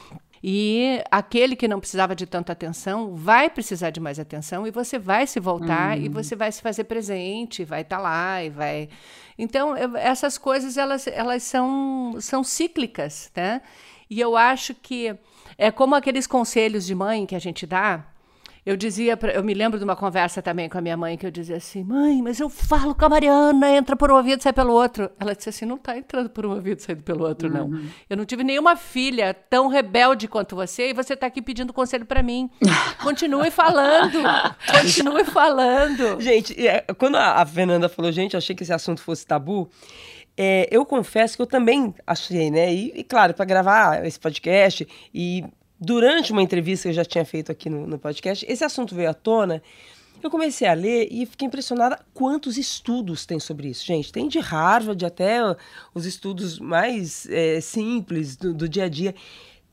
e 0.47 1.03
aquele 1.11 1.57
que 1.57 1.67
não 1.67 1.81
precisava 1.81 2.15
de 2.15 2.27
tanta 2.27 2.53
atenção 2.53 3.15
vai 3.15 3.49
precisar 3.49 3.89
de 3.89 3.99
mais 3.99 4.19
atenção 4.19 4.67
e 4.67 4.71
você 4.71 4.99
vai 4.99 5.27
se 5.27 5.41
voltar 5.41 5.99
e 5.99 6.07
uhum. 6.07 6.13
você 6.13 6.37
vai 6.37 6.53
se 6.53 6.61
fazer 6.61 6.85
presente, 6.85 7.65
vai 7.65 7.81
estar 7.81 7.97
tá 7.97 8.03
lá 8.03 8.45
e 8.45 8.51
vai. 8.51 8.91
Então, 9.39 9.75
eu, 9.75 9.97
essas 9.97 10.37
coisas 10.37 10.77
elas, 10.77 11.07
elas 11.07 11.45
são, 11.45 12.17
são 12.21 12.45
cíclicas, 12.45 13.33
né? 13.35 13.63
E 14.11 14.21
eu 14.21 14.37
acho 14.37 14.75
que 14.75 15.17
é 15.57 15.71
como 15.71 15.95
aqueles 15.95 16.27
conselhos 16.27 16.85
de 16.85 16.95
mãe 16.95 17.25
que 17.25 17.35
a 17.35 17.39
gente 17.39 17.67
dá 17.67 18.05
eu 18.67 18.77
dizia, 18.77 19.15
pra, 19.15 19.33
eu 19.33 19.45
me 19.45 19.53
lembro 19.53 19.79
de 19.79 19.85
uma 19.85 19.95
conversa 19.95 20.41
também 20.41 20.71
com 20.71 20.79
a 20.79 20.81
minha 20.81 20.97
mãe, 20.97 21.19
que 21.19 21.27
eu 21.27 21.31
dizia 21.31 21.57
assim, 21.57 21.85
mãe, 21.85 22.23
mas 22.23 22.41
eu 22.41 22.49
falo 22.49 22.95
com 22.95 23.05
a 23.05 23.09
Mariana, 23.11 23.71
entra 23.71 23.95
por 23.95 24.11
um 24.11 24.17
ouvido 24.17 24.41
e 24.41 24.43
sai 24.43 24.55
pelo 24.55 24.73
outro. 24.73 25.11
Ela 25.21 25.35
disse 25.35 25.51
assim, 25.51 25.67
não 25.67 25.77
está 25.77 25.99
entrando 25.99 26.31
por 26.31 26.47
um 26.47 26.53
ouvido 26.53 26.79
e 26.79 26.83
saindo 26.83 27.03
pelo 27.03 27.27
outro, 27.27 27.51
não. 27.51 27.67
Uhum. 27.67 27.87
Eu 28.09 28.17
não 28.17 28.25
tive 28.25 28.43
nenhuma 28.43 28.75
filha 28.75 29.35
tão 29.35 29.69
rebelde 29.69 30.27
quanto 30.27 30.57
você, 30.57 30.91
e 30.91 30.93
você 30.95 31.13
está 31.13 31.27
aqui 31.27 31.43
pedindo 31.43 31.75
conselho 31.75 32.07
para 32.07 32.23
mim. 32.23 32.49
Continue 33.03 33.51
falando, 33.51 34.19
continue 34.81 35.25
falando. 35.25 36.19
Gente, 36.21 36.67
é, 36.67 36.81
quando 36.97 37.17
a 37.17 37.45
Fernanda 37.45 37.89
falou, 37.89 38.11
gente, 38.11 38.33
eu 38.33 38.39
achei 38.39 38.57
que 38.57 38.63
esse 38.63 38.73
assunto 38.73 39.03
fosse 39.03 39.27
tabu, 39.27 39.69
é, 40.37 40.67
eu 40.71 40.87
confesso 40.87 41.37
que 41.37 41.43
eu 41.43 41.47
também 41.47 41.95
achei, 42.07 42.51
né? 42.51 42.73
E, 42.73 42.93
e 42.97 43.05
claro, 43.05 43.35
para 43.35 43.45
gravar 43.45 44.05
esse 44.07 44.19
podcast 44.19 44.89
e 45.13 45.45
durante 45.85 46.33
uma 46.33 46.43
entrevista 46.43 46.85
que 46.85 46.91
eu 46.91 46.95
já 46.95 47.05
tinha 47.05 47.25
feito 47.25 47.53
aqui 47.53 47.69
no, 47.69 47.87
no 47.87 47.99
podcast, 47.99 48.45
esse 48.49 48.65
assunto 48.65 48.95
veio 48.95 49.11
à 49.11 49.15
tona. 49.15 49.63
Eu 50.23 50.31
comecei 50.31 50.67
a 50.67 50.73
ler 50.73 51.09
e 51.11 51.27
fiquei 51.27 51.47
impressionada 51.47 52.01
quantos 52.15 52.57
estudos 52.57 53.27
tem 53.27 53.39
sobre 53.39 53.69
isso. 53.69 53.85
Gente, 53.85 54.11
tem 54.11 54.27
de 54.27 54.39
Harvard 54.39 55.05
até 55.05 55.41
os 55.95 56.07
estudos 56.07 56.59
mais 56.59 57.29
é, 57.29 57.61
simples 57.61 58.35
do, 58.37 58.55
do 58.55 58.69
dia 58.69 58.85
a 58.85 58.89
dia. 58.89 59.15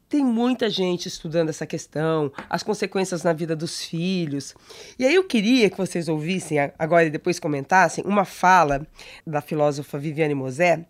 tem 0.09 0.25
muita 0.25 0.69
gente 0.69 1.07
estudando 1.07 1.47
essa 1.47 1.65
questão, 1.65 2.33
as 2.49 2.63
consequências 2.63 3.23
na 3.23 3.31
vida 3.31 3.55
dos 3.55 3.81
filhos. 3.81 4.53
E 4.99 5.05
aí 5.05 5.15
eu 5.15 5.23
queria 5.23 5.69
que 5.69 5.77
vocês 5.77 6.09
ouvissem 6.09 6.57
agora 6.77 7.05
e 7.05 7.09
depois 7.09 7.39
comentassem 7.39 8.03
uma 8.05 8.25
fala 8.25 8.85
da 9.25 9.39
filósofa 9.39 9.97
Viviane 9.97 10.35
Mosé 10.35 10.85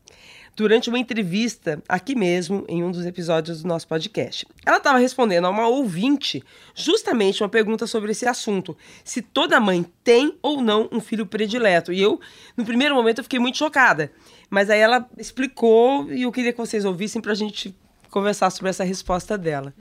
durante 0.56 0.90
uma 0.90 1.00
entrevista 1.00 1.82
aqui 1.88 2.16
mesmo 2.16 2.66
em 2.68 2.84
um 2.84 2.92
dos 2.92 3.06
episódios 3.06 3.62
do 3.62 3.68
nosso 3.68 3.88
podcast. 3.88 4.46
Ela 4.66 4.78
estava 4.78 4.98
respondendo 4.98 5.46
a 5.46 5.50
uma 5.50 5.68
ouvinte 5.68 6.44
justamente 6.76 7.44
uma 7.44 7.50
pergunta 7.50 7.88
sobre 7.88 8.12
esse 8.12 8.28
assunto: 8.28 8.78
se 9.04 9.22
toda 9.22 9.60
mãe 9.60 9.86
tem 10.04 10.38
ou 10.42 10.62
não 10.62 10.90
um 10.92 11.00
filho 11.00 11.26
predileto. 11.26 11.92
E 11.94 12.02
eu, 12.02 12.20
no 12.56 12.66
primeiro 12.66 12.96
momento, 12.96 13.20
eu 13.20 13.24
fiquei 13.24 13.40
muito 13.40 13.58
chocada. 13.58 14.12
Mas 14.50 14.70
aí 14.70 14.80
ela 14.80 15.10
explicou 15.18 16.12
e 16.12 16.24
eu 16.24 16.32
queria 16.32 16.52
que 16.52 16.58
vocês 16.58 16.86
ouvissem 16.86 17.22
para 17.22 17.32
a 17.32 17.36
gente 17.36 17.76
conversar 18.10 18.50
sobre 18.50 18.70
essa 18.70 18.84
resposta 18.84 19.38
dela. 19.38 19.74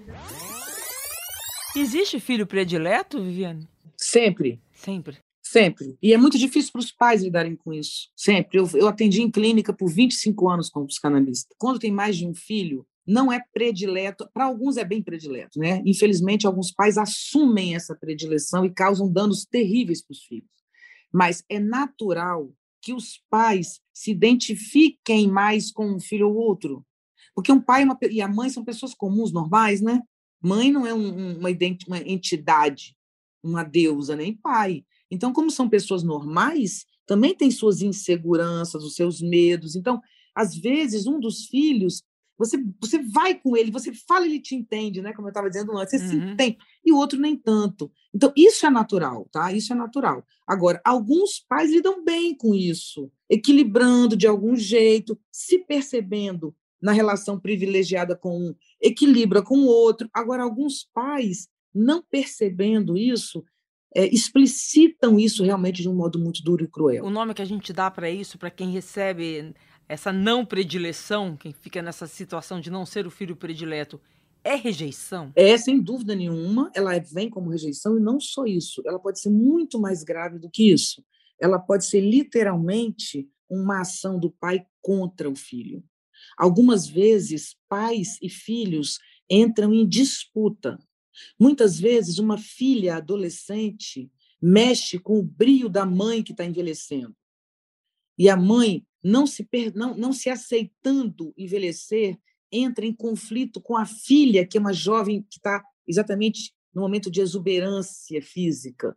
Existe 1.75 2.19
filho 2.21 2.47
predileto, 2.47 3.23
Viviane? 3.23 3.69
Sempre. 3.97 4.61
Sempre. 4.73 5.19
Sempre. 5.51 5.99
E 6.01 6.15
é 6.15 6.17
muito 6.17 6.39
difícil 6.39 6.71
para 6.71 6.79
os 6.79 6.93
pais 6.93 7.25
lidarem 7.25 7.57
com 7.57 7.73
isso. 7.73 8.09
Sempre. 8.15 8.61
Eu, 8.61 8.71
eu 8.75 8.87
atendi 8.87 9.21
em 9.21 9.29
clínica 9.29 9.73
por 9.73 9.91
25 9.91 10.49
anos 10.49 10.71
como 10.71 10.87
psicanalista. 10.87 11.53
Quando 11.59 11.81
tem 11.81 11.91
mais 11.91 12.17
de 12.17 12.25
um 12.25 12.33
filho, 12.33 12.87
não 13.05 13.33
é 13.33 13.43
predileto. 13.53 14.31
Para 14.33 14.45
alguns 14.45 14.77
é 14.77 14.85
bem 14.85 15.03
predileto, 15.03 15.59
né? 15.59 15.83
Infelizmente, 15.85 16.47
alguns 16.47 16.71
pais 16.71 16.97
assumem 16.97 17.75
essa 17.75 17.97
predileção 17.97 18.65
e 18.65 18.73
causam 18.73 19.13
danos 19.13 19.45
terríveis 19.45 20.01
para 20.01 20.13
os 20.13 20.23
filhos. 20.23 20.49
Mas 21.13 21.43
é 21.49 21.59
natural 21.59 22.53
que 22.81 22.95
os 22.95 23.21
pais 23.29 23.81
se 23.93 24.13
identifiquem 24.13 25.27
mais 25.27 25.73
com 25.73 25.85
um 25.85 25.99
filho 25.99 26.29
ou 26.29 26.37
outro. 26.37 26.87
Porque 27.35 27.51
um 27.51 27.61
pai 27.61 27.85
e 28.09 28.23
a 28.23 28.29
mãe 28.29 28.51
são 28.51 28.65
pessoas 28.65 28.95
comuns, 28.95 29.33
normais, 29.33 29.81
né? 29.81 30.01
Mãe 30.41 30.71
não 30.71 30.87
é 30.87 30.95
um, 30.95 31.39
uma, 31.39 31.49
uma 31.89 31.99
entidade, 31.99 32.97
uma 33.43 33.65
deusa, 33.65 34.15
nem 34.15 34.33
pai. 34.33 34.85
Então, 35.11 35.33
como 35.33 35.51
são 35.51 35.69
pessoas 35.69 36.03
normais, 36.03 36.87
também 37.07 37.35
tem 37.35 37.51
suas 37.51 37.83
inseguranças, 37.83 38.85
os 38.85 38.95
seus 38.95 39.21
medos. 39.21 39.75
Então, 39.75 40.01
às 40.35 40.57
vezes, 40.57 41.07
um 41.07 41.19
dos 41.19 41.47
filhos, 41.47 42.03
você, 42.39 42.57
você 42.81 43.03
vai 43.03 43.35
com 43.35 43.57
ele, 43.57 43.71
você 43.71 43.93
fala, 43.93 44.25
ele 44.25 44.41
te 44.41 44.55
entende, 44.55 45.03
né? 45.03 45.13
Como 45.13 45.29
eu 45.29 45.31
estava 45.31 45.51
dizendo 45.51 45.77
antes, 45.77 46.01
você 46.01 46.05
uhum. 46.05 46.11
se 46.11 46.33
entende, 46.33 46.59
e 46.85 46.93
o 46.93 46.97
outro 46.97 47.21
nem 47.21 47.37
tanto. 47.37 47.91
Então, 48.15 48.33
isso 48.35 48.65
é 48.65 48.71
natural, 48.71 49.29
tá? 49.31 49.53
Isso 49.53 49.73
é 49.73 49.77
natural. 49.77 50.25
Agora, 50.47 50.81
alguns 50.85 51.39
pais 51.39 51.71
lidam 51.71 52.03
bem 52.03 52.35
com 52.35 52.55
isso, 52.55 53.11
equilibrando 53.29 54.17
de 54.17 54.27
algum 54.27 54.57
jeito, 54.57 55.19
se 55.31 55.59
percebendo 55.59 56.55
na 56.81 56.93
relação 56.93 57.39
privilegiada 57.39 58.17
com 58.17 58.39
um, 58.39 58.55
equilibra 58.81 59.43
com 59.43 59.59
o 59.59 59.67
outro. 59.67 60.09
Agora, 60.15 60.43
alguns 60.43 60.89
pais, 60.95 61.47
não 61.75 62.03
percebendo 62.03 62.97
isso, 62.97 63.45
é, 63.95 64.07
explicitam 64.07 65.19
isso 65.19 65.43
realmente 65.43 65.83
de 65.83 65.89
um 65.89 65.95
modo 65.95 66.19
muito 66.19 66.43
duro 66.43 66.65
e 66.65 66.69
cruel. 66.69 67.05
O 67.05 67.11
nome 67.11 67.35
que 67.35 67.43
a 67.43 67.47
gente 67.47 67.73
dá 67.73 67.91
para 67.91 68.11
isso, 68.11 68.39
para 68.39 68.51
quem 68.51 68.71
recebe 68.71 69.55
essa 69.89 70.13
não 70.13 70.47
predileção, 70.47 71.37
quem 71.37 71.53
fica 71.53 71.83
nessa 71.83 72.07
situação 72.07 72.61
de 72.61 72.71
não 72.71 72.87
ser 72.87 73.07
o 73.07 73.11
filho 73.11 73.35
predileto, 73.35 74.01
é 74.45 74.55
rejeição? 74.55 75.33
É, 75.35 75.59
sem 75.59 75.81
dúvida 75.81 76.15
nenhuma, 76.15 76.71
ela 76.75 76.99
vem 76.99 77.29
como 77.29 77.51
rejeição 77.51 77.99
e 77.99 78.01
não 78.01 78.21
só 78.21 78.45
isso, 78.45 78.83
ela 78.87 78.99
pode 78.99 79.21
ser 79.21 79.31
muito 79.31 79.79
mais 79.79 80.03
grave 80.03 80.39
do 80.39 80.49
que 80.49 80.73
isso. 80.73 81.05
Ela 81.41 81.59
pode 81.59 81.85
ser 81.87 82.01
literalmente 82.01 83.29
uma 83.49 83.81
ação 83.81 84.19
do 84.19 84.31
pai 84.31 84.65
contra 84.81 85.29
o 85.29 85.35
filho. 85.35 85.83
Algumas 86.39 86.87
vezes, 86.87 87.57
pais 87.69 88.17
e 88.23 88.29
filhos 88.29 88.99
entram 89.29 89.75
em 89.75 89.87
disputa 89.87 90.79
Muitas 91.39 91.79
vezes, 91.79 92.19
uma 92.19 92.39
filha 92.39 92.97
adolescente 92.97 94.11
mexe 94.41 94.99
com 94.99 95.19
o 95.19 95.23
brio 95.23 95.69
da 95.69 95.85
mãe 95.85 96.23
que 96.23 96.33
está 96.33 96.45
envelhecendo. 96.45 97.15
E 98.19 98.29
a 98.29 98.37
mãe, 98.37 98.87
não 99.03 99.27
se, 99.27 99.49
não, 99.75 99.97
não 99.97 100.13
se 100.13 100.29
aceitando 100.29 101.33
envelhecer, 101.37 102.19
entra 102.53 102.85
em 102.85 102.93
conflito 102.93 103.61
com 103.61 103.77
a 103.77 103.87
filha, 103.87 104.47
que 104.47 104.59
é 104.59 104.61
uma 104.61 104.73
jovem 104.73 105.23
que 105.23 105.37
está 105.37 105.63
exatamente 105.87 106.53
no 106.75 106.83
momento 106.83 107.11
de 107.11 107.21
exuberância 107.21 108.21
física. 108.23 108.97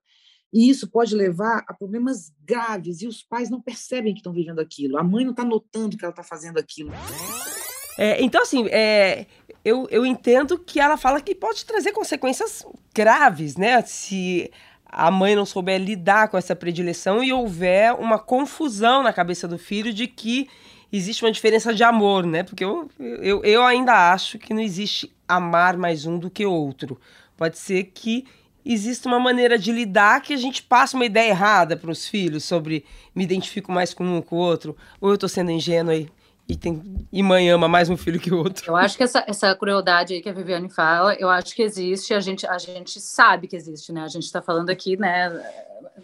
E 0.51 0.69
isso 0.69 0.87
pode 0.87 1.15
levar 1.15 1.63
a 1.67 1.73
problemas 1.73 2.31
graves, 2.41 3.01
e 3.01 3.07
os 3.07 3.23
pais 3.23 3.49
não 3.49 3.61
percebem 3.61 4.13
que 4.13 4.19
estão 4.19 4.31
vivendo 4.33 4.59
aquilo. 4.59 4.97
A 4.97 5.03
mãe 5.03 5.23
não 5.23 5.31
está 5.31 5.43
notando 5.43 5.97
que 5.97 6.05
ela 6.05 6.11
está 6.11 6.23
fazendo 6.23 6.59
aquilo. 6.59 6.91
É, 7.97 8.21
então, 8.23 8.41
assim, 8.41 8.67
é, 8.69 9.25
eu, 9.63 9.87
eu 9.89 10.05
entendo 10.05 10.57
que 10.57 10.79
ela 10.79 10.97
fala 10.97 11.21
que 11.21 11.33
pode 11.33 11.65
trazer 11.65 11.91
consequências 11.91 12.65
graves, 12.93 13.55
né? 13.55 13.81
Se 13.81 14.51
a 14.85 15.09
mãe 15.09 15.35
não 15.35 15.45
souber 15.45 15.79
lidar 15.81 16.27
com 16.27 16.37
essa 16.37 16.55
predileção 16.55 17.23
e 17.23 17.33
houver 17.33 17.93
uma 17.93 18.19
confusão 18.19 19.01
na 19.01 19.13
cabeça 19.13 19.47
do 19.47 19.57
filho 19.57 19.93
de 19.93 20.07
que 20.07 20.47
existe 20.91 21.23
uma 21.23 21.31
diferença 21.31 21.73
de 21.73 21.83
amor, 21.83 22.25
né? 22.25 22.43
Porque 22.43 22.63
eu, 22.63 22.89
eu, 22.99 23.43
eu 23.43 23.63
ainda 23.63 24.11
acho 24.11 24.37
que 24.37 24.53
não 24.53 24.61
existe 24.61 25.11
amar 25.27 25.77
mais 25.77 26.05
um 26.05 26.19
do 26.19 26.29
que 26.29 26.45
outro. 26.45 26.99
Pode 27.35 27.57
ser 27.57 27.85
que 27.85 28.25
exista 28.65 29.09
uma 29.09 29.19
maneira 29.19 29.57
de 29.57 29.71
lidar 29.71 30.21
que 30.21 30.33
a 30.33 30.37
gente 30.37 30.61
passa 30.61 30.95
uma 30.95 31.05
ideia 31.05 31.29
errada 31.29 31.75
para 31.75 31.91
os 31.91 32.07
filhos 32.07 32.43
sobre 32.43 32.85
me 33.15 33.23
identifico 33.23 33.71
mais 33.71 33.93
com 33.93 34.03
um 34.05 34.21
com 34.21 34.35
o 34.35 34.39
outro, 34.39 34.77
ou 35.01 35.09
eu 35.09 35.15
estou 35.15 35.27
sendo 35.27 35.51
ingênuo 35.51 35.91
aí 35.91 36.07
e, 36.47 36.55
tem, 36.57 37.07
e 37.11 37.23
mãe 37.23 37.49
ama 37.49 37.67
mais 37.67 37.89
um 37.89 37.95
filho 37.95 38.19
que 38.19 38.33
o 38.33 38.37
outro. 38.37 38.65
Eu 38.69 38.75
acho 38.75 38.97
que 38.97 39.03
essa, 39.03 39.23
essa 39.27 39.55
crueldade 39.55 40.13
aí 40.13 40.21
que 40.21 40.29
a 40.29 40.33
Viviane 40.33 40.69
fala, 40.69 41.15
eu 41.15 41.29
acho 41.29 41.55
que 41.55 41.61
existe, 41.61 42.13
a 42.13 42.19
gente, 42.19 42.45
a 42.45 42.57
gente 42.57 42.99
sabe 42.99 43.47
que 43.47 43.55
existe, 43.55 43.93
né? 43.93 44.01
A 44.01 44.07
gente 44.07 44.25
está 44.25 44.41
falando 44.41 44.69
aqui, 44.69 44.97
né, 44.97 45.29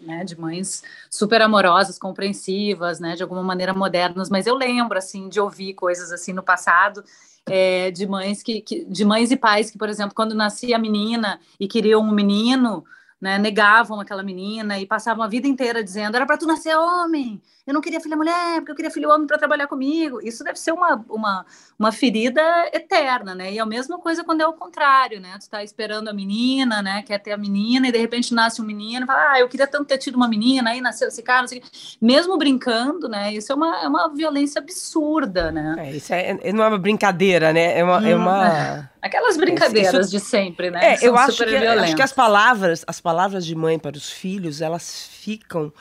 né, 0.00 0.24
de 0.24 0.38
mães 0.38 0.82
super 1.10 1.42
amorosas, 1.42 1.98
compreensivas, 1.98 3.00
né, 3.00 3.16
de 3.16 3.22
alguma 3.22 3.42
maneira 3.42 3.74
modernas, 3.74 4.30
mas 4.30 4.46
eu 4.46 4.54
lembro, 4.54 4.96
assim, 4.96 5.28
de 5.28 5.38
ouvir 5.38 5.74
coisas 5.74 6.10
assim 6.10 6.32
no 6.32 6.42
passado, 6.42 7.04
é, 7.46 7.90
de 7.90 8.06
mães 8.06 8.42
que, 8.42 8.60
que, 8.60 8.84
de 8.84 9.04
mães 9.04 9.30
e 9.30 9.36
pais 9.36 9.70
que, 9.70 9.78
por 9.78 9.88
exemplo, 9.88 10.14
quando 10.14 10.34
nascia 10.34 10.76
a 10.76 10.78
menina 10.78 11.40
e 11.58 11.66
queriam 11.66 12.00
um 12.00 12.12
menino, 12.12 12.84
né, 13.20 13.38
negavam 13.38 14.00
aquela 14.00 14.22
menina 14.22 14.78
e 14.78 14.86
passavam 14.86 15.22
a 15.22 15.28
vida 15.28 15.46
inteira 15.46 15.84
dizendo 15.84 16.16
era 16.16 16.24
para 16.24 16.38
tu 16.38 16.46
nascer 16.46 16.76
homem, 16.76 17.40
eu 17.66 17.74
não 17.74 17.80
queria 17.80 18.00
filha 18.00 18.16
mulher, 18.16 18.56
porque 18.56 18.72
eu 18.72 18.74
queria 18.74 18.90
filho 18.90 19.10
homem 19.10 19.26
para 19.26 19.38
trabalhar 19.38 19.68
comigo. 19.68 20.20
Isso 20.22 20.42
deve 20.42 20.58
ser 20.58 20.72
uma, 20.72 21.04
uma, 21.08 21.46
uma 21.78 21.92
ferida 21.92 22.42
eterna, 22.72 23.34
né? 23.34 23.52
E 23.52 23.58
é 23.58 23.60
a 23.60 23.66
mesma 23.66 23.98
coisa 23.98 24.24
quando 24.24 24.40
é 24.40 24.46
o 24.46 24.52
contrário, 24.52 25.20
né? 25.20 25.36
Tu 25.38 25.42
está 25.42 25.62
esperando 25.62 26.08
a 26.08 26.12
menina, 26.12 26.82
né? 26.82 27.02
Quer 27.02 27.18
ter 27.18 27.30
a 27.30 27.36
menina 27.36 27.86
e 27.86 27.92
de 27.92 27.98
repente 27.98 28.34
nasce 28.34 28.60
um 28.60 28.64
menino, 28.64 29.06
fala, 29.06 29.32
ah, 29.32 29.40
eu 29.40 29.48
queria 29.48 29.68
tanto 29.68 29.84
ter 29.84 29.98
tido 29.98 30.16
uma 30.16 30.26
menina, 30.26 30.70
aí 30.70 30.80
nasceu 30.80 31.08
esse 31.08 31.22
cara, 31.22 31.42
não 31.42 31.48
sei 31.48 31.58
o 31.58 31.60
quê. 31.60 31.68
Mesmo 32.00 32.36
brincando, 32.36 33.08
né? 33.08 33.32
Isso 33.32 33.52
é 33.52 33.54
uma, 33.54 33.82
é 33.82 33.86
uma 33.86 34.08
violência 34.08 34.60
absurda, 34.60 35.52
né? 35.52 35.76
É, 35.78 35.90
isso 35.92 36.12
é, 36.12 36.38
é 36.42 36.52
não 36.52 36.64
é 36.64 36.68
uma 36.68 36.78
brincadeira, 36.78 37.52
né? 37.52 37.78
É 37.78 37.84
uma. 37.84 37.98
Hum, 37.98 38.06
é 38.06 38.16
uma... 38.16 38.48
É. 38.48 38.90
Aquelas 39.02 39.36
brincadeiras 39.36 40.06
isso, 40.06 40.10
de 40.10 40.20
sempre, 40.20 40.70
né? 40.70 40.94
É, 40.94 41.06
eu 41.06 41.16
acho 41.16 41.44
que, 41.44 41.56
acho 41.56 41.96
que 41.96 42.02
as 42.02 42.12
palavras, 42.12 42.84
as 42.86 43.00
palavras 43.00 43.46
de 43.46 43.54
mãe 43.54 43.78
para 43.78 43.96
os 43.96 44.10
filhos, 44.10 44.60
elas 44.60 45.08
ficam 45.08 45.72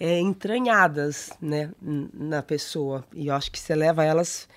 é, 0.00 0.18
entranhadas 0.18 1.30
né, 1.40 1.70
na 1.80 2.42
pessoa. 2.42 3.04
E 3.14 3.28
eu 3.28 3.34
acho 3.34 3.50
que 3.50 3.58
você 3.58 3.74
leva 3.74 4.04
elas 4.04 4.48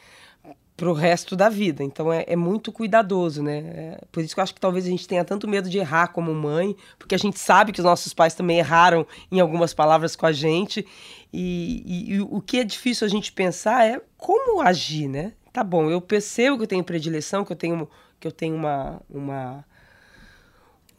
para 0.79 0.89
o 0.89 0.93
resto 0.93 1.35
da 1.35 1.49
vida. 1.49 1.83
Então 1.83 2.11
é, 2.11 2.23
é 2.25 2.35
muito 2.37 2.71
cuidadoso, 2.71 3.43
né? 3.43 3.57
É, 3.57 4.01
por 4.11 4.23
isso 4.23 4.33
que 4.33 4.39
eu 4.39 4.43
acho 4.43 4.53
que 4.53 4.61
talvez 4.61 4.85
a 4.85 4.89
gente 4.89 5.07
tenha 5.07 5.25
tanto 5.25 5.47
medo 5.47 5.69
de 5.69 5.77
errar 5.77 6.07
como 6.07 6.33
mãe, 6.33 6.73
porque 6.97 7.13
a 7.13 7.17
gente 7.17 7.37
sabe 7.37 7.73
que 7.73 7.79
os 7.79 7.85
nossos 7.85 8.13
pais 8.13 8.33
também 8.33 8.59
erraram 8.59 9.05
em 9.29 9.41
algumas 9.41 9.73
palavras 9.73 10.15
com 10.15 10.25
a 10.25 10.31
gente. 10.31 10.87
E, 11.33 11.83
e, 11.85 12.13
e 12.13 12.21
o 12.21 12.41
que 12.41 12.59
é 12.59 12.63
difícil 12.63 13.05
a 13.05 13.09
gente 13.09 13.31
pensar 13.33 13.85
é 13.85 14.01
como 14.17 14.61
agir, 14.61 15.09
né? 15.09 15.33
Tá 15.51 15.63
bom, 15.63 15.89
eu 15.89 15.99
percebo 15.99 16.57
que 16.57 16.63
eu 16.63 16.67
tenho 16.67 16.83
predileção, 16.83 17.43
que 17.43 17.51
eu 17.51 17.55
tenho, 17.55 17.89
que 18.19 18.27
eu 18.27 18.31
tenho 18.31 18.55
uma, 18.55 19.01
uma 19.09 19.65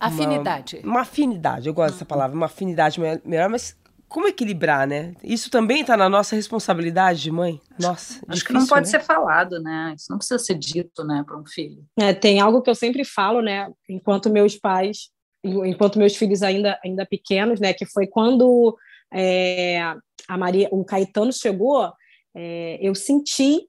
Afinidade. 0.00 0.80
Uma, 0.82 0.92
uma 0.92 1.00
afinidade, 1.02 1.68
eu 1.68 1.74
gosto 1.74 1.90
uhum. 1.90 1.96
dessa 1.96 2.06
palavra, 2.06 2.34
uma 2.34 2.46
afinidade 2.46 2.98
melhor, 2.98 3.50
mas 3.50 3.78
como 4.08 4.26
equilibrar, 4.26 4.88
né? 4.88 5.14
Isso 5.22 5.50
também 5.50 5.82
está 5.82 5.94
na 5.94 6.08
nossa 6.08 6.34
responsabilidade 6.34 7.20
de 7.20 7.30
mãe? 7.30 7.60
Nossa, 7.78 8.14
Acho 8.14 8.40
difícil, 8.40 8.46
que 8.46 8.52
não 8.54 8.66
pode 8.66 8.86
né? 8.86 8.90
ser 8.90 9.00
falado, 9.00 9.60
né? 9.60 9.94
Isso 9.94 10.06
não 10.10 10.16
precisa 10.16 10.38
ser 10.38 10.54
dito, 10.54 11.04
né, 11.04 11.22
para 11.24 11.38
um 11.38 11.46
filho. 11.46 11.84
É, 11.98 12.14
tem 12.14 12.40
algo 12.40 12.62
que 12.62 12.70
eu 12.70 12.74
sempre 12.74 13.04
falo, 13.04 13.42
né? 13.42 13.70
Enquanto 13.88 14.30
meus 14.30 14.56
pais, 14.56 15.10
enquanto 15.44 15.98
meus 15.98 16.16
filhos 16.16 16.42
ainda 16.42 16.80
ainda 16.82 17.06
pequenos, 17.06 17.60
né? 17.60 17.74
Que 17.74 17.84
foi 17.84 18.06
quando 18.06 18.76
é, 19.12 19.80
a 20.26 20.38
Maria, 20.38 20.68
o 20.72 20.82
Caetano 20.82 21.32
chegou, 21.32 21.92
é, 22.34 22.78
eu 22.80 22.94
senti 22.94 23.68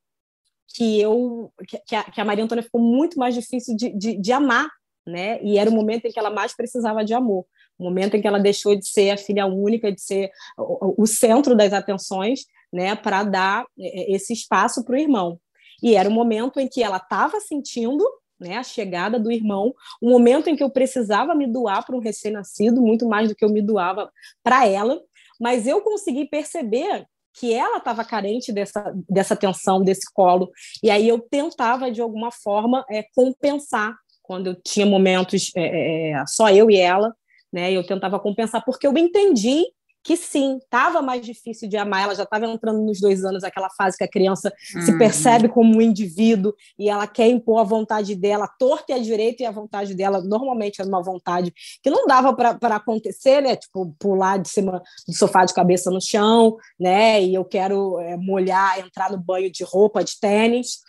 que 0.74 1.00
eu 1.00 1.52
que 1.88 1.96
a, 1.96 2.04
que 2.04 2.22
a 2.22 2.26
Maria 2.26 2.44
Antônia 2.44 2.64
ficou 2.64 2.82
muito 2.82 3.18
mais 3.20 3.36
difícil 3.36 3.76
de, 3.76 3.90
de, 3.98 4.18
de 4.18 4.32
amar, 4.32 4.70
né? 5.06 5.42
E 5.44 5.58
era 5.58 5.70
o 5.70 5.74
momento 5.74 6.06
em 6.06 6.12
que 6.12 6.20
ela 6.20 6.30
mais 6.30 6.56
precisava 6.56 7.04
de 7.04 7.14
amor 7.14 7.46
o 7.82 7.84
momento 7.84 8.16
em 8.16 8.22
que 8.22 8.28
ela 8.28 8.40
deixou 8.40 8.76
de 8.76 8.88
ser 8.88 9.10
a 9.10 9.18
filha 9.18 9.48
única, 9.48 9.92
de 9.92 10.00
ser 10.00 10.30
o, 10.58 11.02
o 11.02 11.08
centro 11.08 11.56
das 11.56 11.74
atenções, 11.74 12.42
né, 12.72 12.96
para 12.96 13.24
dar 13.24 13.66
é, 13.78 14.14
esse 14.14 14.34
espaço 14.34 14.86
para 14.86 14.96
o 14.96 15.00
irmão. 15.00 15.40
E 15.82 15.96
era 15.96 16.08
o 16.08 16.12
momento 16.12 16.60
em 16.60 16.68
que 16.68 16.84
ela 16.84 16.98
estava 16.98 17.40
sentindo, 17.40 18.08
né, 18.40 18.58
a 18.58 18.64
chegada 18.64 19.20
do 19.20 19.32
irmão, 19.32 19.74
o 20.00 20.10
momento 20.10 20.48
em 20.48 20.56
que 20.56 20.64
eu 20.64 20.70
precisava 20.70 21.34
me 21.34 21.48
doar 21.48 21.84
para 21.86 21.96
um 21.96 22.00
recém-nascido, 22.00 22.82
muito 22.82 23.08
mais 23.08 23.30
do 23.30 23.36
que 23.36 23.44
eu 23.44 23.50
me 23.50 23.62
doava 23.62 24.12
para 24.44 24.68
ela, 24.68 25.02
mas 25.40 25.66
eu 25.66 25.82
consegui 25.82 26.26
perceber 26.26 27.06
que 27.34 27.54
ela 27.54 27.78
estava 27.78 28.04
carente 28.04 28.52
dessa, 28.52 28.94
dessa 29.10 29.34
atenção, 29.34 29.82
desse 29.82 30.12
colo, 30.14 30.52
e 30.84 30.90
aí 30.90 31.08
eu 31.08 31.20
tentava, 31.20 31.92
de 31.92 32.02
alguma 32.02 32.32
forma, 32.32 32.86
é, 32.90 33.04
compensar, 33.16 33.96
quando 34.22 34.48
eu 34.48 34.56
tinha 34.56 34.86
momentos 34.86 35.52
é, 35.56 36.12
é, 36.12 36.24
só 36.28 36.50
eu 36.50 36.70
e 36.70 36.78
ela, 36.78 37.14
né, 37.52 37.72
eu 37.72 37.86
tentava 37.86 38.20
compensar, 38.20 38.64
porque 38.64 38.88
eu 38.88 38.98
entendi 38.98 39.66
que 40.04 40.18
sim, 40.18 40.58
estava 40.58 41.02
mais 41.02 41.26
difícil 41.26 41.70
de 41.70 41.78
amar, 41.78 42.04
ela 42.04 42.16
já 42.16 42.24
estava 42.24 42.46
entrando 42.46 42.82
nos 42.82 43.00
dois 43.00 43.24
anos, 43.24 43.44
aquela 43.44 43.70
fase 43.70 43.98
que 43.98 44.04
a 44.04 44.08
criança 44.08 44.52
uhum. 44.76 44.82
se 44.82 44.98
percebe 44.98 45.48
como 45.48 45.78
um 45.78 45.82
indivíduo 45.82 46.54
e 46.78 46.90
ela 46.90 47.06
quer 47.06 47.28
impor 47.28 47.60
a 47.60 47.64
vontade 47.64 48.16
dela, 48.16 48.48
torta 48.60 48.92
e 48.92 48.96
a 48.96 49.00
direita, 49.00 49.44
e 49.44 49.46
a 49.46 49.52
vontade 49.52 49.94
dela 49.94 50.22
normalmente 50.22 50.82
é 50.82 50.86
uma 50.86 51.04
vontade 51.04 51.54
que 51.82 51.90
não 51.90 52.08
dava 52.08 52.34
para 52.34 52.76
acontecer, 52.76 53.42
né? 53.42 53.56
Tipo, 53.56 53.96
pular 54.00 54.38
de 54.38 54.50
cima 54.50 54.82
do 55.08 55.14
sofá 55.14 55.46
de 55.46 55.54
cabeça 55.54 55.92
no 55.92 56.02
chão, 56.02 56.58
né? 56.80 57.22
E 57.22 57.34
eu 57.34 57.46
quero 57.46 58.00
é, 58.00 58.18
molhar, 58.18 58.80
entrar 58.80 59.12
no 59.12 59.18
banho 59.18 59.52
de 59.52 59.64
roupa, 59.64 60.04
de 60.04 60.20
tênis. 60.20 60.80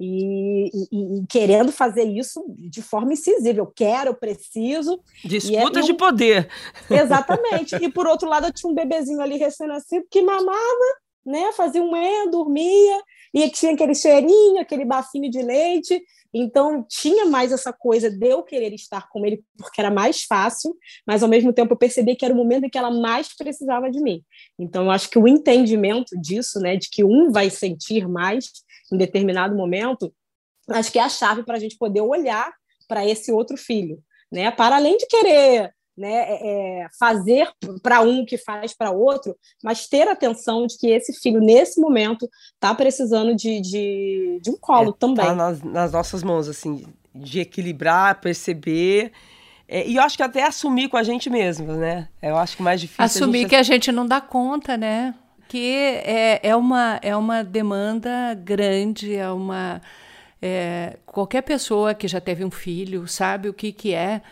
E, 0.00 0.66
e, 0.66 1.20
e, 1.20 1.26
querendo 1.28 1.70
fazer 1.70 2.04
isso 2.04 2.44
de 2.58 2.82
forma 2.82 3.12
incisiva. 3.12 3.60
Eu 3.60 3.66
quero, 3.66 4.10
eu 4.10 4.14
preciso. 4.14 5.00
Disputa 5.24 5.80
é, 5.80 5.82
de 5.82 5.94
poder. 5.94 6.48
Exatamente. 6.90 7.76
e 7.76 7.88
por 7.88 8.06
outro 8.06 8.28
lado, 8.28 8.46
eu 8.46 8.52
tinha 8.52 8.70
um 8.70 8.74
bebezinho 8.74 9.20
ali 9.20 9.36
recém-nascido 9.36 10.06
que 10.10 10.22
mamava, 10.22 10.58
né? 11.24 11.52
Fazia 11.52 11.82
um 11.82 11.96
e, 11.96 12.30
dormia, 12.30 13.00
e 13.32 13.48
tinha 13.50 13.72
aquele 13.72 13.94
cheirinho, 13.94 14.60
aquele 14.60 14.84
bafinho 14.84 15.30
de 15.30 15.40
leite. 15.40 16.02
Então, 16.34 16.84
tinha 16.88 17.26
mais 17.26 17.52
essa 17.52 17.72
coisa 17.72 18.10
de 18.10 18.26
eu 18.26 18.42
querer 18.42 18.72
estar 18.72 19.08
com 19.10 19.24
ele 19.24 19.44
porque 19.56 19.80
era 19.80 19.90
mais 19.90 20.22
fácil, 20.22 20.74
mas 21.06 21.22
ao 21.22 21.28
mesmo 21.28 21.52
tempo 21.52 21.74
eu 21.74 21.78
percebi 21.78 22.16
que 22.16 22.24
era 22.24 22.32
o 22.32 22.36
momento 22.36 22.64
em 22.64 22.70
que 22.70 22.78
ela 22.78 22.90
mais 22.90 23.36
precisava 23.36 23.90
de 23.90 24.00
mim. 24.00 24.22
Então, 24.58 24.84
eu 24.84 24.90
acho 24.90 25.10
que 25.10 25.18
o 25.18 25.28
entendimento 25.28 26.18
disso, 26.18 26.58
né, 26.58 26.76
de 26.76 26.88
que 26.88 27.04
um 27.04 27.30
vai 27.30 27.50
sentir 27.50 28.08
mais, 28.08 28.50
em 28.92 28.96
determinado 28.98 29.56
momento, 29.56 30.12
acho 30.68 30.92
que 30.92 30.98
é 30.98 31.02
a 31.02 31.08
chave 31.08 31.42
para 31.42 31.56
a 31.56 31.60
gente 31.60 31.76
poder 31.76 32.00
olhar 32.00 32.52
para 32.86 33.06
esse 33.06 33.32
outro 33.32 33.56
filho, 33.56 33.98
né? 34.30 34.50
Para 34.50 34.76
além 34.76 34.96
de 34.96 35.06
querer 35.06 35.72
né, 35.96 36.08
é, 36.08 36.82
é 36.82 36.86
fazer 36.98 37.50
para 37.82 38.00
um 38.00 38.24
que 38.24 38.38
faz 38.38 38.72
para 38.72 38.90
outro, 38.90 39.36
mas 39.62 39.86
ter 39.86 40.08
atenção 40.08 40.66
de 40.66 40.78
que 40.78 40.88
esse 40.88 41.12
filho, 41.12 41.40
nesse 41.40 41.80
momento, 41.80 42.28
está 42.54 42.74
precisando 42.74 43.34
de, 43.34 43.60
de, 43.60 44.40
de, 44.42 44.50
um 44.50 44.56
colo 44.56 44.90
é, 44.90 44.98
também. 44.98 45.24
Tá 45.24 45.34
nas, 45.34 45.62
nas, 45.62 45.92
nossas 45.92 46.22
mãos, 46.22 46.48
assim, 46.48 46.86
de 47.14 47.40
equilibrar, 47.40 48.20
perceber. 48.20 49.12
É, 49.68 49.86
e 49.86 49.96
eu 49.96 50.02
acho 50.02 50.16
que 50.16 50.22
até 50.22 50.44
assumir 50.44 50.88
com 50.88 50.96
a 50.96 51.02
gente 51.02 51.28
mesmo, 51.28 51.72
né? 51.72 52.08
Eu 52.22 52.36
acho 52.36 52.56
que 52.56 52.62
mais 52.62 52.80
difícil. 52.80 53.04
Assumir 53.04 53.38
a 53.38 53.40
gente... 53.40 53.50
que 53.50 53.56
a 53.56 53.62
gente 53.62 53.92
não 53.92 54.06
dá 54.06 54.20
conta, 54.20 54.76
né? 54.76 55.14
Porque 55.52 56.00
é, 56.06 56.40
é, 56.48 56.56
uma, 56.56 56.98
é 57.02 57.14
uma 57.14 57.44
demanda 57.44 58.32
grande, 58.32 59.14
é 59.14 59.30
uma. 59.30 59.82
É, 60.40 60.96
qualquer 61.04 61.42
pessoa 61.42 61.92
que 61.92 62.08
já 62.08 62.22
teve 62.22 62.42
um 62.42 62.50
filho 62.50 63.06
sabe 63.06 63.50
o 63.50 63.52
que, 63.52 63.70
que 63.70 63.92
é, 63.92 64.22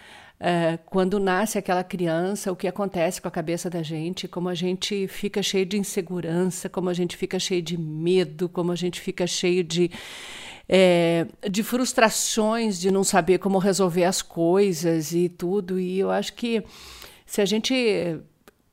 é, 0.40 0.78
quando 0.86 1.20
nasce 1.20 1.58
aquela 1.58 1.84
criança, 1.84 2.50
o 2.50 2.56
que 2.56 2.66
acontece 2.66 3.20
com 3.20 3.28
a 3.28 3.30
cabeça 3.30 3.68
da 3.68 3.82
gente, 3.82 4.26
como 4.26 4.48
a 4.48 4.54
gente 4.54 5.06
fica 5.08 5.42
cheio 5.42 5.66
de 5.66 5.76
insegurança, 5.76 6.70
como 6.70 6.88
a 6.88 6.94
gente 6.94 7.18
fica 7.18 7.38
cheio 7.38 7.60
de 7.60 7.76
medo, 7.76 8.48
como 8.48 8.72
a 8.72 8.76
gente 8.76 8.98
fica 8.98 9.26
cheio 9.26 9.62
de. 9.62 9.90
É, 10.66 11.26
de 11.50 11.62
frustrações 11.62 12.80
de 12.80 12.90
não 12.90 13.04
saber 13.04 13.38
como 13.38 13.58
resolver 13.58 14.04
as 14.04 14.22
coisas 14.22 15.12
e 15.12 15.28
tudo. 15.28 15.78
E 15.78 15.98
eu 15.98 16.10
acho 16.10 16.32
que 16.32 16.64
se 17.26 17.42
a 17.42 17.44
gente 17.44 18.22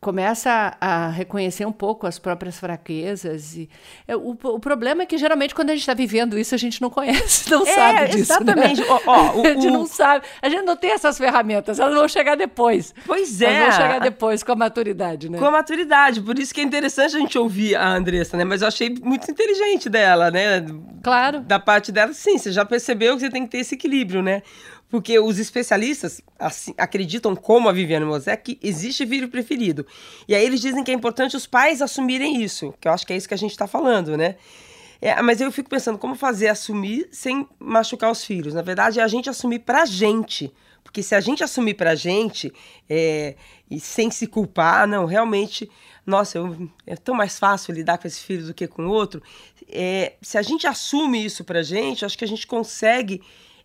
começa 0.08 0.74
a, 0.80 1.10
reconhecer 1.10 1.66
um 1.66 1.72
pouco 1.74 2.08
as 2.08 2.18
próprias 2.18 2.58
fraquezas. 2.58 3.58
E, 3.58 3.70
é, 4.08 4.16
o, 4.16 4.38
o 4.42 4.58
problema 4.58 5.04
é 5.04 5.06
que 5.06 5.18
geralmente 5.18 5.54
quando 5.54 5.72
a 5.72 5.74
gente 5.74 5.82
está 5.82 5.94
vivendo 5.94 6.40
isso, 6.40 6.56
a 6.56 6.58
gente 6.58 6.82
não 6.82 6.90
conhece, 6.90 7.52
não 7.52 7.68
é, 7.68 7.76
sabe 7.76 8.06
disso. 8.06 8.16
Né? 8.16 8.22
Exatamente. 8.22 8.80
Né? 8.80 8.88
o, 9.36 9.42
a 9.46 9.50
gente 9.50 9.70
não 9.70 9.86
sabe. 9.86 10.26
A 10.42 10.48
gente 10.48 10.64
não 10.64 10.78
tem 10.78 10.92
essas 10.92 11.18
ferramentas, 11.18 11.78
elas 11.78 11.94
vão 11.94 12.08
chegar 12.08 12.38
depois. 12.38 12.96
Pois 13.06 13.42
é. 13.42 13.54
Elas 13.54 13.76
vão 13.76 13.86
chegar 13.86 14.00
depois, 14.00 14.44
com 14.44 14.54
a 14.54 14.56
maturidade, 14.56 15.30
né? 15.30 15.38
Com 15.38 15.44
a 15.44 15.52
maturidade. 15.52 16.22
Por 16.22 16.40
isso 16.40 16.54
que 16.54 16.62
é 16.62 16.64
interessante 16.64 17.18
a 17.18 17.20
gente 17.20 17.38
ouvir 17.38 17.76
a 17.76 17.90
Andressa, 17.90 18.38
né? 18.38 18.46
Mas 18.46 18.62
eu 18.62 18.70
achei 18.70 18.90
muito 19.04 19.30
inteligente 19.30 19.90
dela, 19.90 20.32
né? 20.32 20.66
Claro. 21.04 21.42
Da 21.42 21.60
parte 21.60 21.92
dela, 21.92 22.14
sim. 22.14 22.38
Você 22.38 22.54
já 22.54 22.64
percebeu 22.64 23.16
que 23.16 23.24
você 23.24 23.30
tem 23.30 23.44
que 23.44 23.50
ter 23.50 23.58
esse 23.58 23.76
equilíbrio, 23.76 24.22
né? 24.22 24.42
Porque 24.90 25.20
os 25.20 25.38
especialistas 25.38 26.22
assim, 26.40 26.74
acreditam, 26.78 27.36
como 27.36 27.68
a 27.68 27.74
Viviane 27.74 28.06
Mosé, 28.06 28.38
que 28.38 28.58
existe 28.64 29.06
filho 29.06 29.28
preferido. 29.28 29.86
E 30.28 30.34
aí 30.34 30.46
eles 30.46 30.62
dizem 30.62 30.84
que 30.84 30.92
é 30.92 30.94
importante 30.94 31.36
os 31.36 31.46
pais 31.46 31.82
assumirem 31.82 32.42
isso, 32.42 32.74
que 32.80 32.88
eu 32.88 32.94
acho 32.94 33.06
que 33.06 33.12
é 33.12 33.18
isso 33.18 33.28
que 33.28 33.34
a 33.34 33.38
gente 33.38 33.52
está 33.52 33.68
falando, 33.68 34.16
né? 34.16 34.36
É, 35.02 35.22
mas 35.22 35.42
eu 35.42 35.52
fico 35.52 35.70
pensando 35.70 35.98
como 35.98 36.16
fazer 36.16 36.48
assumir 36.48 37.08
sem 37.12 37.48
machucar 37.60 38.12
os 38.12 38.24
filhos. 38.24 38.54
Na 38.54 38.62
verdade, 38.62 39.00
é 39.00 39.04
a 39.04 39.08
gente 39.08 39.30
assumir 39.30 39.60
pra 39.60 39.86
gente. 39.86 40.52
Porque 40.84 41.04
se 41.04 41.14
a 41.14 41.20
gente 41.20 41.44
assumir 41.44 41.76
pra 41.76 41.96
gente 41.96 42.52
é, 42.90 43.36
e 43.70 43.80
sem 43.80 44.10
se 44.10 44.26
culpar, 44.26 44.88
não, 44.88 45.06
realmente, 45.06 45.70
nossa, 46.06 46.38
eu, 46.38 46.70
é 46.86 46.96
tão 46.96 47.14
mais 47.14 47.38
fácil 47.38 47.74
lidar 47.74 47.98
com 47.98 48.08
esse 48.08 48.22
filho 48.22 48.48
do 48.48 48.54
que 48.54 48.68
com 48.68 48.88
o 48.88 48.90
outro. 48.90 49.22
É, 49.70 50.14
se 50.22 50.38
a 50.38 50.42
gente 50.42 50.66
assume 50.66 51.24
isso 51.24 51.44
pra 51.44 51.62
gente, 51.62 52.06
acho 52.06 52.18
que 52.18 52.24
a 52.24 52.28
gente 52.28 52.48
consegue 52.48 53.22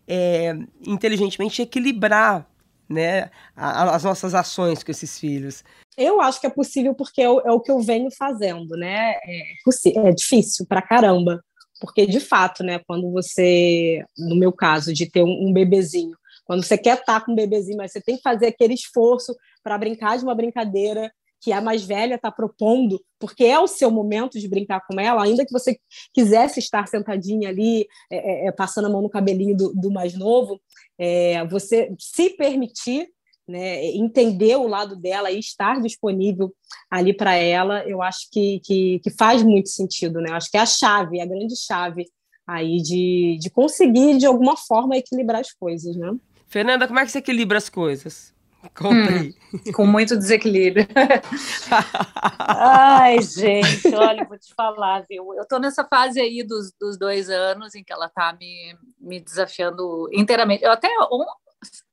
é, 0.07 0.55
inteligentemente 0.87 1.63
equilibrar 1.63 2.47
né, 2.89 3.31
a, 3.57 3.95
as 3.95 4.05
nossas 4.05 4.35
ações 4.35 4.83
com 4.83 4.91
esses 4.91 5.19
filhos. 5.19 5.65
Eu 5.97 6.21
acho 6.21 6.41
que 6.41 6.47
é 6.47 6.51
possível 6.51 6.95
porque 6.95 7.21
é 7.21 7.29
o, 7.29 7.41
é 7.41 7.53
o 7.53 7.61
que 7.61 7.71
eu 7.71 7.81
venho 7.81 8.11
fazendo, 8.11 8.77
né? 8.77 9.15
É, 9.25 10.09
é 10.09 10.13
difícil 10.13 10.67
pra 10.67 10.83
caramba, 10.83 11.43
porque 11.81 12.07
de 12.07 12.21
fato, 12.21 12.63
né, 12.63 12.81
quando 12.87 13.11
você, 13.11 14.05
no 14.17 14.37
meu 14.37 14.53
caso, 14.53 14.93
de 14.93 15.11
ter 15.11 15.23
um, 15.23 15.49
um 15.49 15.53
bebezinho, 15.53 16.17
quando 16.45 16.65
você 16.65 16.77
quer 16.77 16.99
estar 16.99 17.25
com 17.25 17.33
um 17.33 17.37
bebezinho, 17.37 17.77
mas 17.77 17.93
você 17.93 18.01
tem 18.01 18.17
que 18.17 18.23
fazer 18.23 18.47
aquele 18.47 18.75
esforço 18.75 19.35
para 19.63 19.79
brincar 19.79 20.19
de 20.19 20.25
uma 20.25 20.35
brincadeira 20.35 21.13
que 21.43 21.53
a 21.53 21.61
mais 21.61 21.85
velha 21.85 22.15
está 22.15 22.31
propondo, 22.31 23.03
porque 23.19 23.45
é 23.45 23.59
o 23.59 23.67
seu 23.67 23.91
momento 23.91 24.39
de 24.39 24.49
brincar 24.49 24.81
com 24.87 24.99
ela, 25.01 25.25
ainda 25.25 25.45
que 25.45 25.53
você 25.53 25.77
quisesse 26.15 26.61
estar 26.61 26.87
sentadinha 26.87 27.49
ali, 27.49 27.87
é, 28.09 28.47
é, 28.47 28.47
é, 28.47 28.53
passando 28.53 28.87
a 28.87 28.89
mão 28.89 29.03
no 29.03 29.11
cabelinho 29.11 29.57
do, 29.57 29.75
do 29.75 29.91
mais 29.91 30.17
novo, 30.17 30.61
é, 30.97 31.45
você 31.49 31.93
se 31.99 32.31
permitir 32.31 33.09
né, 33.49 33.85
entender 33.87 34.55
o 34.57 34.69
lado 34.69 34.95
dela 34.95 35.33
e 35.33 35.41
estar 35.41 35.81
disponível 35.81 36.55
ali 36.89 37.13
para 37.13 37.35
ela, 37.35 37.85
eu 37.89 38.01
acho 38.01 38.29
que, 38.31 38.61
que, 38.65 39.01
que, 39.01 39.11
faz 39.11 39.43
muito 39.43 39.69
sentido, 39.69 40.21
né? 40.21 40.31
Eu 40.31 40.37
acho 40.37 40.49
que 40.49 40.57
é 40.57 40.61
a 40.61 40.67
chave, 40.67 41.21
a 41.21 41.27
grande 41.27 41.57
chave 41.57 42.07
aí 42.47 42.77
de, 42.77 43.37
de 43.41 43.51
conseguir, 43.51 44.17
de 44.17 44.27
alguma 44.27 44.57
forma, 44.57 44.97
equilibrar 44.97 45.41
as 45.41 45.53
coisas, 45.53 45.97
né? 45.97 46.15
Fernanda, 46.47 46.87
como 46.87 47.01
é 47.01 47.05
que 47.05 47.11
você 47.11 47.19
equilibra 47.19 47.59
as 47.59 47.69
coisas? 47.69 48.33
Aí. 48.63 49.35
Hum, 49.55 49.73
com 49.73 49.87
muito 49.87 50.17
desequilíbrio. 50.17 50.87
Ai, 52.39 53.21
gente, 53.21 53.95
olha, 53.95 54.25
vou 54.25 54.39
te 54.39 54.55
falar, 54.55 55.05
viu? 55.09 55.35
Eu 55.35 55.47
tô 55.47 55.59
nessa 55.59 55.85
fase 55.85 56.21
aí 56.21 56.43
dos, 56.43 56.73
dos 56.81 56.97
dois 56.97 57.29
anos 57.29 57.75
em 57.75 57.83
que 57.83 57.93
ela 57.93 58.09
tá 58.09 58.37
me, 58.39 58.77
me 59.01 59.21
desafiando 59.21 60.09
inteiramente. 60.13 60.65
Eu 60.65 60.71
até 60.71 60.89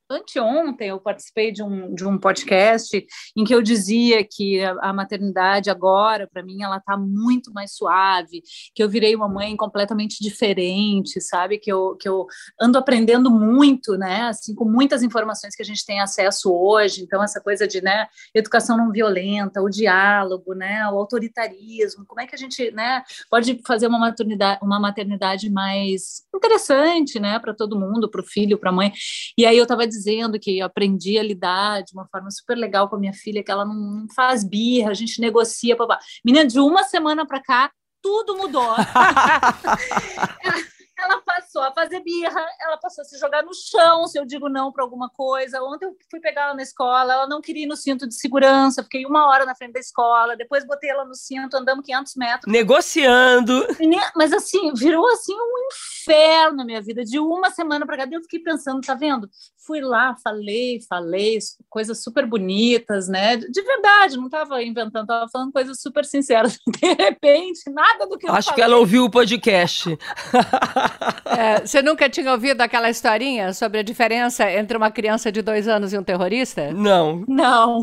anteontem 0.09 0.89
eu 0.89 0.99
participei 0.99 1.51
de 1.51 1.61
um, 1.61 1.93
de 1.93 2.05
um 2.05 2.17
podcast 2.17 3.05
em 3.37 3.43
que 3.43 3.53
eu 3.53 3.61
dizia 3.61 4.23
que 4.23 4.63
a, 4.63 4.89
a 4.89 4.93
maternidade 4.93 5.69
agora, 5.69 6.27
para 6.27 6.41
mim, 6.41 6.63
ela 6.63 6.77
está 6.77 6.97
muito 6.97 7.53
mais 7.53 7.75
suave, 7.75 8.41
que 8.73 8.81
eu 8.81 8.89
virei 8.89 9.15
uma 9.15 9.29
mãe 9.29 9.55
completamente 9.55 10.17
diferente, 10.21 11.21
sabe? 11.21 11.59
Que 11.59 11.71
eu, 11.71 11.95
que 11.95 12.09
eu 12.09 12.25
ando 12.59 12.77
aprendendo 12.77 13.29
muito, 13.29 13.97
né? 13.97 14.23
Assim, 14.23 14.55
com 14.55 14.65
muitas 14.65 15.03
informações 15.03 15.55
que 15.55 15.61
a 15.61 15.65
gente 15.65 15.85
tem 15.85 16.01
acesso 16.01 16.51
hoje. 16.51 17.03
Então, 17.03 17.23
essa 17.23 17.39
coisa 17.39 17.67
de, 17.67 17.81
né, 17.81 18.07
educação 18.33 18.75
não 18.75 18.91
violenta, 18.91 19.61
o 19.61 19.69
diálogo, 19.69 20.53
né, 20.55 20.87
o 20.89 20.97
autoritarismo, 20.97 22.05
como 22.07 22.21
é 22.21 22.25
que 22.27 22.35
a 22.35 22.37
gente, 22.37 22.71
né, 22.71 23.03
pode 23.29 23.61
fazer 23.65 23.87
uma 23.87 23.99
maternidade, 23.99 24.59
uma 24.63 24.79
maternidade 24.79 25.49
mais 25.51 26.23
interessante, 26.35 27.19
né, 27.19 27.37
para 27.37 27.53
todo 27.53 27.79
mundo, 27.79 28.09
para 28.09 28.21
o 28.21 28.25
filho, 28.25 28.57
para 28.57 28.69
a 28.69 28.73
mãe. 28.73 28.91
E 29.37 29.45
aí 29.45 29.57
eu 29.57 29.63
estava 29.63 29.85
dizendo 29.85 29.98
dizendo 29.99 30.39
que 30.39 30.61
aprendi 30.61 31.19
a 31.19 31.23
lidar 31.23 31.83
de 31.83 31.93
uma 31.93 32.07
forma 32.07 32.31
super 32.31 32.57
legal 32.57 32.89
com 32.89 32.95
a 32.95 32.99
minha 32.99 33.13
filha, 33.13 33.43
que 33.43 33.51
ela 33.51 33.65
não 33.65 34.07
faz 34.15 34.43
birra, 34.43 34.91
a 34.91 34.93
gente 34.93 35.19
negocia, 35.19 35.75
papá. 35.75 35.99
Menina, 36.23 36.45
de 36.45 36.59
uma 36.59 36.83
semana 36.83 37.25
para 37.25 37.41
cá, 37.41 37.71
tudo 38.01 38.37
mudou. 38.37 38.75
ela 40.99 41.21
passou 41.21 41.61
a 41.61 41.71
fazer 41.71 42.01
birra, 42.01 42.45
ela 42.61 42.77
passou 42.77 43.01
a 43.01 43.05
se 43.05 43.17
jogar 43.17 43.43
no 43.43 43.53
chão 43.53 44.07
se 44.07 44.19
eu 44.19 44.25
digo 44.25 44.49
não 44.49 44.71
para 44.71 44.83
alguma 44.83 45.09
coisa. 45.09 45.61
Ontem 45.63 45.85
eu 45.85 45.95
fui 46.09 46.19
pegar 46.19 46.43
ela 46.43 46.53
na 46.53 46.61
escola, 46.61 47.13
ela 47.13 47.27
não 47.27 47.41
queria 47.41 47.63
ir 47.63 47.67
no 47.67 47.75
cinto 47.75 48.07
de 48.07 48.15
segurança, 48.15 48.83
fiquei 48.83 49.05
uma 49.05 49.27
hora 49.27 49.45
na 49.45 49.55
frente 49.55 49.73
da 49.73 49.79
escola, 49.79 50.35
depois 50.35 50.65
botei 50.65 50.89
ela 50.89 51.05
no 51.05 51.15
cinto, 51.15 51.55
andamos 51.57 51.85
500 51.85 52.15
metros. 52.15 52.51
Negociando. 52.51 53.65
Mas 54.15 54.33
assim, 54.33 54.73
virou 54.73 55.07
assim 55.11 55.33
um 55.33 55.67
inferno 55.71 56.57
na 56.57 56.65
minha 56.65 56.81
vida. 56.81 57.03
De 57.03 57.19
uma 57.19 57.51
semana 57.51 57.85
para 57.85 57.97
cá, 57.97 58.07
eu 58.11 58.21
fiquei 58.21 58.39
pensando, 58.39 58.81
tá 58.81 58.93
vendo? 58.93 59.29
Fui 59.57 59.81
lá, 59.81 60.15
falei, 60.23 60.79
falei, 60.87 61.37
coisas 61.69 62.01
super 62.01 62.25
bonitas, 62.25 63.07
né? 63.07 63.37
De 63.37 63.61
verdade, 63.61 64.17
não 64.17 64.25
estava 64.25 64.63
inventando, 64.63 65.03
estava 65.03 65.29
falando 65.29 65.51
coisas 65.51 65.79
super 65.79 66.03
sinceras. 66.05 66.57
De 66.79 66.93
repente, 66.93 67.69
nada 67.69 68.07
do 68.07 68.17
que 68.17 68.27
eu 68.27 68.33
Acho 68.33 68.49
falei. 68.49 68.55
que 68.55 68.61
ela 68.61 68.77
ouviu 68.77 69.05
o 69.05 69.11
podcast. 69.11 69.85
É, 71.25 71.59
você 71.65 71.81
nunca 71.81 72.09
tinha 72.09 72.31
ouvido 72.31 72.61
aquela 72.61 72.89
historinha 72.89 73.53
sobre 73.53 73.79
a 73.79 73.83
diferença 73.83 74.49
entre 74.51 74.75
uma 74.75 74.91
criança 74.91 75.31
de 75.31 75.41
dois 75.41 75.67
anos 75.67 75.93
e 75.93 75.97
um 75.97 76.03
terrorista? 76.03 76.71
Não. 76.73 77.23
Não. 77.27 77.81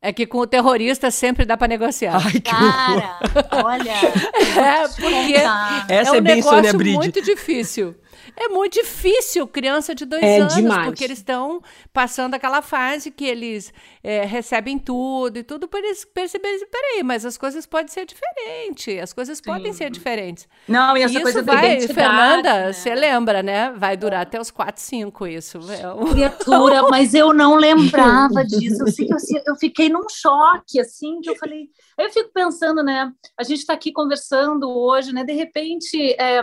É 0.00 0.12
que 0.12 0.26
com 0.26 0.38
o 0.38 0.46
terrorista 0.46 1.10
sempre 1.10 1.44
dá 1.44 1.56
para 1.56 1.68
negociar. 1.68 2.20
Ai, 2.24 2.32
que 2.32 2.40
Cara, 2.42 3.18
olha. 3.64 3.92
É, 4.56 4.88
porque 4.88 5.92
Essa 5.92 6.14
é 6.14 6.18
é 6.18 6.20
um 6.20 6.22
bem 6.22 6.42
Sônia 6.42 6.72
negócio 6.72 6.92
muito 6.94 7.20
difícil. 7.22 7.94
É 8.36 8.48
muito 8.48 8.74
difícil 8.74 9.46
criança 9.46 9.94
de 9.94 10.04
dois 10.04 10.22
É 10.22 10.38
anos, 10.38 10.54
demais. 10.54 10.86
porque 10.86 11.04
eles 11.04 11.18
estão 11.18 11.62
passando 11.92 12.34
aquela 12.34 12.62
fase 12.62 13.10
que 13.10 13.24
eles 13.24 13.72
é, 14.02 14.24
recebem 14.24 14.78
tudo 14.78 15.38
e 15.38 15.42
tudo 15.42 15.68
para 15.68 15.80
eles 15.80 16.04
perceberem, 16.04 16.66
peraí, 16.66 17.02
mas 17.02 17.24
as 17.24 17.36
coisas 17.36 17.66
podem 17.66 17.88
ser 17.88 18.06
diferentes, 18.06 19.02
as 19.02 19.12
coisas 19.12 19.40
podem 19.40 19.72
ser 19.72 19.90
diferentes. 19.90 20.48
Não, 20.66 20.96
e 20.96 21.02
essa 21.02 21.14
isso 21.14 21.22
coisa 21.22 21.42
da 21.42 21.52
vai, 21.54 21.76
identidade, 21.76 21.94
Fernanda, 21.94 22.52
né? 22.54 22.72
você 22.72 22.94
lembra, 22.94 23.42
né? 23.42 23.72
Vai 23.76 23.96
durar 23.96 24.22
até 24.22 24.40
os 24.40 24.50
4, 24.50 24.80
5 24.82 25.26
isso. 25.26 25.58
Criatura, 26.10 26.82
mas 26.90 27.14
eu 27.14 27.32
não 27.32 27.56
lembrava 27.56 28.44
disso. 28.44 28.82
Eu, 28.82 28.88
sei 28.88 29.06
que 29.06 29.12
eu, 29.12 29.16
assim, 29.16 29.40
eu 29.46 29.56
fiquei 29.56 29.88
num 29.88 30.08
choque, 30.08 30.80
assim, 30.80 31.20
que 31.20 31.30
eu 31.30 31.36
falei. 31.36 31.68
Eu 31.98 32.10
fico 32.10 32.30
pensando, 32.32 32.82
né? 32.82 33.10
A 33.38 33.42
gente 33.42 33.60
está 33.60 33.72
aqui 33.72 33.92
conversando 33.92 34.68
hoje, 34.68 35.12
né? 35.12 35.24
De 35.24 35.32
repente, 35.32 36.14
é, 36.18 36.42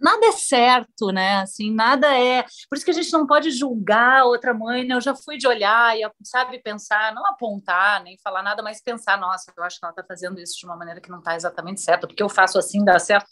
nada 0.00 0.26
é 0.26 0.32
certo, 0.32 1.09
né? 1.12 1.36
Assim, 1.40 1.72
nada 1.74 2.16
é. 2.18 2.42
Por 2.68 2.76
isso 2.76 2.84
que 2.84 2.90
a 2.90 2.94
gente 2.94 3.12
não 3.12 3.26
pode 3.26 3.50
julgar 3.50 4.24
outra 4.24 4.52
mãe, 4.54 4.84
né? 4.84 4.94
Eu 4.94 5.00
já 5.00 5.14
fui 5.14 5.36
de 5.36 5.46
olhar 5.46 5.96
e, 5.98 6.02
sabe, 6.24 6.58
pensar, 6.62 7.14
não 7.14 7.26
apontar, 7.26 8.02
nem 8.02 8.16
falar 8.22 8.42
nada, 8.42 8.62
mas 8.62 8.82
pensar, 8.82 9.18
nossa, 9.18 9.52
eu 9.56 9.62
acho 9.64 9.78
que 9.78 9.84
ela 9.84 9.92
está 9.92 10.04
fazendo 10.04 10.40
isso 10.40 10.58
de 10.58 10.66
uma 10.66 10.76
maneira 10.76 11.00
que 11.00 11.10
não 11.10 11.18
está 11.18 11.34
exatamente 11.36 11.80
certa, 11.80 12.06
porque 12.06 12.22
eu 12.22 12.28
faço 12.28 12.58
assim, 12.58 12.84
dá 12.84 12.98
certo. 12.98 13.26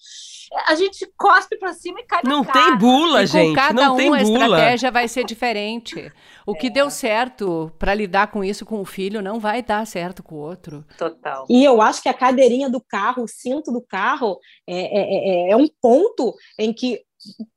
A 0.67 0.75
gente 0.75 1.07
cospe 1.17 1.59
para 1.59 1.75
cima 1.75 2.01
e 2.01 2.05
cai 2.05 2.23
na 2.25 2.31
Não 2.31 2.43
cara. 2.45 2.59
tem 2.71 2.79
bula, 2.79 3.23
E 3.23 3.27
gente. 3.27 3.49
com 3.51 3.55
cada 3.55 3.83
não 3.85 3.95
um 3.95 3.97
tem 3.99 4.07
a 4.09 4.23
bula. 4.23 4.23
estratégia 4.45 4.91
vai 4.91 5.07
ser 5.07 5.25
diferente. 5.25 6.11
O 6.47 6.55
que 6.55 6.71
deu 6.71 6.89
certo 6.91 7.71
para 7.79 7.95
lidar 7.95 8.29
com 8.31 8.43
isso 8.43 8.65
com 8.65 8.81
o 8.81 8.85
filho 8.85 9.21
não 9.21 9.39
vai 9.39 9.63
dar 9.63 9.87
certo 9.87 10.23
com 10.23 10.37
o 10.37 10.39
outro. 10.39 10.87
Total. 10.97 11.45
E 11.51 11.63
eu 11.63 11.83
acho 11.83 12.03
que 12.03 12.09
a 12.09 12.15
cadeirinha 12.15 12.71
do 12.71 12.81
carro, 12.81 13.25
o 13.25 13.29
cinto 13.29 13.71
do 13.71 13.83
carro, 13.83 14.39
é, 14.67 14.77
é, 14.77 15.49
é- 15.49 15.51
é 15.51 15.57
um 15.57 15.69
ponto 15.83 16.35
em 16.59 16.73
que, 16.73 17.03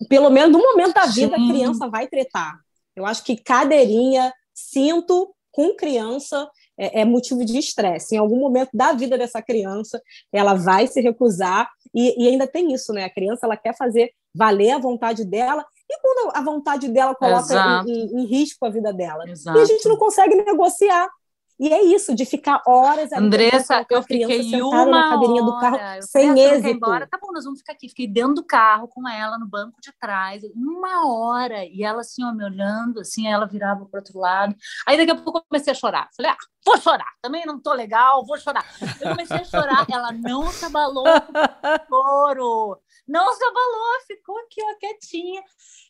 pelo 0.10 0.30
menos 0.30 0.52
no 0.52 0.60
momento 0.60 0.94
da 0.94 1.06
vida, 1.06 1.36
Sim. 1.36 1.50
a 1.50 1.54
criança 1.54 1.90
vai 1.90 2.08
tretar. 2.08 2.60
Eu 2.96 3.06
acho 3.06 3.24
que 3.24 3.38
cadeirinha, 3.38 4.34
cinto 4.54 5.34
com 5.52 5.76
criança 5.76 6.50
é, 6.78 7.02
é 7.02 7.06
motivo 7.06 7.44
de 7.46 7.58
estresse. 7.58 8.16
Em 8.16 8.18
algum 8.18 8.40
momento 8.40 8.70
da 8.74 8.94
vida 8.94 9.18
dessa 9.18 9.42
criança, 9.42 10.02
ela 10.32 10.54
vai 10.54 10.88
se 10.88 11.00
recusar. 11.02 11.70
E, 11.94 12.24
e 12.24 12.28
ainda 12.28 12.48
tem 12.48 12.74
isso, 12.74 12.94
né? 12.94 13.04
A 13.06 13.10
criança 13.14 13.46
ela 13.46 13.58
quer 13.58 13.76
fazer 13.76 14.12
valer 14.34 14.72
a 14.72 14.78
vontade 14.80 15.26
dela. 15.26 15.66
E 15.90 16.00
quando 16.02 16.36
a 16.36 16.42
vontade 16.42 16.88
dela 16.88 17.14
coloca 17.14 17.84
em, 17.86 17.92
em- 17.92 18.22
em 18.22 18.26
risco 18.26 18.66
a 18.66 18.70
vida 18.70 18.94
dela? 18.94 19.30
Exato. 19.30 19.58
E 19.58 19.62
a 19.62 19.66
gente 19.66 19.88
não 19.88 19.98
consegue 19.98 20.36
negociar. 20.36 21.10
E 21.62 21.71
é 21.71 21.84
isso, 21.84 22.15
de 22.15 22.26
ficar 22.26 22.60
horas 22.65 23.13
ali 23.13 23.24
Andressa, 23.24 23.86
eu 23.88 24.02
fiquei 24.02 24.60
uma 24.63 24.84
na 24.84 25.10
cadeirinha 25.10 25.43
do 25.43 25.60
carro 25.60 25.78
eu 25.95 26.02
sem 26.02 26.32
"Ah, 26.32 26.36
êxito. 26.36 26.67
embora? 26.69 27.08
Tá 27.08 27.19
bom, 27.21 27.32
nós 27.32 27.43
vamos 27.43 27.60
ficar 27.60 27.74
aqui. 27.74 27.88
Fiquei 27.88 28.08
dentro 28.08 28.34
do 28.34 28.43
carro 28.43 28.88
com 28.88 29.08
ela, 29.08 29.38
no 29.38 29.47
banco 29.47 29.80
de 29.80 29.91
trás, 30.00 30.41
uma 30.56 31.08
hora. 31.08 31.63
E 31.63 31.84
ela 31.84 32.02
assim, 32.02 32.24
ó, 32.26 32.34
me 32.34 32.43
olhando, 32.43 33.02
assim, 33.02 33.28
ela 33.28 33.45
virava 33.45 33.86
para 33.86 34.00
outro 34.00 34.17
lado. 34.17 34.56
Aí 34.88 34.97
daqui 34.97 35.12
a 35.12 35.15
pouco 35.15 35.38
eu 35.38 35.43
comecei 35.47 35.71
a 35.71 35.76
chorar. 35.76 36.10
Falei, 36.17 36.32
ah, 36.32 36.38
vou 36.65 36.78
chorar. 36.80 37.12
Também 37.21 37.45
não 37.45 37.62
tô 37.62 37.74
legal, 37.74 38.26
vou 38.26 38.39
chorar. 38.39 38.65
Eu 39.00 39.12
comecei 39.12 39.38
a 39.38 39.43
chorar. 39.45 39.86
Ela 39.88 40.12
não 40.12 40.47
se 40.50 40.65
abalou 40.65 41.04
com 41.04 41.32
o 41.95 42.02
choro. 42.28 42.80
Não 43.08 43.34
se 43.34 43.44
abalou, 43.44 44.02
ficou 44.08 44.38
aqui, 44.40 44.62
ó, 44.64 44.80
quietinha. 44.80 45.42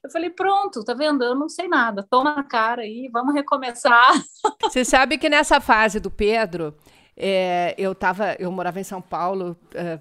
Eu 0.04 0.10
falei, 0.10 0.30
pronto, 0.30 0.84
tá 0.84 0.94
vendo? 0.94 1.24
Eu 1.24 1.36
não 1.36 1.48
sei 1.48 1.68
nada. 1.68 2.06
Toma 2.10 2.36
na 2.36 2.44
cara 2.44 2.82
aí, 2.82 3.10
vamos 3.12 3.34
recomeçar. 3.34 4.12
Você 4.64 4.84
sabe 4.84 5.18
que 5.18 5.30
nessa 5.30 5.62
fase 5.62 6.00
do 6.00 6.10
Pedro, 6.10 6.76
é, 7.16 7.76
eu 7.78 7.94
tava, 7.94 8.36
eu 8.40 8.52
morava 8.52 8.80
em 8.80 8.84
São 8.84 9.02
Paulo, 9.02 9.56
é, 9.76 10.00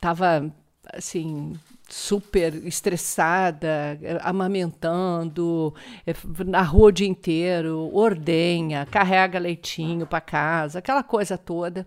tava 0.00 0.52
assim 0.92 1.58
super 1.88 2.54
estressada, 2.66 3.98
amamentando, 4.22 5.74
é, 6.06 6.12
na 6.44 6.60
rua 6.60 6.88
o 6.88 6.92
dia 6.92 7.08
inteiro, 7.08 7.90
ordenha, 7.94 8.86
carrega 8.86 9.38
leitinho 9.38 10.06
para 10.06 10.20
casa, 10.20 10.80
aquela 10.80 11.02
coisa 11.02 11.38
toda. 11.38 11.86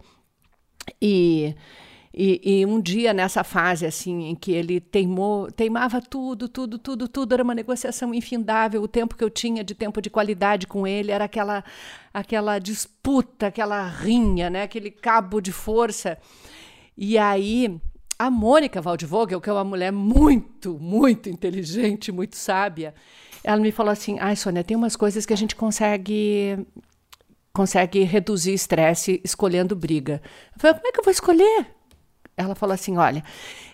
E, 1.00 1.56
e, 2.14 2.42
e 2.44 2.66
um 2.66 2.82
dia 2.82 3.14
nessa 3.14 3.44
fase 3.44 3.86
assim 3.86 4.26
em 4.26 4.36
que 4.36 4.52
ele 4.52 4.82
teimou, 4.82 5.50
teimava 5.50 6.02
tudo, 6.02 6.50
tudo, 6.50 6.78
tudo, 6.78 7.08
tudo 7.08 7.34
era 7.34 7.44
uma 7.44 7.56
negociação 7.56 8.14
infindável. 8.14 8.82
O 8.82 8.88
tempo 8.88 9.16
que 9.16 9.24
eu 9.24 9.30
tinha 9.30 9.64
de 9.64 9.74
tempo 9.74 10.02
de 10.02 10.10
qualidade 10.10 10.68
com 10.68 10.86
ele 10.86 11.12
era 11.12 11.26
aquela 11.26 11.64
aquela 12.14 12.60
disputa, 12.60 13.48
aquela 13.48 13.88
rinha, 13.88 14.50
né? 14.50 14.64
Aquele 14.64 14.92
cabo 14.92 15.40
de 15.40 15.54
força. 15.54 16.18
E 16.98 17.18
aí 17.18 17.80
a 18.20 18.30
Mônica 18.30 18.82
Waldvogel, 18.82 19.40
que 19.40 19.50
é 19.50 19.54
uma 19.54 19.64
mulher 19.64 19.92
muito, 19.92 20.78
muito 20.80 21.30
inteligente, 21.30 22.12
muito 22.12 22.36
sábia, 22.36 22.94
ela 23.42 23.62
me 23.62 23.72
falou 23.72 23.92
assim: 23.92 24.20
"Ai, 24.20 24.36
Sônia, 24.36 24.66
tem 24.66 24.76
umas 24.76 24.98
coisas 24.98 25.26
que 25.26 25.34
a 25.34 25.38
gente 25.38 25.56
consegue 25.56 26.58
consegue 27.54 28.04
reduzir 28.04 28.54
estresse 28.54 29.22
escolhendo 29.24 29.76
briga. 29.76 30.22
Eu 30.56 30.60
falei, 30.60 30.76
como 30.76 30.88
é 30.88 30.92
que 30.92 31.00
eu 31.00 31.04
vou 31.04 31.12
escolher? 31.12 31.81
Ela 32.38 32.56
falou 32.56 32.74
assim: 32.74 32.98
olha, 32.98 33.24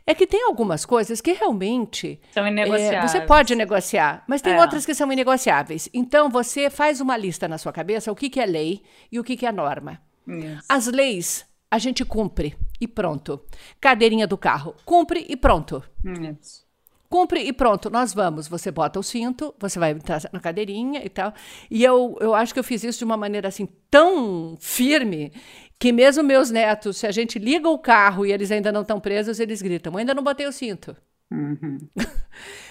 é 0.05 0.13
que 0.13 0.25
tem 0.27 0.43
algumas 0.43 0.85
coisas 0.85 1.21
que 1.21 1.33
realmente 1.33 2.19
São 2.33 2.45
é, 2.45 2.49
inegociáveis. 2.49 3.11
você 3.11 3.21
pode 3.21 3.55
negociar, 3.55 4.23
mas 4.27 4.41
tem 4.41 4.53
É. 4.53 4.61
outras 4.61 4.85
que 4.85 4.93
são 4.93 5.11
inegociáveis. 5.11 5.89
Então 5.93 6.29
você 6.29 6.69
faz 6.69 6.99
uma 7.01 7.15
lista 7.15 7.47
na 7.47 7.57
sua 7.57 7.71
cabeça 7.71 8.11
o 8.11 8.15
que, 8.15 8.29
que 8.29 8.39
é 8.39 8.45
lei 8.45 8.81
e 9.11 9.19
o 9.19 9.23
que, 9.23 9.37
que 9.37 9.45
é 9.45 9.51
norma. 9.51 10.01
Isso. 10.27 10.63
As 10.67 10.87
leis 10.87 11.45
a 11.69 11.77
gente 11.77 12.03
cumpre 12.05 12.57
e 12.81 12.87
pronto. 12.87 13.41
Cadeirinha 13.79 14.25
do 14.27 14.37
carro, 14.37 14.73
cumpre 14.85 15.25
e 15.29 15.35
pronto. 15.35 15.83
Isso. 16.03 16.65
Cumpre 17.09 17.39
e 17.41 17.53
pronto, 17.53 17.89
nós 17.89 18.13
vamos. 18.13 18.49
Você 18.49 18.69
bota 18.69 18.99
o 18.99 19.03
cinto, 19.03 19.55
você 19.57 19.79
vai 19.79 19.91
entrar 19.91 20.21
na 20.33 20.41
cadeirinha 20.41 21.01
e 21.05 21.09
tal. 21.09 21.33
E 21.71 21.81
eu, 21.81 22.17
eu 22.19 22.33
acho 22.35 22.53
que 22.53 22.59
eu 22.59 22.63
fiz 22.65 22.83
isso 22.83 22.99
de 22.99 23.05
uma 23.05 23.15
maneira 23.15 23.47
assim 23.47 23.65
tão 23.89 24.57
firme 24.59 25.31
que 25.79 25.91
mesmo 25.91 26.23
meus 26.23 26.49
netos, 26.49 26.97
se 26.97 27.07
a 27.07 27.11
gente 27.11 27.37
liga 27.37 27.69
o 27.69 27.77
carro 27.77 28.25
e 28.25 28.31
eles 28.31 28.51
ainda 28.51 28.71
não 28.71 28.81
estão 28.81 28.99
presos, 28.99 29.39
eles 29.39 29.61
gritam: 29.61 29.95
ainda 29.97 30.13
não 30.13 30.23
botei 30.23 30.47
o 30.47 30.51
cinto. 30.51 30.95
Uhum. 31.31 31.77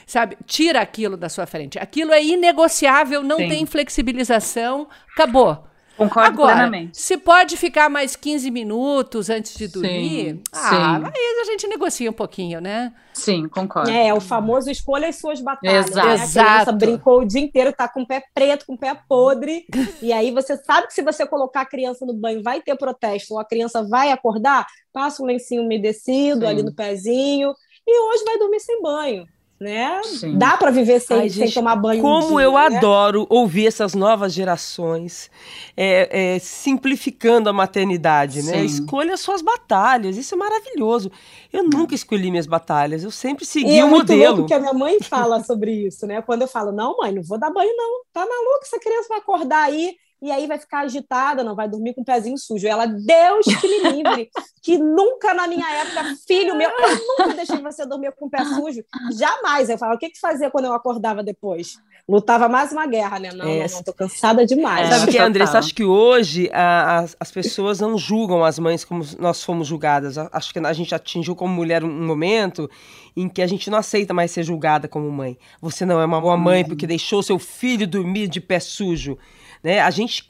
Sabe? 0.07 0.37
Tira 0.47 0.81
aquilo 0.81 1.17
da 1.17 1.29
sua 1.29 1.47
frente. 1.47 1.79
Aquilo 1.79 2.13
é 2.13 2.25
inegociável, 2.25 3.23
não 3.23 3.37
Sim. 3.37 3.49
tem 3.49 3.67
flexibilização, 3.67 4.89
acabou. 5.13 5.67
Concordo 5.97 6.29
Agora, 6.29 6.55
plenamente. 6.55 7.01
se 7.01 7.17
pode 7.17 7.57
ficar 7.57 7.89
mais 7.89 8.15
15 8.15 8.51
minutos 8.51 9.31
antes 9.31 9.57
de 9.57 9.67
dormir, 9.67 10.35
Sim, 10.35 10.43
ah, 10.53 10.69
sim. 10.69 11.07
aí 11.07 11.41
a 11.41 11.45
gente 11.45 11.67
negocia 11.67 12.11
um 12.11 12.13
pouquinho, 12.13 12.61
né? 12.61 12.93
Sim, 13.15 13.49
concordo. 13.49 13.91
É, 13.91 14.13
o 14.13 14.21
famoso 14.21 14.71
escolha 14.71 15.09
as 15.09 15.17
suas 15.17 15.41
batalhas. 15.41 15.87
Exato. 15.87 16.07
Né? 16.07 16.13
A 16.13 16.29
criança 16.29 16.73
brincou 16.73 17.21
o 17.21 17.25
dia 17.25 17.41
inteiro, 17.41 17.73
tá 17.73 17.89
com 17.89 18.03
o 18.03 18.07
pé 18.07 18.23
preto, 18.35 18.67
com 18.67 18.75
o 18.75 18.79
pé 18.79 18.95
podre. 19.09 19.65
e 20.03 20.13
aí 20.13 20.31
você 20.31 20.57
sabe 20.59 20.87
que 20.89 20.93
se 20.93 21.03
você 21.03 21.27
colocar 21.27 21.63
a 21.63 21.67
criança 21.67 22.05
no 22.05 22.13
banho, 22.13 22.43
vai 22.43 22.61
ter 22.61 22.77
protesto, 22.77 23.33
ou 23.33 23.41
a 23.41 23.45
criança 23.45 23.83
vai 23.83 24.11
acordar, 24.13 24.67
passa 24.93 25.23
um 25.23 25.27
lencinho 25.27 25.63
umedecido 25.63 26.41
Sim. 26.41 26.47
ali 26.47 26.63
no 26.63 26.75
pezinho, 26.75 27.55
e 27.87 28.01
hoje 28.01 28.25
vai 28.25 28.39
dormir 28.39 28.61
sem 28.61 28.83
banho. 28.83 29.27
Né? 29.59 30.03
Sim. 30.05 30.37
Dá 30.37 30.55
para 30.57 30.71
viver 30.71 31.01
sem, 31.01 31.23
Ai, 31.23 31.31
sem 31.31 31.47
gente, 31.47 31.55
tomar 31.55 31.77
banho. 31.77 32.07
um 32.07 32.19
Como 32.21 32.37
dia, 32.37 32.45
eu 32.45 32.59
né? 32.69 32.77
adoro 32.79 33.27
ouvir 33.31 33.67
essas 33.67 33.95
novas 33.95 34.35
gerações 34.35 35.31
é, 35.75 36.35
é, 36.37 36.39
simplificando 36.39 37.49
a 37.49 37.55
maternidade, 37.55 38.43
né? 38.43 38.59
Sim. 38.59 38.65
Escolha 38.65 39.17
suas 39.17 39.41
batalhas, 39.41 40.19
isso 40.19 40.35
é 40.35 40.39
maravilhoso. 40.39 41.11
Eu 41.51 41.65
nunca 41.65 41.95
escolhi 41.95 42.31
minhas 42.31 42.47
batalhas, 42.47 43.03
eu 43.03 43.11
sempre 43.11 43.45
E 43.45 43.47
segui 43.47 43.79
é 43.79 43.85
o 43.85 43.89
muito 43.89 44.13
modelo. 44.13 44.45
que 44.45 44.53
a 44.53 44.61
minha 44.61 44.75
mãe 44.75 45.01
fala 45.03 45.43
sobre 45.43 45.73
isso, 45.87 46.07
né? 46.07 46.21
Quando 46.21 46.43
eu 46.43 46.49
falo, 46.49 46.71
não, 46.71 46.97
mãe, 46.99 47.13
não 47.13 47.23
vou 47.23 47.39
dar 47.39 47.51
banho, 47.51 47.75
não. 47.77 48.03
Tá 48.13 48.21
maluco? 48.27 48.61
Essa 48.63 48.79
criança 48.79 49.09
vai 49.09 49.19
acordar 49.19 49.65
aí 49.65 49.97
e 50.21 50.31
aí 50.31 50.47
vai 50.47 50.59
ficar 50.59 50.81
agitada, 50.81 51.45
não 51.45 51.55
vai 51.55 51.69
dormir 51.69 51.95
com 51.95 52.01
o 52.01 52.05
pezinho 52.05 52.39
sujo. 52.39 52.67
Ela, 52.67 52.87
Deus 52.87 53.45
que 53.61 53.69
me 53.69 53.93
livre, 53.93 54.31
que 54.63 54.79
nunca 54.79 55.35
na 55.35 55.47
minha 55.47 55.71
época, 55.75 56.17
filho 56.27 56.57
meu, 56.57 56.71
eu 56.71 56.97
nunca 56.97 57.35
deixei 57.35 57.61
você 57.61 57.85
dormir 57.87 58.13
com 58.13 58.27
o 58.27 58.31
pé 58.31 58.45
sujo, 58.45 58.83
jamais. 59.19 59.69
Eu 59.69 59.79
falava, 59.79 59.97
o 59.97 59.99
que 59.99 60.11
que 60.11 60.19
fazia 60.19 60.51
quando 60.51 60.65
eu 60.65 60.73
acordava 60.73 61.23
depois? 61.23 61.77
Lutava 62.09 62.49
mais 62.49 62.71
uma 62.71 62.87
guerra, 62.87 63.19
né? 63.19 63.31
Não, 63.33 63.45
é. 63.45 63.67
não, 63.67 63.75
não, 63.75 63.83
tô 63.83 63.93
cansada 63.93 64.47
demais. 64.47 64.89
Sabe 64.89 65.05
o 65.05 65.13
que, 65.13 65.19
Andressa? 65.19 65.59
Acho 65.59 65.75
que 65.75 65.83
hoje 65.83 66.49
a, 66.53 67.01
as, 67.01 67.17
as 67.19 67.33
pessoas 67.33 67.81
não 67.81 67.99
julgam 67.99 68.45
as 68.45 68.61
mães 68.61 68.85
como 68.85 69.05
nós 69.19 69.43
fomos 69.43 69.67
julgadas. 69.67 70.17
Acho 70.17 70.53
que 70.53 70.61
a 70.61 70.73
gente 70.73 70.95
atingiu 70.95 71.35
como 71.35 71.53
mulher 71.53 71.83
um 71.83 72.07
momento 72.07 72.71
em 73.17 73.29
que 73.29 73.43
a 73.43 73.47
gente 73.47 73.69
não 73.69 73.79
aceita 73.79 74.15
mais 74.15 74.31
ser 74.31 74.45
julgada 74.45 74.87
como 74.87 75.11
mãe. 75.11 75.37
Você 75.61 75.85
não 75.85 76.01
é 76.01 76.05
uma 76.05 76.21
boa 76.21 76.37
mãe 76.37 76.65
porque 76.65 76.87
deixou 76.87 77.25
seu 77.25 77.41
filho 77.41 77.89
dormir 77.89 78.29
de 78.29 78.41
pé 78.41 78.61
sujo. 78.61 79.19
Né? 79.63 79.81
A 79.81 79.91
gente 79.91 80.25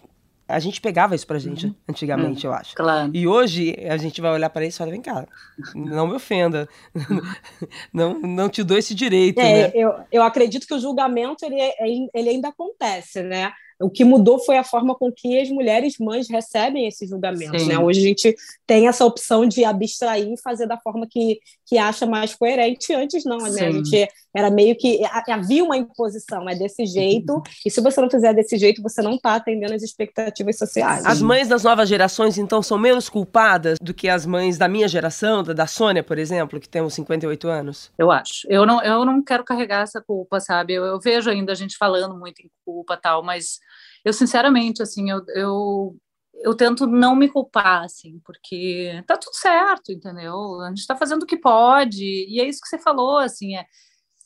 a 0.48 0.60
gente 0.60 0.80
pegava 0.80 1.14
isso 1.14 1.26
pra 1.26 1.38
gente 1.38 1.66
uhum. 1.66 1.74
antigamente, 1.88 2.46
uhum. 2.46 2.52
eu 2.52 2.58
acho. 2.58 2.74
Claro. 2.76 3.10
E 3.12 3.26
hoje 3.26 3.74
a 3.88 3.96
gente 3.96 4.20
vai 4.20 4.30
olhar 4.30 4.48
para 4.48 4.64
isso 4.64 4.76
e 4.76 4.78
falar: 4.78 4.90
vem 4.92 5.02
cá, 5.02 5.26
não 5.74 6.06
me 6.06 6.14
ofenda, 6.14 6.68
não, 7.92 8.20
não 8.20 8.48
te 8.48 8.62
dou 8.62 8.78
esse 8.78 8.94
direito. 8.94 9.40
É, 9.40 9.68
né? 9.68 9.72
eu, 9.74 9.92
eu 10.12 10.22
acredito 10.22 10.66
que 10.66 10.74
o 10.74 10.78
julgamento 10.78 11.44
ele, 11.44 11.60
é, 11.60 11.74
ele 12.14 12.28
ainda 12.28 12.48
acontece, 12.48 13.22
né? 13.22 13.52
O 13.80 13.90
que 13.90 14.04
mudou 14.04 14.38
foi 14.38 14.56
a 14.56 14.64
forma 14.64 14.94
com 14.94 15.12
que 15.12 15.38
as 15.38 15.50
mulheres 15.50 15.96
mães 15.98 16.28
recebem 16.28 16.86
esses 16.86 17.08
julgamentos. 17.08 17.66
Né? 17.66 17.78
Hoje 17.78 18.00
a 18.00 18.02
gente 18.02 18.36
tem 18.66 18.88
essa 18.88 19.04
opção 19.04 19.46
de 19.46 19.64
abstrair 19.64 20.32
e 20.32 20.40
fazer 20.40 20.66
da 20.66 20.78
forma 20.78 21.06
que, 21.08 21.38
que 21.66 21.76
acha 21.76 22.06
mais 22.06 22.34
coerente. 22.34 22.92
Antes 22.94 23.24
não, 23.24 23.38
né? 23.38 23.66
a 23.66 23.70
gente 23.70 24.08
era 24.34 24.50
meio 24.50 24.76
que 24.76 25.00
havia 25.28 25.64
uma 25.64 25.76
imposição, 25.76 26.48
é 26.48 26.54
desse 26.54 26.84
jeito, 26.84 27.42
e 27.64 27.70
se 27.70 27.80
você 27.80 28.00
não 28.02 28.10
fizer 28.10 28.34
desse 28.34 28.58
jeito, 28.58 28.82
você 28.82 29.00
não 29.00 29.14
está 29.14 29.34
atendendo 29.34 29.72
as 29.72 29.82
expectativas 29.82 30.58
sociais. 30.58 31.06
As 31.06 31.22
mães 31.22 31.48
das 31.48 31.62
novas 31.64 31.88
gerações, 31.88 32.36
então, 32.36 32.62
são 32.62 32.76
menos 32.76 33.08
culpadas 33.08 33.78
do 33.80 33.94
que 33.94 34.08
as 34.10 34.26
mães 34.26 34.58
da 34.58 34.68
minha 34.68 34.86
geração, 34.88 35.42
da, 35.42 35.54
da 35.54 35.66
Sônia, 35.66 36.02
por 36.02 36.18
exemplo, 36.18 36.60
que 36.60 36.68
tem 36.68 36.82
uns 36.82 36.92
58 36.94 37.48
anos? 37.48 37.90
Eu 37.98 38.10
acho. 38.10 38.46
Eu 38.50 38.66
não, 38.66 38.82
eu 38.82 39.06
não 39.06 39.22
quero 39.22 39.42
carregar 39.42 39.82
essa 39.82 40.02
culpa, 40.02 40.38
sabe? 40.38 40.74
Eu, 40.74 40.84
eu 40.84 41.00
vejo 41.00 41.30
ainda 41.30 41.52
a 41.52 41.56
gente 41.56 41.76
falando 41.78 42.14
muito 42.14 42.40
em 42.40 42.50
culpa 42.62 42.96
tal, 42.96 43.22
mas 43.22 43.58
eu 44.06 44.12
sinceramente, 44.12 44.80
assim, 44.80 45.10
eu, 45.10 45.20
eu, 45.34 45.96
eu 46.34 46.54
tento 46.54 46.86
não 46.86 47.16
me 47.16 47.28
culpar, 47.28 47.82
assim, 47.82 48.20
porque 48.24 49.02
tá 49.04 49.16
tudo 49.16 49.34
certo, 49.34 49.90
entendeu? 49.90 50.60
A 50.60 50.68
gente 50.68 50.78
está 50.78 50.94
fazendo 50.94 51.24
o 51.24 51.26
que 51.26 51.36
pode, 51.36 52.04
e 52.04 52.40
é 52.40 52.46
isso 52.46 52.60
que 52.60 52.68
você 52.68 52.78
falou, 52.78 53.18
assim, 53.18 53.56
é, 53.56 53.66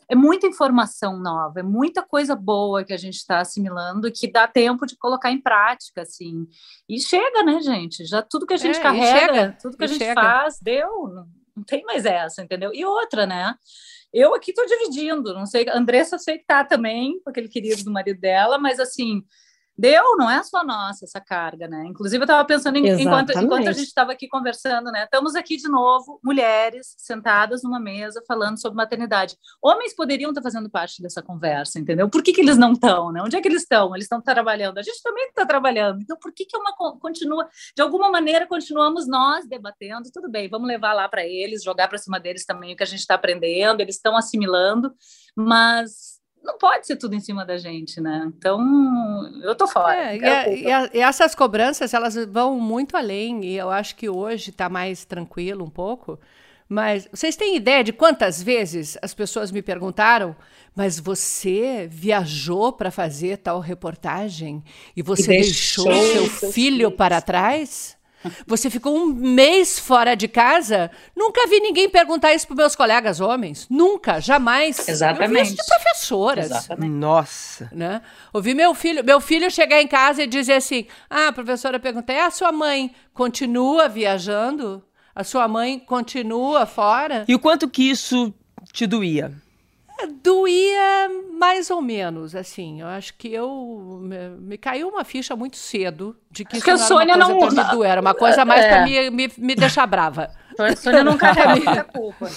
é 0.06 0.14
muita 0.14 0.46
informação 0.46 1.18
nova, 1.18 1.60
é 1.60 1.62
muita 1.62 2.02
coisa 2.02 2.36
boa 2.36 2.84
que 2.84 2.92
a 2.92 2.96
gente 2.98 3.14
está 3.14 3.40
assimilando 3.40 4.06
e 4.06 4.12
que 4.12 4.30
dá 4.30 4.46
tempo 4.46 4.84
de 4.84 4.98
colocar 4.98 5.30
em 5.30 5.40
prática, 5.40 6.02
assim. 6.02 6.46
E 6.86 7.00
chega, 7.00 7.42
né, 7.42 7.62
gente? 7.62 8.04
Já 8.04 8.20
tudo 8.20 8.46
que 8.46 8.52
a 8.52 8.58
gente 8.58 8.78
é, 8.78 8.82
carrega, 8.82 9.34
chega, 9.34 9.58
tudo 9.62 9.78
que 9.78 9.84
a 9.84 9.86
gente 9.86 10.04
chega. 10.04 10.20
faz, 10.20 10.58
deu, 10.60 11.08
não, 11.08 11.26
não 11.56 11.64
tem 11.64 11.82
mais 11.84 12.04
essa, 12.04 12.42
entendeu? 12.42 12.70
E 12.74 12.84
outra, 12.84 13.24
né? 13.24 13.54
Eu 14.12 14.34
aqui 14.34 14.50
estou 14.50 14.66
dividindo, 14.66 15.32
não 15.32 15.46
sei, 15.46 15.66
a 15.70 15.78
Andressa 15.78 16.18
sei 16.18 16.36
que 16.36 16.44
tá 16.44 16.66
também, 16.66 17.18
com 17.22 17.30
aquele 17.30 17.48
querido 17.48 17.82
do 17.82 17.90
marido 17.90 18.20
dela, 18.20 18.58
mas 18.58 18.78
assim, 18.78 19.24
deu, 19.80 20.16
não 20.16 20.30
é 20.30 20.42
só 20.42 20.62
nossa 20.62 21.06
essa 21.06 21.20
carga, 21.20 21.66
né? 21.66 21.84
Inclusive, 21.86 22.22
eu 22.22 22.26
estava 22.26 22.44
pensando 22.44 22.76
em, 22.76 22.86
enquanto, 23.00 23.30
enquanto 23.30 23.68
a 23.68 23.72
gente 23.72 23.86
estava 23.86 24.12
aqui 24.12 24.28
conversando, 24.28 24.92
né? 24.92 25.04
Estamos 25.04 25.34
aqui 25.34 25.56
de 25.56 25.68
novo, 25.68 26.20
mulheres 26.22 26.94
sentadas 26.98 27.62
numa 27.62 27.80
mesa 27.80 28.22
falando 28.28 28.60
sobre 28.60 28.76
maternidade. 28.76 29.36
Homens 29.62 29.94
poderiam 29.94 30.30
estar 30.30 30.42
fazendo 30.42 30.68
parte 30.68 31.02
dessa 31.02 31.22
conversa, 31.22 31.78
entendeu? 31.78 32.10
Por 32.10 32.22
que, 32.22 32.32
que 32.32 32.42
eles 32.42 32.58
não 32.58 32.72
estão, 32.72 33.10
né? 33.10 33.22
Onde 33.22 33.36
é 33.36 33.40
que 33.40 33.48
eles 33.48 33.62
estão? 33.62 33.94
Eles 33.94 34.04
estão 34.04 34.20
trabalhando. 34.20 34.78
A 34.78 34.82
gente 34.82 35.02
também 35.02 35.28
está 35.28 35.46
trabalhando. 35.46 36.02
Então, 36.02 36.16
por 36.18 36.32
que, 36.32 36.44
que 36.44 36.56
uma 36.56 36.74
continua, 36.98 37.48
de 37.74 37.82
alguma 37.82 38.10
maneira, 38.10 38.46
continuamos 38.46 39.08
nós 39.08 39.48
debatendo? 39.48 40.10
Tudo 40.12 40.30
bem, 40.30 40.48
vamos 40.48 40.68
levar 40.68 40.92
lá 40.92 41.08
para 41.08 41.24
eles, 41.24 41.64
jogar 41.64 41.88
para 41.88 41.96
cima 41.96 42.20
deles 42.20 42.44
também 42.44 42.74
o 42.74 42.76
que 42.76 42.82
a 42.82 42.86
gente 42.86 43.00
está 43.00 43.14
aprendendo, 43.14 43.80
eles 43.80 43.96
estão 43.96 44.16
assimilando, 44.16 44.94
mas 45.34 46.19
não 46.42 46.56
pode 46.58 46.86
ser 46.86 46.96
tudo 46.96 47.14
em 47.14 47.20
cima 47.20 47.44
da 47.44 47.56
gente, 47.56 48.00
né? 48.00 48.30
Então, 48.36 48.60
eu 49.42 49.54
tô 49.54 49.66
fora. 49.66 49.94
É, 49.94 50.16
e, 50.16 50.24
a, 50.24 50.48
e, 50.48 50.72
a, 50.72 50.90
e, 50.94 51.00
essas 51.00 51.34
cobranças, 51.34 51.92
elas 51.92 52.14
vão 52.26 52.58
muito 52.58 52.96
além, 52.96 53.44
e 53.44 53.56
eu 53.56 53.70
acho 53.70 53.94
que 53.96 54.08
hoje 54.08 54.50
está 54.50 54.68
mais 54.68 55.04
tranquilo 55.04 55.64
um 55.64 55.70
pouco. 55.70 56.18
Mas 56.68 57.08
vocês 57.12 57.34
têm 57.34 57.56
ideia 57.56 57.82
de 57.82 57.92
quantas 57.92 58.40
vezes 58.40 58.96
as 59.02 59.12
pessoas 59.12 59.50
me 59.50 59.60
perguntaram, 59.60 60.36
mas 60.74 61.00
você 61.00 61.88
viajou 61.90 62.72
para 62.72 62.92
fazer 62.92 63.38
tal 63.38 63.58
reportagem 63.58 64.62
e 64.96 65.02
você 65.02 65.34
e 65.34 65.42
deixou, 65.42 65.86
deixou 65.86 66.28
seu 66.28 66.52
filho 66.52 66.92
para 66.92 67.20
trás? 67.20 67.98
Você 68.46 68.68
ficou 68.68 68.96
um 68.96 69.06
mês 69.06 69.78
fora 69.78 70.14
de 70.14 70.28
casa? 70.28 70.90
Nunca 71.16 71.46
vi 71.48 71.60
ninguém 71.60 71.88
perguntar 71.88 72.34
isso 72.34 72.46
para 72.46 72.56
meus 72.56 72.76
colegas 72.76 73.20
homens. 73.20 73.66
Nunca, 73.70 74.20
jamais. 74.20 74.88
Exatamente. 74.88 75.30
Eu 75.30 75.36
vi 75.36 75.42
isso 75.42 75.56
de 75.56 75.64
professoras. 75.66 76.44
Exatamente. 76.46 76.92
Nossa. 76.92 77.68
Né? 77.72 78.02
Ouvi 78.32 78.54
meu 78.54 78.74
filho, 78.74 79.04
meu 79.04 79.20
filho 79.20 79.50
chegar 79.50 79.80
em 79.80 79.88
casa 79.88 80.22
e 80.22 80.26
dizer 80.26 80.54
assim: 80.54 80.86
Ah, 81.08 81.28
a 81.28 81.32
professora 81.32 81.78
perguntei, 81.78 82.18
a 82.20 82.30
sua 82.30 82.52
mãe 82.52 82.94
continua 83.14 83.88
viajando? 83.88 84.82
A 85.14 85.24
sua 85.24 85.48
mãe 85.48 85.78
continua 85.78 86.66
fora? 86.66 87.24
E 87.26 87.34
o 87.34 87.38
quanto 87.38 87.68
que 87.68 87.90
isso 87.90 88.32
te 88.72 88.86
doía? 88.86 89.32
Doía 90.06 91.08
mais 91.38 91.70
ou 91.70 91.80
menos, 91.80 92.34
assim. 92.34 92.80
Eu 92.80 92.86
acho 92.86 93.14
que 93.14 93.32
eu 93.32 94.00
me, 94.02 94.28
me 94.40 94.58
caiu 94.58 94.88
uma 94.88 95.04
ficha 95.04 95.34
muito 95.34 95.56
cedo 95.56 96.16
de 96.30 96.44
que 96.44 96.56
isso 96.56 96.94
não 96.94 97.00
era 97.00 97.16
uma 97.16 97.38
coisa 97.38 97.56
não, 97.56 97.64
me 97.64 97.70
doer, 97.76 97.90
era 97.90 98.00
uma 98.00 98.14
coisa 98.14 98.44
mais 98.44 98.64
é. 98.64 98.68
para 98.68 98.84
me, 98.84 99.10
me, 99.10 99.32
me 99.36 99.54
deixar 99.54 99.86
brava. 99.86 100.30
A 100.58 100.76
Sônia 100.76 101.02
não 101.02 101.16
carrega 101.18 101.56
muita 101.56 101.84
culpa. 101.84 102.30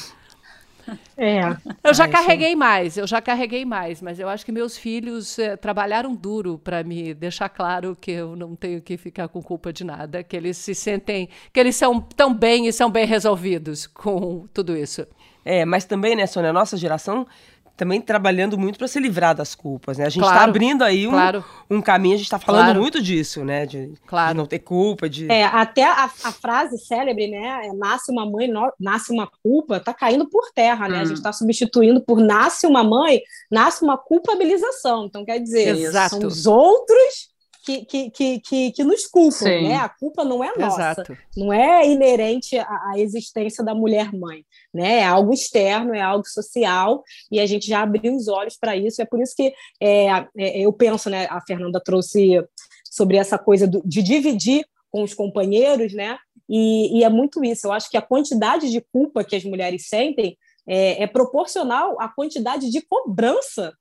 É. 1.18 1.42
Eu 1.84 1.94
já 1.94 2.08
carreguei 2.08 2.56
mais, 2.56 2.98
eu 2.98 3.08
já 3.08 3.22
carreguei 3.22 3.64
mais, 3.64 4.02
mas 4.02 4.20
eu 4.20 4.28
acho 4.28 4.46
que 4.46 4.52
meus 4.52 4.78
filhos 4.78 5.40
eh, 5.40 5.56
trabalharam 5.56 6.14
duro 6.14 6.58
para 6.58 6.84
me 6.84 7.14
deixar 7.14 7.48
claro 7.50 7.98
que 8.00 8.12
eu 8.12 8.36
não 8.36 8.56
tenho 8.56 8.82
que 8.82 8.98
ficar 8.98 9.28
com 9.28 9.42
culpa 9.42 9.72
de 9.72 9.84
nada, 9.84 10.24
que 10.24 10.36
eles 10.36 10.58
se 10.58 10.76
sentem, 10.76 11.30
que 11.54 11.60
eles 11.60 11.76
são 11.76 12.02
tão 12.02 12.34
bem 12.34 12.68
e 12.68 12.74
são 12.74 12.90
bem 12.90 13.06
resolvidos 13.06 13.88
com 13.88 14.46
tudo 14.54 14.76
isso. 14.76 15.08
É, 15.46 15.66
mas 15.66 15.86
também, 15.86 16.16
né, 16.16 16.26
Sônia, 16.26 16.50
a 16.50 16.54
nossa 16.54 16.78
geração 16.78 17.28
também 17.76 18.00
trabalhando 18.00 18.58
muito 18.58 18.78
para 18.78 18.88
se 18.88 19.00
livrar 19.00 19.36
das 19.36 19.56
culpas, 19.56 19.98
né? 19.98 20.06
A 20.06 20.10
gente 20.10 20.22
está 20.22 20.36
claro, 20.36 20.50
abrindo 20.50 20.84
aí 20.84 21.08
um, 21.08 21.12
claro. 21.12 21.44
um 21.70 21.82
caminho, 21.82 22.14
a 22.14 22.18
gente 22.18 22.28
está 22.28 22.38
falando 22.38 22.66
claro. 22.66 22.82
muito 22.82 23.02
disso, 23.02 23.44
né? 23.44 23.66
De, 23.66 23.88
de, 23.88 24.34
não 24.36 24.46
ter 24.46 24.60
culpa, 24.60 25.10
de... 25.10 25.30
É, 25.32 25.44
até 25.44 25.84
a, 25.84 26.04
a 26.06 26.32
frase 26.32 26.78
célebre, 26.78 27.28
né? 27.28 27.68
É, 27.68 27.74
nasce 27.74 28.12
uma 28.12 28.30
mãe, 28.30 28.48
no, 28.48 28.72
nasce 28.80 29.12
uma 29.12 29.28
culpa, 29.42 29.78
está 29.78 29.94
caindo 29.94 30.30
por 30.30 30.52
terra, 30.54 30.88
né? 30.88 31.00
Hum. 31.00 31.02
A 31.02 31.06
gente 31.06 31.18
está 31.18 31.32
hum. 31.32 31.34
substituindo 31.34 32.02
por 32.02 32.20
nasce 32.20 32.68
uma 32.68 32.84
mãe, 32.84 33.22
nasce 33.52 33.84
uma 33.84 33.98
culpabilização. 33.98 35.06
Então, 35.06 35.26
quer 35.26 35.40
dizer, 35.40 35.76
Exato. 35.76 36.18
são 36.18 36.28
os 36.28 36.46
outros 36.46 37.33
que, 37.64 37.86
que, 37.86 38.12
que, 38.12 38.40
que, 38.40 38.72
que 38.72 38.84
nos 38.84 39.08
culpam, 39.08 39.32
Sim. 39.32 39.70
né? 39.70 39.76
A 39.76 39.88
culpa 39.88 40.26
não 40.26 40.44
é 40.44 40.52
nossa, 40.58 40.92
Exato. 40.92 41.18
não 41.36 41.54
é 41.54 41.88
inerente 41.88 42.58
à, 42.58 42.92
à 42.92 43.00
existência 43.00 43.64
da 43.64 43.74
mulher-mãe, 43.74 44.46
né? 44.74 45.00
É 45.00 45.06
algo 45.06 45.34
externo, 45.34 45.96
é 45.96 46.02
algo 46.02 46.28
social, 46.28 47.04
e 47.32 47.40
a 47.40 47.46
gente 47.46 47.66
já 47.66 47.82
abriu 47.82 48.14
os 48.16 48.28
olhos 48.28 48.58
para 48.58 48.76
isso, 48.76 49.02
é 49.02 49.06
por 49.06 49.22
isso 49.22 49.34
que 49.36 49.54
é, 49.82 50.08
é, 50.38 50.60
eu 50.60 50.74
penso, 50.74 51.10
né? 51.10 51.26
A 51.30 51.40
Fernanda 51.42 51.82
trouxe 51.84 52.44
sobre 52.92 53.16
essa 53.16 53.38
coisa 53.38 53.66
do, 53.66 53.82
de 53.86 54.04
dividir 54.04 54.66
com 54.92 55.02
os 55.02 55.14
companheiros, 55.14 55.94
né? 55.94 56.18
E, 56.50 57.00
e, 57.00 57.04
é 57.04 57.10
muito 57.10 57.44
isso. 57.44 57.68
Eu 57.68 57.72
acho 57.72 57.90
que 57.90 57.98
a 57.98 58.02
quantidade 58.02 58.70
de 58.70 58.82
culpa 58.82 59.24
que 59.24 59.36
as 59.36 59.46
mulheres 59.46 59.88
sentem 59.88 60.38
é, 60.68 61.04
é 61.04 61.08
proporcional 61.08 62.00
à 62.00 62.10
quantidade 62.10 62.70
de 62.70 62.82
cobrança 62.82 63.74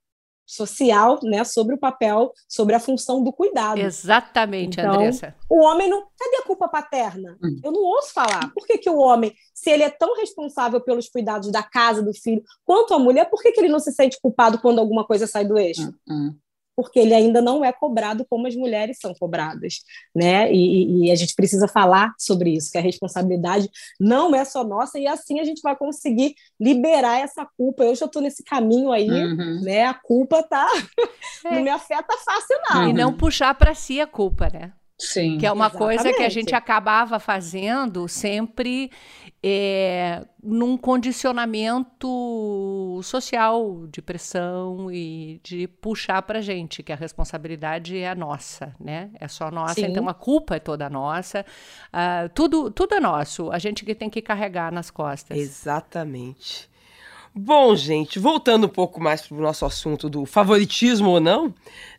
social, 0.45 1.19
né, 1.23 1.43
sobre 1.43 1.75
o 1.75 1.79
papel, 1.79 2.31
sobre 2.47 2.75
a 2.75 2.79
função 2.79 3.23
do 3.23 3.31
cuidado. 3.31 3.79
Exatamente, 3.79 4.79
então, 4.79 4.95
Andressa. 4.95 5.35
O 5.49 5.63
homem 5.63 5.89
não. 5.89 6.03
Cadê 6.17 6.37
a 6.37 6.43
culpa 6.43 6.67
paterna? 6.67 7.37
Hum. 7.43 7.59
Eu 7.63 7.71
não 7.71 7.81
ouço 7.81 8.13
falar. 8.13 8.51
Por 8.53 8.65
que, 8.65 8.77
que 8.77 8.89
o 8.89 8.97
homem, 8.97 9.33
se 9.53 9.69
ele 9.69 9.83
é 9.83 9.89
tão 9.89 10.15
responsável 10.15 10.79
pelos 10.81 11.09
cuidados 11.09 11.51
da 11.51 11.63
casa, 11.63 12.01
do 12.01 12.13
filho, 12.13 12.41
quanto 12.65 12.93
a 12.93 12.99
mulher, 12.99 13.29
por 13.29 13.41
que, 13.41 13.51
que 13.51 13.59
ele 13.59 13.69
não 13.69 13.79
se 13.79 13.91
sente 13.91 14.19
culpado 14.21 14.59
quando 14.59 14.79
alguma 14.79 15.05
coisa 15.05 15.27
sai 15.27 15.45
do 15.45 15.57
eixo? 15.57 15.93
Hum, 16.07 16.27
hum 16.29 16.35
porque 16.75 16.99
ele 16.99 17.13
ainda 17.13 17.41
não 17.41 17.63
é 17.63 17.71
cobrado 17.71 18.25
como 18.29 18.47
as 18.47 18.55
mulheres 18.55 18.97
são 18.99 19.13
cobradas, 19.13 19.79
né? 20.15 20.51
E, 20.51 21.05
e, 21.07 21.11
a 21.11 21.15
gente 21.15 21.35
precisa 21.35 21.67
falar 21.67 22.13
sobre 22.17 22.51
isso, 22.51 22.71
que 22.71 22.77
a 22.77 22.81
responsabilidade 22.81 23.69
não 23.99 24.33
é 24.35 24.43
só 24.43 24.63
nossa 24.63 24.99
e 24.99 25.07
assim 25.07 25.39
a 25.39 25.43
gente 25.43 25.61
vai 25.61 25.75
conseguir 25.75 26.35
liberar 26.59 27.19
essa 27.19 27.47
culpa. 27.57 27.83
Eu 27.83 27.95
já 27.95 28.05
estou 28.05 28.21
nesse 28.21 28.43
caminho 28.43 28.91
aí, 28.91 29.09
uhum. 29.09 29.61
né? 29.61 29.85
A 29.85 29.93
culpa 29.93 30.43
tá 30.43 30.67
é. 31.45 31.55
não 31.55 31.61
me 31.61 31.69
afeta 31.69 32.15
fácil 32.17 32.57
não. 32.69 32.89
E 32.89 32.93
não 32.93 33.13
puxar 33.13 33.53
para 33.55 33.73
si 33.73 34.01
a 34.01 34.07
culpa, 34.07 34.49
né? 34.51 34.73
Sim. 34.97 35.37
Que 35.37 35.45
é 35.45 35.51
uma 35.51 35.65
Exatamente. 35.65 35.95
coisa 35.95 36.17
que 36.17 36.23
a 36.23 36.29
gente 36.29 36.55
acabava 36.55 37.19
fazendo 37.19 38.07
sempre 38.07 38.91
é, 39.41 40.25
num 40.41 40.77
condicionamento 40.77 43.01
social 43.03 43.85
de 43.87 44.01
pressão 44.01 44.91
e 44.91 45.41
de 45.43 45.67
puxar 45.67 46.21
para 46.21 46.41
gente 46.41 46.83
que 46.83 46.93
a 46.93 46.95
responsabilidade 46.95 47.97
é 47.97 48.13
nossa, 48.15 48.73
né? 48.79 49.09
É 49.19 49.27
só 49.27 49.51
nossa, 49.51 49.75
Sim. 49.75 49.87
então 49.87 50.07
a 50.07 50.13
culpa 50.13 50.55
é 50.55 50.59
toda 50.59 50.89
nossa, 50.89 51.45
uh, 51.93 52.29
tudo 52.33 52.71
tudo 52.71 52.95
é 52.95 52.99
nosso. 52.99 53.51
A 53.51 53.59
gente 53.59 53.83
que 53.83 53.95
tem 53.95 54.09
que 54.09 54.21
carregar 54.21 54.71
nas 54.71 54.89
costas. 54.89 55.37
Exatamente. 55.37 56.71
Bom, 57.35 57.75
gente, 57.75 58.19
voltando 58.19 58.67
um 58.67 58.69
pouco 58.69 59.01
mais 59.01 59.25
para 59.25 59.35
o 59.35 59.41
nosso 59.41 59.65
assunto 59.65 60.07
do 60.07 60.23
favoritismo 60.23 61.09
ou 61.09 61.19
não, 61.19 61.51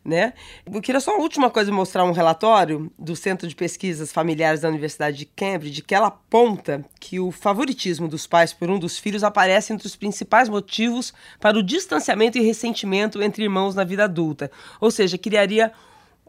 né? 0.04 0.32
Eu 0.64 0.80
queria 0.80 1.00
só 1.00 1.10
uma 1.10 1.22
última 1.22 1.50
coisa 1.50 1.72
mostrar 1.72 2.04
um 2.04 2.12
relatório 2.12 2.88
do 2.96 3.16
Centro 3.16 3.48
de 3.48 3.56
Pesquisas 3.56 4.12
Familiares 4.12 4.60
da 4.60 4.68
Universidade 4.68 5.16
de 5.16 5.26
Cambridge, 5.26 5.82
que 5.82 5.92
ela 5.92 6.06
aponta 6.06 6.84
que 7.00 7.18
o 7.18 7.32
favoritismo 7.32 8.06
dos 8.06 8.28
pais 8.28 8.52
por 8.52 8.70
um 8.70 8.78
dos 8.78 8.96
filhos 8.96 9.24
aparece 9.24 9.72
entre 9.72 9.88
os 9.88 9.96
principais 9.96 10.48
motivos 10.48 11.12
para 11.40 11.58
o 11.58 11.64
distanciamento 11.64 12.38
e 12.38 12.40
ressentimento 12.40 13.20
entre 13.20 13.42
irmãos 13.42 13.74
na 13.74 13.82
vida 13.82 14.04
adulta. 14.04 14.48
Ou 14.80 14.88
seja, 14.88 15.18
criaria 15.18 15.72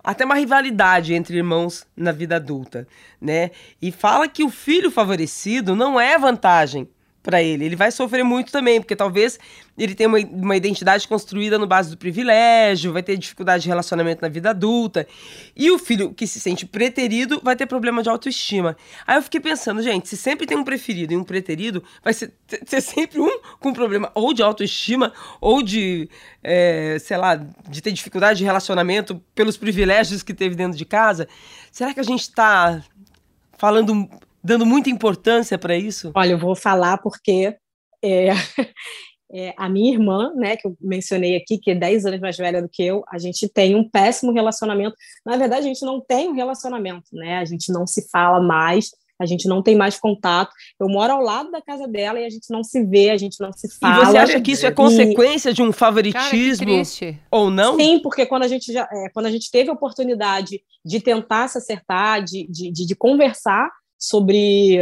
até 0.04 0.26
uma 0.26 0.34
rivalidade 0.34 1.14
entre 1.14 1.38
irmãos 1.38 1.86
na 1.96 2.12
vida 2.12 2.38
adulta, 2.38 2.88
né? 3.22 3.52
E 3.80 3.92
fala 3.92 4.28
que 4.28 4.44
o 4.44 4.50
filho 4.50 4.90
favorecido 4.90 5.76
não 5.76 6.00
é 6.00 6.18
vantagem 6.18 6.88
para 7.26 7.42
ele. 7.42 7.66
Ele 7.66 7.76
vai 7.76 7.92
sofrer 7.92 8.24
muito 8.24 8.52
também, 8.52 8.80
porque 8.80 8.96
talvez 8.96 9.40
ele 9.76 9.96
tenha 9.96 10.08
uma, 10.08 10.20
uma 10.20 10.56
identidade 10.56 11.08
construída 11.08 11.58
no 11.58 11.66
base 11.66 11.90
do 11.90 11.98
privilégio, 11.98 12.94
vai 12.94 13.02
ter 13.02 13.18
dificuldade 13.18 13.64
de 13.64 13.70
relacionamento 13.70 14.22
na 14.22 14.30
vida 14.30 14.52
adulta. 14.52 15.08
E 15.56 15.72
o 15.72 15.80
filho 15.80 16.14
que 16.14 16.28
se 16.28 16.40
sente 16.40 16.66
preterido 16.66 17.42
vai 17.44 17.56
ter 17.56 17.66
problema 17.66 18.04
de 18.04 18.10
autoestima. 18.10 18.78
Aí 19.06 19.18
eu 19.18 19.24
fiquei 19.24 19.42
pensando, 19.42 19.82
gente, 19.82 20.08
se 20.08 20.16
sempre 20.16 20.46
tem 20.46 20.56
um 20.56 20.64
preferido 20.64 21.14
e 21.14 21.18
um 21.18 21.24
preterido, 21.24 21.84
vai 22.04 22.14
ser, 22.14 22.32
ser 22.66 22.80
sempre 22.80 23.20
um 23.20 23.40
com 23.60 23.74
problema 23.74 24.12
ou 24.14 24.32
de 24.32 24.44
autoestima 24.44 25.12
ou 25.42 25.64
de, 25.64 26.08
é, 26.44 26.98
sei 27.00 27.18
lá, 27.18 27.36
de 27.36 27.82
ter 27.82 27.92
dificuldade 27.92 28.38
de 28.38 28.46
relacionamento 28.46 29.20
pelos 29.34 29.58
privilégios 29.58 30.22
que 30.22 30.34
teve 30.34 30.56
dentro 30.56 30.78
de 30.78 30.86
casa. 30.86 31.28
Será 31.72 31.92
que 31.92 32.00
a 32.00 32.04
gente 32.04 32.22
está 32.22 32.84
falando 33.58 34.08
dando 34.46 34.66
muita 34.66 34.90
importância 34.90 35.58
para 35.58 35.76
isso? 35.76 36.12
Olha, 36.14 36.32
eu 36.32 36.38
vou 36.38 36.56
falar 36.56 37.00
porque 37.00 37.58
é, 38.04 38.30
é, 39.34 39.54
a 39.58 39.68
minha 39.68 39.92
irmã, 39.92 40.32
né, 40.36 40.56
que 40.56 40.68
eu 40.68 40.78
mencionei 40.80 41.36
aqui, 41.36 41.58
que 41.58 41.72
é 41.72 41.76
10 41.76 42.06
anos 42.06 42.20
mais 42.20 42.38
velha 42.38 42.62
do 42.62 42.70
que 42.72 42.84
eu, 42.84 43.04
a 43.12 43.18
gente 43.18 43.50
tem 43.50 43.76
um 43.76 43.90
péssimo 43.90 44.32
relacionamento. 44.32 44.96
Na 45.26 45.36
verdade, 45.36 45.66
a 45.66 45.68
gente 45.68 45.84
não 45.84 46.00
tem 46.00 46.30
um 46.30 46.34
relacionamento, 46.34 47.08
né? 47.12 47.40
A 47.40 47.46
gente 47.46 47.72
não 47.74 47.88
se 47.88 48.08
fala 48.10 48.40
mais, 48.40 48.92
a 49.20 49.26
gente 49.26 49.48
não 49.48 49.64
tem 49.64 49.76
mais 49.76 49.98
contato. 49.98 50.52
Eu 50.80 50.88
moro 50.88 51.14
ao 51.14 51.22
lado 51.22 51.50
da 51.50 51.62
casa 51.62 51.88
dela 51.88 52.20
e 52.20 52.26
a 52.26 52.30
gente 52.30 52.52
não 52.52 52.64
se 52.64 52.84
vê, 52.84 53.10
a 53.10 53.18
gente 53.18 53.40
não 53.40 53.52
se 53.52 53.68
fala. 53.80 54.04
E 54.04 54.06
você 54.06 54.18
acha 54.18 54.42
que 54.42 54.52
isso 54.52 54.68
é 54.68 54.72
consequência 54.72 55.50
e... 55.50 55.54
de 55.54 55.64
um 55.64 55.72
favoritismo 55.72 56.68
Cara, 56.68 57.20
ou 57.32 57.50
não? 57.50 57.78
Sim, 57.78 58.00
porque 58.00 58.28
quando 58.28 58.44
a 58.44 58.48
gente 58.48 58.72
já, 58.72 58.88
é, 58.92 59.10
quando 59.12 59.26
a 59.26 59.32
gente 59.32 59.50
teve 59.50 59.72
a 59.72 59.74
oportunidade 59.74 60.62
de 60.86 61.00
tentar 61.00 61.48
se 61.48 61.58
acertar, 61.58 62.24
de, 62.24 62.46
de, 62.48 62.72
de, 62.72 62.86
de 62.86 62.96
conversar, 62.96 63.72
sobre, 64.08 64.80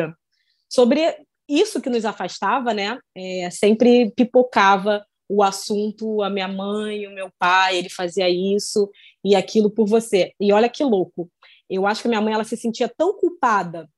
sobre 0.70 1.18
isso 1.48 1.82
que 1.82 1.90
nos 1.90 2.06
afastava, 2.06 2.74
né? 2.74 2.98
É, 3.16 3.50
sempre 3.52 4.12
pipocava 4.12 5.06
o 5.30 5.42
assunto, 5.42 6.22
a 6.22 6.30
minha 6.30 6.48
mãe, 6.48 7.08
o 7.08 7.14
meu 7.14 7.30
pai, 7.40 7.78
ele 7.78 7.90
fazia 7.90 8.30
isso 8.30 8.90
e 9.24 9.36
aquilo 9.36 9.70
por 9.70 9.88
você. 9.88 10.34
E 10.40 10.52
olha 10.52 10.70
que 10.70 10.84
louco. 10.84 11.30
Eu 11.70 11.88
acho 11.88 12.02
que 12.02 12.08
minha 12.08 12.22
mãe 12.22 12.34
ela 12.34 12.44
se 12.44 12.58
sentia 12.58 12.90
tão 12.90 13.18
culpada 13.18 13.90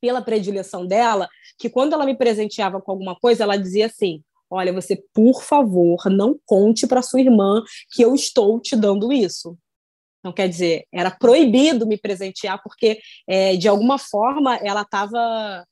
pela 0.00 0.22
predileção 0.22 0.86
dela 0.86 1.28
que 1.58 1.70
quando 1.70 1.92
ela 1.92 2.04
me 2.04 2.16
presenteava 2.16 2.80
com 2.80 2.92
alguma 2.92 3.16
coisa, 3.16 3.44
ela 3.44 3.56
dizia 3.56 3.86
assim: 3.86 4.22
"Olha, 4.50 4.72
você, 4.72 5.02
por 5.14 5.42
favor, 5.42 6.04
não 6.10 6.38
conte 6.44 6.86
para 6.86 7.02
sua 7.02 7.20
irmã 7.20 7.62
que 7.92 8.02
eu 8.02 8.14
estou 8.14 8.60
te 8.60 8.76
dando 8.76 9.12
isso. 9.12 9.56
Então, 10.18 10.32
quer 10.32 10.48
dizer, 10.48 10.84
era 10.92 11.10
proibido 11.10 11.86
me 11.86 11.96
presentear, 11.96 12.60
porque, 12.62 12.98
é, 13.26 13.56
de 13.56 13.68
alguma 13.68 13.98
forma, 13.98 14.56
ela 14.56 14.82
estava 14.82 15.64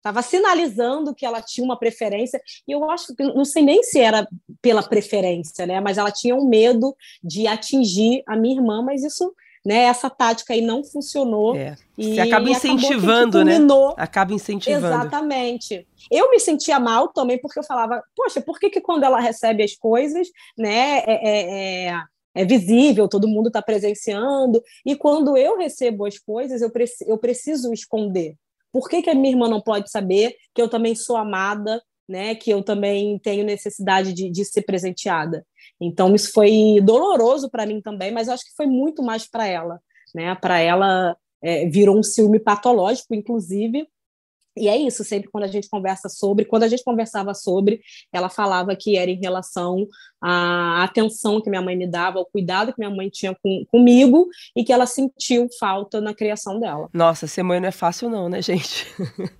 estava 0.00 0.22
sinalizando 0.22 1.14
que 1.14 1.26
ela 1.26 1.42
tinha 1.42 1.64
uma 1.64 1.78
preferência, 1.78 2.40
e 2.66 2.72
eu 2.72 2.90
acho 2.90 3.14
que 3.14 3.22
não 3.22 3.44
sei 3.44 3.62
nem 3.62 3.82
se 3.82 4.00
era 4.00 4.26
pela 4.60 4.82
preferência, 4.82 5.66
né? 5.66 5.78
Mas 5.78 5.98
ela 5.98 6.10
tinha 6.10 6.34
um 6.34 6.48
medo 6.48 6.96
de 7.22 7.46
atingir 7.46 8.22
a 8.26 8.34
minha 8.34 8.56
irmã, 8.56 8.82
mas 8.82 9.04
isso, 9.04 9.32
né? 9.64 9.82
Essa 9.84 10.08
tática 10.08 10.54
aí 10.54 10.62
não 10.62 10.82
funcionou. 10.82 11.54
É. 11.54 11.76
Você 11.98 12.14
e 12.14 12.20
acaba 12.20 12.48
incentivando, 12.48 13.44
né? 13.44 13.58
Acaba 13.98 14.32
incentivando. 14.32 14.86
Exatamente. 14.86 15.86
Eu 16.10 16.30
me 16.30 16.40
sentia 16.40 16.80
mal 16.80 17.08
também 17.08 17.38
porque 17.38 17.58
eu 17.58 17.64
falava, 17.64 18.02
poxa, 18.16 18.40
por 18.40 18.58
que, 18.58 18.70
que 18.70 18.80
quando 18.80 19.04
ela 19.04 19.20
recebe 19.20 19.62
as 19.62 19.76
coisas, 19.76 20.28
né? 20.56 21.00
É, 21.00 21.88
é, 21.88 22.02
é 22.34 22.44
visível, 22.44 23.08
todo 23.08 23.28
mundo 23.28 23.48
está 23.48 23.60
presenciando, 23.60 24.62
e 24.84 24.94
quando 24.96 25.36
eu 25.36 25.58
recebo 25.58 26.06
as 26.06 26.18
coisas, 26.18 26.62
eu, 26.62 26.70
preci 26.70 27.04
eu 27.08 27.18
preciso 27.18 27.72
esconder. 27.72 28.36
Por 28.72 28.88
que, 28.88 29.02
que 29.02 29.10
a 29.10 29.14
minha 29.14 29.30
irmã 29.30 29.48
não 29.48 29.60
pode 29.60 29.90
saber 29.90 30.36
que 30.54 30.62
eu 30.62 30.68
também 30.68 30.94
sou 30.94 31.16
amada, 31.16 31.82
né? 32.08 32.34
que 32.34 32.50
eu 32.50 32.62
também 32.62 33.18
tenho 33.18 33.44
necessidade 33.44 34.12
de, 34.12 34.30
de 34.30 34.44
ser 34.44 34.62
presenteada? 34.62 35.44
Então, 35.80 36.14
isso 36.14 36.30
foi 36.32 36.80
doloroso 36.82 37.50
para 37.50 37.66
mim 37.66 37.80
também, 37.80 38.12
mas 38.12 38.28
acho 38.28 38.44
que 38.44 38.54
foi 38.54 38.66
muito 38.66 39.02
mais 39.02 39.28
para 39.28 39.46
ela. 39.46 39.80
Né? 40.14 40.34
Para 40.36 40.60
ela, 40.60 41.16
é, 41.42 41.66
virou 41.68 41.98
um 41.98 42.02
ciúme 42.02 42.38
patológico, 42.38 43.14
inclusive, 43.14 43.88
e 44.60 44.68
é 44.68 44.76
isso, 44.76 45.02
sempre 45.02 45.30
quando 45.30 45.44
a 45.44 45.48
gente 45.48 45.68
conversa 45.68 46.08
sobre, 46.08 46.44
quando 46.44 46.64
a 46.64 46.68
gente 46.68 46.84
conversava 46.84 47.32
sobre, 47.32 47.80
ela 48.12 48.28
falava 48.28 48.76
que 48.76 48.96
era 48.96 49.10
em 49.10 49.18
relação 49.18 49.88
à 50.20 50.84
atenção 50.84 51.40
que 51.40 51.48
minha 51.48 51.62
mãe 51.62 51.74
me 51.74 51.86
dava, 51.86 52.18
ao 52.18 52.26
cuidado 52.26 52.72
que 52.72 52.78
minha 52.78 52.94
mãe 52.94 53.08
tinha 53.08 53.34
com, 53.42 53.64
comigo 53.70 54.28
e 54.54 54.62
que 54.62 54.72
ela 54.72 54.86
sentiu 54.86 55.48
falta 55.58 56.00
na 56.00 56.12
criação 56.12 56.60
dela. 56.60 56.90
Nossa, 56.92 57.26
ser 57.26 57.42
mãe 57.42 57.58
não 57.58 57.68
é 57.68 57.72
fácil 57.72 58.10
não, 58.10 58.28
né, 58.28 58.42
gente? 58.42 58.86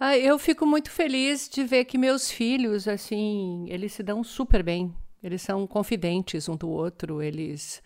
ah, 0.00 0.16
eu 0.16 0.38
fico 0.38 0.64
muito 0.64 0.90
feliz 0.90 1.48
de 1.48 1.62
ver 1.62 1.84
que 1.84 1.98
meus 1.98 2.30
filhos, 2.30 2.88
assim, 2.88 3.66
eles 3.68 3.92
se 3.92 4.02
dão 4.02 4.24
super 4.24 4.62
bem. 4.62 4.94
Eles 5.22 5.42
são 5.42 5.66
confidentes 5.66 6.48
um 6.48 6.56
do 6.56 6.68
outro, 6.68 7.22
eles... 7.22 7.82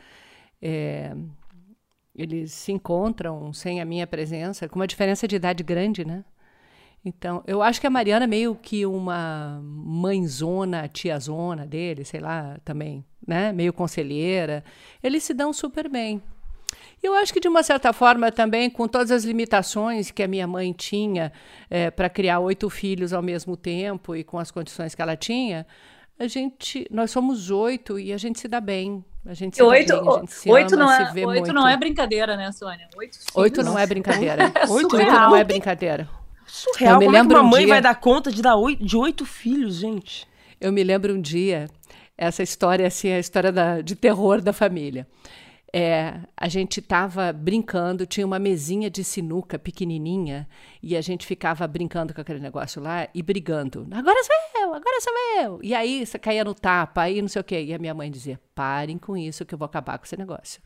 É, 0.61 1.13
eles 2.15 2.51
se 2.51 2.73
encontram 2.73 3.53
sem 3.53 3.81
a 3.81 3.85
minha 3.85 4.05
presença, 4.05 4.69
com 4.69 4.75
uma 4.75 4.89
diferença 4.89 5.29
de 5.29 5.37
idade 5.37 5.63
grande, 5.63 6.05
né? 6.05 6.25
Então, 7.09 7.43
eu 7.47 7.63
acho 7.63 7.81
que 7.81 7.87
a 7.87 7.91
Mariana 7.91 8.25
é 8.25 8.29
meio 8.29 8.55
que 8.55 8.85
uma 8.85 9.61
mãezona, 9.63 10.87
tiazona 10.89 11.67
dele, 11.67 12.05
sei 12.05 12.21
lá, 12.21 12.59
também, 12.65 13.03
né? 13.27 13.51
Meio 13.51 13.73
conselheira. 13.73 14.63
Eles 15.03 15.23
se 15.23 15.33
dão 15.33 15.53
super 15.53 15.89
bem. 15.89 16.23
Eu 17.03 17.15
acho 17.15 17.33
que, 17.33 17.41
de 17.41 17.49
uma 17.49 17.63
certa 17.63 17.93
forma, 17.95 18.31
também, 18.31 18.69
com 18.69 18.87
todas 18.87 19.11
as 19.11 19.25
limitações 19.25 20.11
que 20.11 20.23
a 20.23 20.29
minha 20.29 20.47
mãe 20.47 20.73
tinha 20.73 21.33
é, 21.71 21.91
para 21.91 22.11
criar 22.11 22.41
oito 22.41 22.69
filhos 22.69 23.13
ao 23.13 23.23
mesmo 23.23 23.57
tempo 23.57 24.15
e 24.15 24.23
com 24.23 24.39
as 24.39 24.51
condições 24.51 24.95
que 24.95 25.01
ela 25.01 25.17
tinha, 25.17 25.67
a 26.19 26.27
gente, 26.27 26.87
nós 26.91 27.11
somos 27.11 27.51
oito 27.51 27.99
e 27.99 28.13
a 28.13 28.19
gente 28.19 28.39
se 28.39 28.49
dá 28.49 28.61
bem. 28.61 29.03
A 29.25 29.33
gente 29.33 29.57
se 29.57 29.63
oito, 29.63 29.89
dá 29.89 30.03
bem, 30.03 30.11
a 30.11 30.19
gente 30.21 30.33
se 30.33 30.51
oito 30.51 30.75
ama, 30.75 30.85
não 30.85 30.93
é, 30.93 31.07
se 31.07 31.15
vê 31.15 31.25
oito 31.25 31.41
muito. 31.41 31.55
não 31.55 31.69
é 31.69 31.77
brincadeira, 31.77 32.37
né, 32.37 32.53
Sônia? 32.53 32.89
Oito, 32.97 33.19
oito 33.35 33.63
não 33.63 33.79
é 33.79 33.87
brincadeira. 33.87 34.53
É 34.59 34.67
oito 34.69 34.99
não 34.99 35.37
é 35.37 35.45
brincadeira. 35.45 36.18
Surreal. 36.49 36.95
Eu 36.95 36.99
me 36.99 37.05
Como 37.07 37.17
lembro 37.17 37.37
é 37.37 37.41
que 37.41 37.45
uma 37.45 37.51
mãe 37.51 37.63
um 37.63 37.67
dia... 37.67 37.75
vai 37.75 37.83
dar 37.83 37.95
conta 37.95 38.33
de 38.33 38.43
dar 38.43 38.57
oito, 38.57 38.85
de 38.85 38.97
oito 38.97 39.25
filhos, 39.25 39.77
gente? 39.77 40.27
Eu 40.61 40.73
me 40.73 40.83
lembro 40.83 41.15
um 41.15 41.21
dia, 41.21 41.69
essa 42.17 42.43
história, 42.43 42.87
assim, 42.87 43.13
a 43.13 43.19
história 43.19 43.53
da, 43.53 43.81
de 43.81 43.95
terror 43.95 44.41
da 44.41 44.53
família. 44.53 45.07
É, 45.71 46.21
a 46.35 46.49
gente 46.49 46.81
estava 46.81 47.31
brincando, 47.31 48.07
tinha 48.07 48.27
uma 48.27 48.39
mesinha 48.39 48.89
de 48.89 49.05
sinuca 49.05 49.59
pequenininha 49.59 50.49
e 50.83 50.97
a 50.97 51.01
gente 51.03 51.27
ficava 51.27 51.67
brincando 51.69 52.15
com 52.15 52.21
aquele 52.23 52.41
negócio 52.41 52.83
lá 52.83 53.07
e 53.15 53.23
brigando. 53.23 53.87
Agora 53.93 54.19
sou 54.25 54.63
eu, 54.63 54.75
agora 54.75 55.01
sou 55.03 55.13
eu. 55.43 55.61
E 55.63 55.75
aí 55.75 56.07
você 56.07 56.19
caía 56.19 56.43
no 56.43 56.55
tapa, 56.55 57.03
aí 57.03 57.21
não 57.21 57.29
sei 57.29 57.41
o 57.41 57.45
quê. 57.45 57.63
E 57.63 57.75
a 57.75 57.79
minha 57.79 57.93
mãe 57.93 58.11
dizia: 58.11 58.41
parem 58.55 58.97
com 58.97 59.15
isso 59.15 59.45
que 59.45 59.55
eu 59.55 59.59
vou 59.59 59.67
acabar 59.67 59.99
com 59.99 60.07
esse 60.07 60.17
negócio 60.17 60.63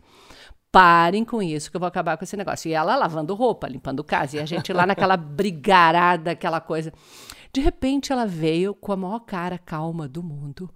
parem 0.72 1.22
com 1.22 1.42
isso, 1.42 1.70
que 1.70 1.76
eu 1.76 1.80
vou 1.80 1.86
acabar 1.86 2.16
com 2.16 2.24
esse 2.24 2.36
negócio. 2.36 2.68
E 2.68 2.72
ela 2.72 2.96
lavando 2.96 3.34
roupa, 3.34 3.68
limpando 3.68 4.02
casa, 4.02 4.38
e 4.38 4.40
a 4.40 4.46
gente 4.46 4.72
lá 4.72 4.86
naquela 4.86 5.16
brigarada, 5.18 6.30
aquela 6.30 6.60
coisa. 6.60 6.92
De 7.52 7.60
repente 7.60 8.10
ela 8.10 8.26
veio 8.26 8.74
com 8.74 8.90
a 8.92 8.96
maior 8.96 9.20
cara 9.20 9.58
calma 9.58 10.08
do 10.08 10.22
mundo, 10.22 10.70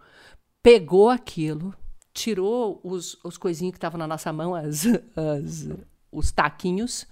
pegou 0.62 1.08
aquilo, 1.08 1.74
tirou 2.12 2.78
os, 2.84 3.18
os 3.24 3.38
coisinhos 3.38 3.72
que 3.72 3.78
estavam 3.78 3.98
na 3.98 4.06
nossa 4.06 4.30
mão, 4.30 4.54
as, 4.54 4.84
as, 5.16 5.68
os 6.12 6.30
taquinhos, 6.30 7.06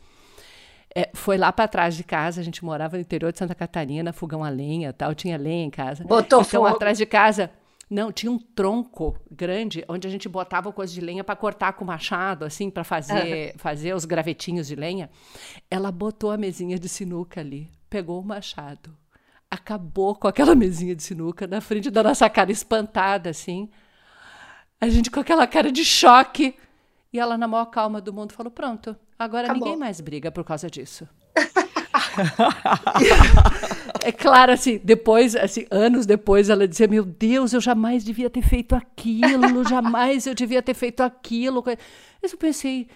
é, 0.95 1.11
foi 1.15 1.39
lá 1.39 1.51
para 1.51 1.67
trás 1.67 1.97
de 1.97 2.05
casa, 2.05 2.41
a 2.41 2.45
gente 2.45 2.63
morava 2.63 2.97
no 2.97 3.01
interior 3.01 3.33
de 3.33 3.39
Santa 3.39 3.55
Catarina, 3.55 4.13
fogão 4.13 4.45
a 4.45 4.51
lenha 4.51 4.93
tal, 4.93 5.15
tinha 5.15 5.39
lenha 5.39 5.65
em 5.65 5.71
casa. 5.71 6.05
Botou 6.05 6.41
então, 6.41 6.45
fogo. 6.45 6.67
atrás 6.67 6.99
de 6.99 7.07
casa, 7.07 7.51
Não, 7.89 8.11
tinha 8.11 8.33
um 8.33 8.39
tronco 8.39 9.19
grande 9.31 9.85
onde 9.89 10.09
a 10.09 10.11
gente 10.11 10.29
botava 10.29 10.73
coisa 10.73 10.93
de 10.93 11.01
lenha 11.01 11.23
para 11.23 11.37
cortar 11.37 11.75
com 11.75 11.85
machado, 11.85 12.45
assim, 12.45 12.71
para 12.71 12.85
fazer, 12.85 13.55
fazer 13.57 13.95
os 13.95 14.05
gravetinhos 14.05 14.67
de 14.67 14.75
lenha. 14.75 15.11
Ela 15.71 15.93
botou 15.93 16.31
a 16.31 16.37
mesinha 16.37 16.79
de 16.79 16.89
sinuca 16.89 17.41
ali, 17.41 17.71
pegou 17.91 18.21
o 18.21 18.25
machado, 18.25 18.97
acabou 19.51 20.15
com 20.15 20.27
aquela 20.27 20.55
mesinha 20.57 20.95
de 20.95 21.03
sinuca 21.03 21.47
na 21.47 21.61
frente 21.61 21.91
da 21.91 22.03
nossa 22.03 22.29
cara 22.31 22.51
espantada, 22.51 23.31
assim. 23.31 23.69
A 24.81 24.89
gente 24.89 25.11
com 25.11 25.21
aquela 25.21 25.47
cara 25.47 25.71
de 25.71 25.85
choque. 25.85 26.55
E 27.13 27.19
ela, 27.19 27.39
na 27.39 27.47
maior 27.47 27.67
calma 27.67 28.01
do 28.01 28.13
mundo, 28.13 28.33
falou: 28.33 28.51
Pronto, 28.51 28.97
agora 29.19 29.47
acabou. 29.47 29.65
ninguém 29.65 29.79
mais 29.79 30.01
briga 30.01 30.33
por 30.33 30.43
causa 30.43 30.69
disso. 30.69 31.09
é 34.05 34.13
claro, 34.13 34.53
assim, 34.53 34.79
depois, 34.85 35.35
assim, 35.35 35.67
anos 35.71 36.05
depois, 36.05 36.51
ela 36.51 36.69
dizia: 36.69 36.87
Meu 36.87 37.05
Deus, 37.05 37.55
eu 37.55 37.61
jamais 37.61 38.05
devia 38.05 38.29
ter 38.29 38.43
feito 38.43 38.75
aquilo, 38.75 39.65
jamais 39.67 40.27
eu 40.27 40.35
devia 40.35 40.63
ter 40.63 40.75
feito 40.75 41.03
aquilo. 41.03 41.65
Mas 42.23 42.33
eu 42.33 42.39
pensei, 42.39 42.87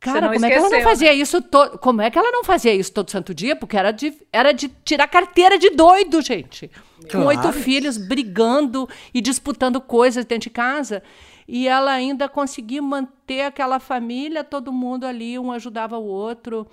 cara, 0.00 0.22
como 0.22 0.34
esqueceu, 0.34 0.48
é 0.48 0.50
que 0.50 0.58
ela 0.58 0.70
não 0.70 0.82
fazia 0.82 1.10
né? 1.10 1.14
isso 1.14 1.40
todo. 1.40 1.78
Como 1.78 2.02
é 2.02 2.10
que 2.10 2.18
ela 2.18 2.32
não 2.32 2.42
fazia 2.42 2.74
isso 2.74 2.92
todo 2.92 3.10
santo 3.10 3.32
dia? 3.32 3.54
Porque 3.54 3.76
era 3.76 3.92
de, 3.92 4.12
era 4.32 4.50
de 4.50 4.68
tirar 4.84 5.06
carteira 5.06 5.56
de 5.56 5.70
doido, 5.70 6.20
gente. 6.20 6.68
Claro. 7.08 7.12
Com 7.12 7.26
oito 7.26 7.52
filhos 7.52 7.96
brigando 7.96 8.88
e 9.14 9.20
disputando 9.20 9.80
coisas 9.80 10.24
dentro 10.24 10.48
de 10.48 10.50
casa. 10.50 11.02
E 11.46 11.68
ela 11.68 11.92
ainda 11.92 12.28
conseguia 12.28 12.82
manter 12.82 13.42
aquela 13.42 13.78
família, 13.78 14.42
todo 14.42 14.72
mundo 14.72 15.04
ali, 15.06 15.38
um 15.38 15.52
ajudava 15.52 15.96
o 15.96 16.04
outro 16.04 16.66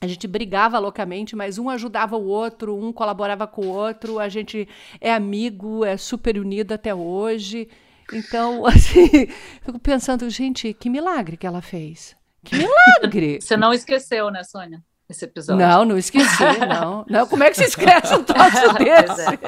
a 0.00 0.06
gente 0.06 0.26
brigava 0.26 0.78
loucamente, 0.78 1.34
mas 1.34 1.58
um 1.58 1.70
ajudava 1.70 2.16
o 2.16 2.26
outro, 2.26 2.76
um 2.76 2.92
colaborava 2.92 3.46
com 3.46 3.62
o 3.62 3.68
outro, 3.68 4.18
a 4.18 4.28
gente 4.28 4.68
é 5.00 5.12
amigo, 5.12 5.84
é 5.84 5.96
super 5.96 6.38
unido 6.38 6.72
até 6.72 6.94
hoje. 6.94 7.68
Então, 8.12 8.64
assim, 8.66 9.26
fico 9.62 9.78
pensando, 9.78 10.28
gente, 10.28 10.74
que 10.74 10.90
milagre 10.90 11.36
que 11.36 11.46
ela 11.46 11.62
fez. 11.62 12.14
Que 12.44 12.56
milagre! 12.56 13.40
Você 13.42 13.56
não 13.56 13.72
esqueceu, 13.72 14.30
né, 14.30 14.44
Sônia? 14.44 14.82
Esse 15.08 15.24
episódio. 15.24 15.64
Não, 15.64 15.84
não 15.84 15.96
esqueci, 15.96 16.42
não. 16.68 17.04
não. 17.08 17.26
Como 17.28 17.44
é 17.44 17.50
que 17.50 17.56
se 17.56 17.64
esquece 17.64 18.12
um 18.12 18.24
troço 18.24 18.72
desse? 18.74 19.22
É. 19.22 19.38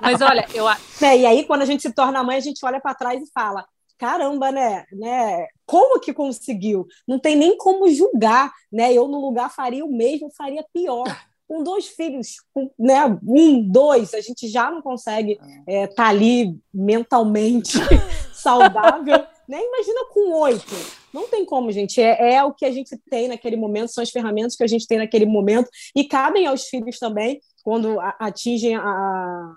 Mas 0.00 0.20
olha, 0.20 0.46
eu. 0.52 0.68
É, 0.68 1.18
e 1.18 1.24
aí, 1.24 1.44
quando 1.46 1.62
a 1.62 1.64
gente 1.64 1.80
se 1.80 1.90
torna 1.90 2.22
mãe, 2.22 2.36
a 2.36 2.40
gente 2.40 2.64
olha 2.64 2.78
para 2.78 2.94
trás 2.94 3.22
e 3.22 3.32
fala: 3.32 3.64
caramba, 3.98 4.50
né? 4.50 4.84
né? 4.92 5.46
Como 5.66 6.00
que 6.00 6.12
conseguiu? 6.12 6.86
Não 7.06 7.18
tem 7.18 7.36
nem 7.36 7.56
como 7.56 7.90
julgar, 7.90 8.52
né? 8.72 8.92
Eu 8.92 9.08
no 9.08 9.20
lugar 9.20 9.52
faria 9.54 9.84
o 9.84 9.92
mesmo, 9.92 10.30
faria 10.36 10.64
pior. 10.72 11.04
Com 11.46 11.62
dois 11.62 11.88
filhos, 11.88 12.36
com, 12.54 12.70
né? 12.78 13.04
Um, 13.22 13.70
dois, 13.70 14.14
a 14.14 14.20
gente 14.22 14.48
já 14.48 14.70
não 14.70 14.80
consegue 14.80 15.32
estar 15.32 15.62
é, 15.66 15.86
tá 15.86 16.08
ali 16.08 16.58
mentalmente 16.72 17.76
saudável. 18.32 19.26
Né? 19.46 19.60
Imagina 19.62 20.06
com 20.10 20.32
oito. 20.40 20.74
Não 21.12 21.28
tem 21.28 21.44
como, 21.44 21.70
gente. 21.70 22.00
É, 22.00 22.34
é, 22.36 22.44
o 22.44 22.54
que 22.54 22.64
a 22.64 22.72
gente 22.72 22.98
tem 23.10 23.28
naquele 23.28 23.56
momento, 23.56 23.92
são 23.92 24.02
as 24.02 24.10
ferramentas 24.10 24.56
que 24.56 24.64
a 24.64 24.66
gente 24.66 24.86
tem 24.86 24.96
naquele 24.96 25.26
momento, 25.26 25.68
e 25.94 26.04
cabem 26.04 26.46
aos 26.46 26.64
filhos 26.64 26.98
também, 26.98 27.40
quando 27.62 28.00
atingem 28.18 28.74
a, 28.74 29.54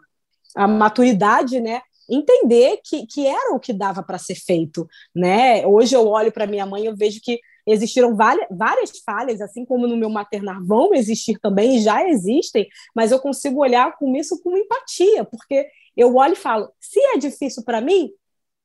a 0.55 0.67
maturidade, 0.67 1.59
né? 1.59 1.81
Entender 2.09 2.79
que, 2.83 3.05
que 3.05 3.27
era 3.27 3.53
o 3.53 3.59
que 3.59 3.73
dava 3.73 4.01
para 4.01 4.17
ser 4.17 4.35
feito, 4.35 4.87
né? 5.15 5.65
Hoje 5.65 5.95
eu 5.95 6.07
olho 6.07 6.31
para 6.31 6.47
minha 6.47 6.65
mãe 6.65 6.83
e 6.83 6.85
eu 6.85 6.95
vejo 6.95 7.19
que 7.21 7.39
existiram 7.65 8.15
várias, 8.15 8.99
falhas, 9.05 9.41
assim 9.41 9.65
como 9.65 9.87
no 9.87 9.97
meu 9.97 10.09
maternar 10.09 10.63
vão 10.63 10.93
existir 10.93 11.37
também, 11.39 11.81
já 11.81 12.07
existem, 12.07 12.67
mas 12.95 13.11
eu 13.11 13.19
consigo 13.19 13.59
olhar 13.59 13.97
com 13.97 14.15
isso 14.15 14.41
com 14.41 14.57
empatia, 14.57 15.25
porque 15.25 15.67
eu 15.95 16.15
olho 16.15 16.33
e 16.33 16.37
falo, 16.37 16.71
se 16.79 16.99
é 16.99 17.17
difícil 17.17 17.63
para 17.63 17.81
mim, 17.81 18.09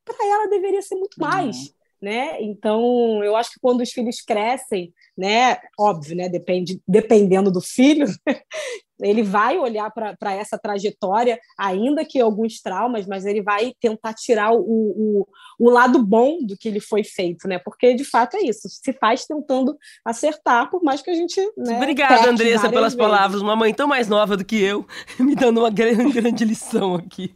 para 0.05 0.24
ela 0.24 0.49
deveria 0.49 0.82
ser 0.82 0.95
muito 0.95 1.18
mais. 1.18 1.57
Uhum. 1.57 1.72
Né? 2.03 2.43
Então, 2.43 3.22
eu 3.22 3.36
acho 3.36 3.53
que 3.53 3.61
quando 3.61 3.80
os 3.80 3.93
filhos 3.93 4.20
crescem, 4.20 4.93
né, 5.16 5.58
óbvio, 5.78 6.16
né, 6.16 6.28
depende, 6.28 6.80
dependendo 6.86 7.50
do 7.50 7.60
filho, 7.60 8.06
ele 9.02 9.22
vai 9.22 9.58
olhar 9.58 9.90
para 9.90 10.32
essa 10.32 10.56
trajetória, 10.58 11.38
ainda 11.58 12.04
que 12.04 12.20
alguns 12.20 12.60
traumas, 12.60 13.06
mas 13.06 13.26
ele 13.26 13.42
vai 13.42 13.74
tentar 13.80 14.14
tirar 14.14 14.52
o, 14.52 14.60
o, 14.60 15.28
o, 15.58 15.70
lado 15.70 16.04
bom 16.04 16.38
do 16.42 16.56
que 16.56 16.68
ele 16.68 16.80
foi 16.80 17.02
feito, 17.02 17.48
né? 17.48 17.58
Porque 17.58 17.94
de 17.94 18.04
fato 18.04 18.36
é 18.36 18.42
isso, 18.42 18.68
se 18.68 18.92
faz 18.92 19.26
tentando 19.26 19.76
acertar, 20.04 20.70
por 20.70 20.82
mais 20.82 21.02
que 21.02 21.10
a 21.10 21.14
gente. 21.14 21.40
Né, 21.56 21.76
Obrigada, 21.76 22.30
Andressa, 22.30 22.68
pelas 22.68 22.94
vezes. 22.94 22.96
palavras. 22.96 23.42
Uma 23.42 23.56
mãe 23.56 23.74
tão 23.74 23.88
mais 23.88 24.08
nova 24.08 24.36
do 24.36 24.44
que 24.44 24.62
eu, 24.62 24.86
me 25.18 25.34
dando 25.34 25.58
uma 25.60 25.70
grande, 25.70 26.12
grande 26.12 26.44
lição 26.44 26.94
aqui. 26.94 27.34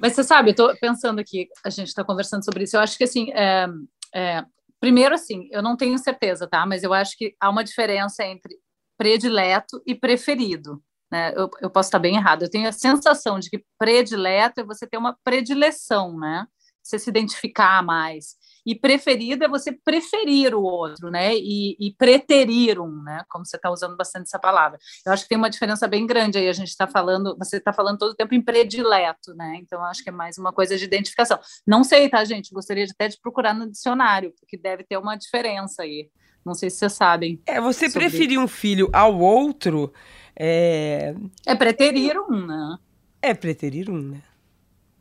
Mas 0.00 0.14
você 0.14 0.24
sabe, 0.24 0.50
eu 0.50 0.52
estou 0.52 0.74
pensando 0.80 1.20
aqui, 1.20 1.48
a 1.64 1.70
gente 1.70 1.88
está 1.88 2.02
conversando 2.02 2.44
sobre 2.44 2.64
isso. 2.64 2.76
Eu 2.76 2.80
acho 2.80 2.96
que 2.96 3.04
assim. 3.04 3.30
É, 3.32 3.66
é, 4.14 4.44
primeiro, 4.84 5.14
assim, 5.14 5.48
eu 5.50 5.62
não 5.62 5.78
tenho 5.78 5.96
certeza, 5.96 6.46
tá? 6.46 6.66
Mas 6.66 6.82
eu 6.82 6.92
acho 6.92 7.16
que 7.16 7.34
há 7.40 7.48
uma 7.48 7.64
diferença 7.64 8.22
entre 8.22 8.54
predileto 8.98 9.82
e 9.86 9.94
preferido. 9.94 10.78
Né? 11.10 11.32
Eu, 11.34 11.48
eu 11.62 11.70
posso 11.70 11.86
estar 11.86 11.98
bem 11.98 12.16
errado. 12.16 12.42
Eu 12.42 12.50
tenho 12.50 12.68
a 12.68 12.72
sensação 12.72 13.40
de 13.40 13.48
que 13.48 13.64
predileto 13.78 14.60
é 14.60 14.64
você 14.64 14.86
ter 14.86 14.98
uma 14.98 15.16
predileção, 15.24 16.18
né? 16.18 16.46
Você 16.82 16.98
se 16.98 17.08
identificar 17.08 17.82
mais. 17.82 18.36
E 18.66 18.74
preferido 18.74 19.44
é 19.44 19.48
você 19.48 19.72
preferir 19.72 20.54
o 20.54 20.62
outro, 20.62 21.10
né? 21.10 21.34
E, 21.34 21.76
e 21.78 21.92
preterir 21.92 22.80
um, 22.80 23.02
né? 23.02 23.24
Como 23.28 23.44
você 23.44 23.56
está 23.56 23.70
usando 23.70 23.96
bastante 23.96 24.26
essa 24.26 24.38
palavra. 24.38 24.78
Eu 25.04 25.12
acho 25.12 25.24
que 25.24 25.28
tem 25.28 25.38
uma 25.38 25.50
diferença 25.50 25.86
bem 25.86 26.06
grande 26.06 26.38
aí. 26.38 26.48
A 26.48 26.52
gente 26.52 26.68
está 26.68 26.86
falando, 26.86 27.36
você 27.38 27.58
está 27.58 27.72
falando 27.72 27.98
todo 27.98 28.12
o 28.12 28.14
tempo 28.14 28.34
em 28.34 28.42
predileto, 28.42 29.34
né? 29.34 29.58
Então, 29.60 29.84
acho 29.84 30.02
que 30.02 30.08
é 30.08 30.12
mais 30.12 30.38
uma 30.38 30.52
coisa 30.52 30.76
de 30.76 30.84
identificação. 30.84 31.38
Não 31.66 31.84
sei, 31.84 32.08
tá, 32.08 32.24
gente? 32.24 32.52
Gostaria 32.52 32.84
até 32.84 33.08
de 33.08 33.20
procurar 33.20 33.54
no 33.54 33.70
dicionário, 33.70 34.32
porque 34.38 34.56
deve 34.56 34.84
ter 34.84 34.96
uma 34.96 35.16
diferença 35.16 35.82
aí. 35.82 36.08
Não 36.44 36.54
sei 36.54 36.68
se 36.68 36.76
vocês 36.76 36.92
sabem. 36.92 37.40
É, 37.46 37.60
você 37.60 37.90
preferir 37.90 38.38
um 38.38 38.46
filho 38.46 38.90
ao 38.92 39.18
outro. 39.18 39.92
É, 40.36 41.14
é 41.46 41.54
preterir 41.54 42.18
um, 42.18 42.46
né? 42.46 42.76
É 43.22 43.32
preterir 43.32 43.90
um, 43.90 43.98
né? 43.98 44.22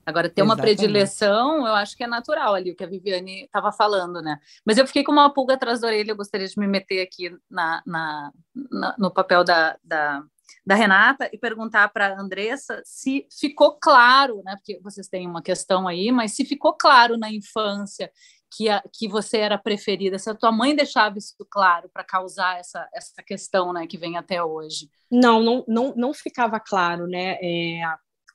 Agora, 0.06 0.30
ter 0.30 0.41
Exatamente. 0.41 0.60
uma 0.60 0.62
predileção, 0.62 1.68
eu 1.68 1.74
acho 1.74 1.95
que 1.95 2.04
é 2.04 2.08
natural 2.08 2.54
ali, 2.54 2.72
o 2.72 2.76
que 2.76 2.84
a 2.84 2.88
Viviane 2.88 3.43
estava 3.43 3.72
falando, 3.72 4.22
né? 4.22 4.38
Mas 4.66 4.78
eu 4.78 4.86
fiquei 4.86 5.04
com 5.04 5.12
uma 5.12 5.34
pulga 5.34 5.54
atrás 5.54 5.80
da 5.80 5.88
orelha, 5.88 6.12
eu 6.12 6.16
gostaria 6.16 6.47
de 6.47 6.60
me 6.60 6.68
meter 6.68 7.01
aqui 7.01 7.36
na, 7.49 7.82
na, 7.86 8.32
na 8.72 8.95
no 8.97 9.12
papel 9.12 9.43
da, 9.43 9.78
da, 9.84 10.24
da, 10.66 10.76
Renata 10.76 11.30
e 11.32 11.38
perguntar 11.38 11.88
para 11.89 12.08
a 12.08 12.20
Andressa 12.20 12.82
se 12.84 13.26
ficou 13.39 13.78
claro, 13.80 14.41
né? 14.43 14.56
Porque 14.58 14.80
vocês 14.84 15.08
têm 15.08 15.26
uma 15.26 15.41
questão 15.41 15.88
aí, 15.88 16.12
mas 16.12 16.36
se 16.36 16.43
ficou 16.43 16.74
claro 16.74 17.18
na 17.18 17.32
infância 17.32 18.12
que, 18.56 18.70
a, 18.70 18.84
que 18.93 19.08
você 19.08 19.38
era 19.38 19.58
preferida, 19.58 20.20
se 20.20 20.30
a 20.30 20.36
tua 20.36 20.51
mãe 20.51 20.76
deixava 20.76 21.18
isso 21.18 21.36
claro 21.49 21.89
para 21.91 22.04
causar 22.04 22.60
essa, 22.60 22.88
essa 22.93 23.24
questão 23.24 23.74
né, 23.74 23.88
que 23.88 23.97
vem 23.97 24.18
até 24.18 24.43
hoje? 24.43 24.89
Não, 25.10 25.41
não, 25.41 25.66
não, 25.68 25.93
não 25.95 26.14
ficava 26.14 26.60
claro, 26.60 27.08
né? 27.08 27.38
É, 27.41 27.82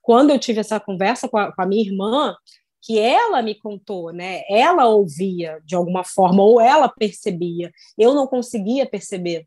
quando 0.08 0.30
eu 0.30 0.38
tive 0.38 0.58
essa 0.58 0.80
conversa 0.80 1.28
com 1.28 1.36
a, 1.36 1.52
com 1.52 1.60
a 1.60 1.66
minha 1.66 1.82
irmã, 1.82 2.34
que 2.80 2.98
ela 2.98 3.42
me 3.42 3.54
contou, 3.54 4.10
né? 4.10 4.40
Ela 4.48 4.86
ouvia 4.88 5.60
de 5.66 5.74
alguma 5.74 6.02
forma, 6.02 6.42
ou 6.42 6.58
ela 6.58 6.88
percebia, 6.88 7.70
eu 7.98 8.14
não 8.14 8.26
conseguia 8.26 8.88
perceber. 8.88 9.46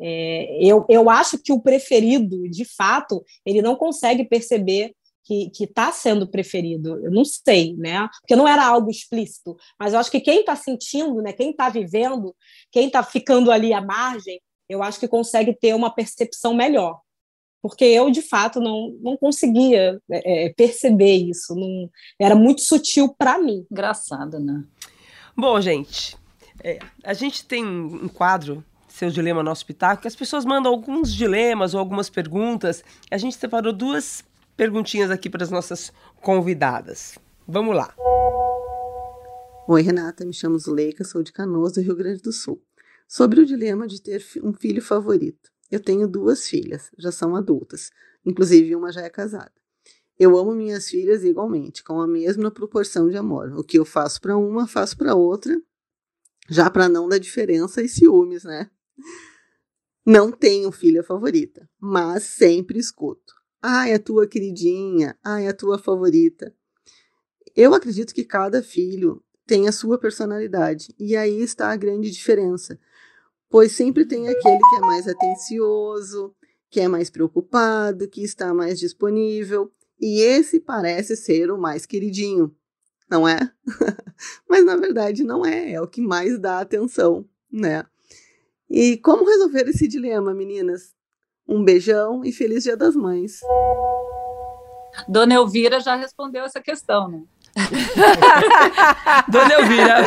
É, 0.00 0.64
eu, 0.64 0.86
eu 0.88 1.10
acho 1.10 1.36
que 1.36 1.52
o 1.52 1.60
preferido, 1.60 2.48
de 2.48 2.64
fato, 2.64 3.22
ele 3.44 3.60
não 3.60 3.76
consegue 3.76 4.24
perceber 4.24 4.94
que 5.22 5.52
está 5.60 5.92
sendo 5.92 6.26
preferido. 6.26 6.98
Eu 7.04 7.10
não 7.10 7.26
sei, 7.26 7.76
né? 7.76 8.08
Porque 8.22 8.34
não 8.34 8.48
era 8.48 8.66
algo 8.66 8.90
explícito. 8.90 9.58
Mas 9.78 9.92
eu 9.92 9.98
acho 9.98 10.10
que 10.10 10.20
quem 10.20 10.40
está 10.40 10.56
sentindo, 10.56 11.20
né? 11.20 11.34
Quem 11.34 11.50
está 11.50 11.68
vivendo, 11.68 12.34
quem 12.70 12.86
está 12.86 13.02
ficando 13.02 13.52
ali 13.52 13.74
à 13.74 13.82
margem, 13.82 14.40
eu 14.70 14.82
acho 14.82 14.98
que 14.98 15.06
consegue 15.06 15.52
ter 15.52 15.74
uma 15.74 15.94
percepção 15.94 16.54
melhor. 16.54 16.98
Porque 17.62 17.84
eu, 17.84 18.10
de 18.10 18.20
fato, 18.20 18.60
não, 18.60 18.94
não 19.00 19.16
conseguia 19.16 20.00
é, 20.10 20.46
é 20.46 20.52
perceber 20.52 21.14
isso. 21.14 21.54
Não, 21.54 21.88
era 22.18 22.34
muito 22.34 22.60
sutil 22.60 23.14
para 23.16 23.38
mim. 23.38 23.64
Engraçado, 23.70 24.40
né? 24.40 24.64
Bom, 25.36 25.60
gente, 25.60 26.16
é, 26.62 26.80
a 27.04 27.14
gente 27.14 27.46
tem 27.46 27.64
um 27.64 28.08
quadro 28.08 28.64
seu 28.88 29.10
dilema 29.10 29.42
no 29.42 29.50
hospital, 29.50 29.96
que 29.96 30.06
as 30.06 30.14
pessoas 30.14 30.44
mandam 30.44 30.70
alguns 30.70 31.14
dilemas 31.14 31.72
ou 31.72 31.80
algumas 31.80 32.10
perguntas. 32.10 32.84
A 33.10 33.16
gente 33.16 33.36
separou 33.36 33.72
duas 33.72 34.22
perguntinhas 34.56 35.10
aqui 35.10 35.30
para 35.30 35.42
as 35.42 35.50
nossas 35.50 35.92
convidadas. 36.20 37.18
Vamos 37.48 37.74
lá. 37.74 37.94
Oi, 39.68 39.82
Renata, 39.82 40.24
me 40.24 40.34
chamo 40.34 40.58
Zuleika, 40.58 41.04
sou 41.04 41.22
de 41.22 41.32
Canoas, 41.32 41.72
do 41.72 41.80
Rio 41.80 41.96
Grande 41.96 42.20
do 42.20 42.32
Sul. 42.32 42.60
Sobre 43.08 43.40
o 43.40 43.46
dilema 43.46 43.86
de 43.86 44.02
ter 44.02 44.24
um 44.42 44.52
filho 44.52 44.82
favorito. 44.82 45.51
Eu 45.72 45.80
tenho 45.80 46.06
duas 46.06 46.46
filhas, 46.46 46.90
já 46.98 47.10
são 47.10 47.34
adultas, 47.34 47.90
inclusive 48.26 48.76
uma 48.76 48.92
já 48.92 49.00
é 49.00 49.08
casada. 49.08 49.50
Eu 50.18 50.36
amo 50.36 50.54
minhas 50.54 50.86
filhas 50.86 51.24
igualmente, 51.24 51.82
com 51.82 51.98
a 51.98 52.06
mesma 52.06 52.50
proporção 52.50 53.08
de 53.08 53.16
amor. 53.16 53.54
O 53.56 53.64
que 53.64 53.78
eu 53.78 53.84
faço 53.86 54.20
para 54.20 54.36
uma, 54.36 54.68
faço 54.68 54.98
para 54.98 55.14
outra, 55.14 55.58
já 56.46 56.68
para 56.68 56.90
não 56.90 57.08
dar 57.08 57.16
diferença 57.16 57.80
e 57.80 57.88
ciúmes, 57.88 58.44
né? 58.44 58.70
Não 60.04 60.30
tenho 60.30 60.70
filha 60.70 61.02
favorita, 61.02 61.66
mas 61.80 62.24
sempre 62.24 62.78
escuto. 62.78 63.32
Ai, 63.62 63.94
a 63.94 63.98
tua 63.98 64.26
queridinha, 64.26 65.18
ai, 65.24 65.46
a 65.46 65.54
tua 65.54 65.78
favorita. 65.78 66.54
Eu 67.56 67.72
acredito 67.72 68.14
que 68.14 68.24
cada 68.24 68.62
filho 68.62 69.24
tem 69.46 69.66
a 69.66 69.72
sua 69.72 69.96
personalidade, 69.96 70.94
e 70.98 71.16
aí 71.16 71.40
está 71.40 71.70
a 71.70 71.76
grande 71.76 72.10
diferença. 72.10 72.78
Pois 73.52 73.72
sempre 73.72 74.06
tem 74.06 74.26
aquele 74.28 74.58
que 74.58 74.76
é 74.76 74.80
mais 74.80 75.06
atencioso, 75.06 76.34
que 76.70 76.80
é 76.80 76.88
mais 76.88 77.10
preocupado, 77.10 78.08
que 78.08 78.24
está 78.24 78.54
mais 78.54 78.80
disponível, 78.80 79.70
e 80.00 80.22
esse 80.22 80.58
parece 80.58 81.14
ser 81.14 81.50
o 81.50 81.58
mais 81.58 81.84
queridinho, 81.84 82.56
não 83.10 83.28
é? 83.28 83.38
Mas 84.48 84.64
na 84.64 84.74
verdade 84.74 85.22
não 85.22 85.44
é, 85.44 85.72
é 85.72 85.82
o 85.82 85.86
que 85.86 86.00
mais 86.00 86.38
dá 86.38 86.60
atenção, 86.60 87.28
né? 87.52 87.84
E 88.70 88.96
como 88.96 89.26
resolver 89.26 89.68
esse 89.68 89.86
dilema, 89.86 90.32
meninas? 90.32 90.94
Um 91.46 91.62
beijão 91.62 92.24
e 92.24 92.32
feliz 92.32 92.62
Dia 92.62 92.74
das 92.74 92.96
Mães. 92.96 93.40
Dona 95.06 95.34
Elvira 95.34 95.78
já 95.78 95.94
respondeu 95.94 96.42
essa 96.42 96.60
questão, 96.62 97.06
né? 97.06 97.22
Dona 99.28 99.54
Elvira 99.54 100.02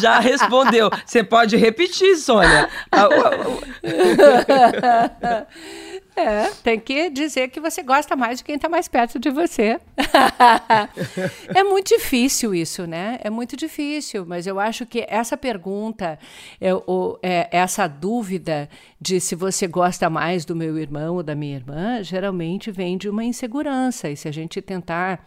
já 0.00 0.18
respondeu. 0.18 0.90
Você 1.04 1.22
pode 1.22 1.56
repetir, 1.56 2.16
Sônia. 2.16 2.68
É, 6.18 6.50
tem 6.64 6.80
que 6.80 7.08
dizer 7.10 7.46
que 7.46 7.60
você 7.60 7.80
gosta 7.80 8.16
mais 8.16 8.38
de 8.38 8.44
quem 8.44 8.56
está 8.56 8.68
mais 8.68 8.88
perto 8.88 9.20
de 9.20 9.30
você. 9.30 9.78
é 11.54 11.62
muito 11.62 11.96
difícil 11.96 12.52
isso, 12.52 12.88
né? 12.88 13.20
É 13.22 13.30
muito 13.30 13.56
difícil, 13.56 14.26
mas 14.26 14.44
eu 14.44 14.58
acho 14.58 14.84
que 14.84 15.06
essa 15.08 15.36
pergunta, 15.36 16.18
é, 16.60 16.70
é, 17.22 17.48
essa 17.52 17.86
dúvida 17.86 18.68
de 19.00 19.20
se 19.20 19.36
você 19.36 19.68
gosta 19.68 20.10
mais 20.10 20.44
do 20.44 20.56
meu 20.56 20.76
irmão 20.76 21.14
ou 21.14 21.22
da 21.22 21.36
minha 21.36 21.54
irmã, 21.54 22.02
geralmente 22.02 22.72
vem 22.72 22.98
de 22.98 23.08
uma 23.08 23.22
insegurança. 23.22 24.10
E 24.10 24.16
se 24.16 24.26
a 24.26 24.32
gente 24.32 24.60
tentar 24.60 25.24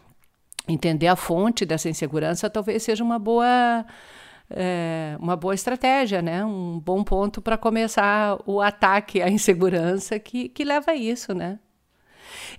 entender 0.68 1.08
a 1.08 1.16
fonte 1.16 1.66
dessa 1.66 1.90
insegurança, 1.90 2.50
talvez 2.50 2.84
seja 2.84 3.04
uma 3.04 3.20
boa 3.20 3.86
é, 4.50 5.16
uma 5.20 5.36
boa 5.36 5.56
estratégia, 5.56 6.22
né? 6.22 6.44
Um 6.44 6.80
bom 6.80 7.04
ponto 7.04 7.42
para 7.42 7.58
começar 7.58 8.38
o 8.46 8.62
ataque 8.62 9.22
à 9.22 9.30
insegurança 9.30 10.20
que, 10.20 10.50
que 10.50 10.64
leva 10.64 10.92
a 10.92 10.96
isso, 10.96 11.34
né? 11.34 11.60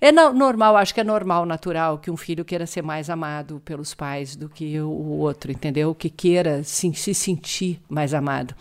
É 0.01 0.11
normal, 0.11 0.75
acho 0.77 0.93
que 0.93 1.01
é 1.01 1.03
normal, 1.03 1.45
natural, 1.45 1.97
que 1.97 2.11
um 2.11 2.17
filho 2.17 2.43
queira 2.43 2.65
ser 2.65 2.81
mais 2.81 3.09
amado 3.09 3.61
pelos 3.63 3.93
pais 3.93 4.35
do 4.35 4.49
que 4.49 4.79
o 4.79 4.89
outro, 4.89 5.51
entendeu? 5.51 5.93
Que 5.95 6.09
queira 6.09 6.63
se 6.63 7.13
sentir 7.13 7.81
mais 7.89 8.13
amado. 8.13 8.55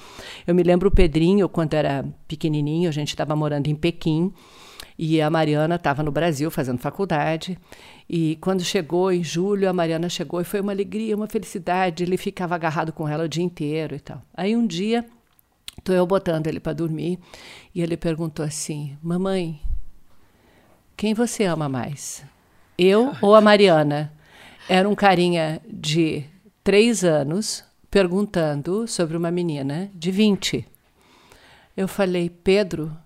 Eu 0.47 0.55
me 0.55 0.63
lembro 0.63 0.89
o 0.89 0.93
Pedrinho, 0.93 1.49
quando 1.49 1.75
era 1.75 2.05
pequenininho, 2.29 2.89
a 2.89 2.93
gente 2.93 3.09
estava 3.09 3.35
morando 3.35 3.67
em 3.67 3.75
Pequim, 3.75 4.33
e 4.99 5.21
a 5.21 5.31
Mariana 5.31 5.77
estava 5.77 6.03
no 6.03 6.13
Brasil 6.13 6.51
fazendo 6.51 6.79
faculdade. 6.79 7.59
E 8.09 8.37
quando 8.41 8.63
chegou 8.63 9.11
em 9.11 9.25
julho, 9.25 9.69
a 9.69 9.73
Mariana 9.73 10.09
chegou 10.09 10.41
e 10.41 10.45
foi 10.45 10.61
uma 10.61 10.73
alegria, 10.73 11.17
uma 11.17 11.27
felicidade. 11.27 12.03
Ele 12.03 12.17
ficava 12.17 12.55
agarrado 12.55 12.93
com 12.93 13.09
ela 13.09 13.25
o 13.25 13.29
dia 13.29 13.43
inteiro 13.43 13.95
e 13.95 14.01
tal. 14.01 14.23
Aí 14.35 14.57
um 14.57 14.67
dia, 14.67 15.05
estou 15.79 15.95
eu 15.95 16.07
botando 16.07 16.47
ele 16.47 16.61
para 16.61 16.73
dormir 16.73 17.19
e 17.75 17.83
ele 17.83 17.97
perguntou 17.97 18.45
assim: 18.45 18.97
Mamãe, 19.03 19.61
quem 20.97 21.15
você 21.15 21.45
ama 21.45 21.69
mais? 21.69 22.25
Eu 22.79 23.13
ou 23.21 23.35
a 23.35 23.41
Mariana? 23.41 24.13
Era 24.69 24.89
um 24.89 24.95
carinha 24.95 25.61
de 25.69 26.25
três 26.63 27.03
anos 27.03 27.65
perguntando 27.91 28.87
sobre 28.87 29.17
uma 29.17 29.31
menina 29.31 29.91
de 29.95 30.11
20. 30.11 30.67
Eu 31.77 31.89
falei, 31.89 32.31
Pedro, 32.31 32.97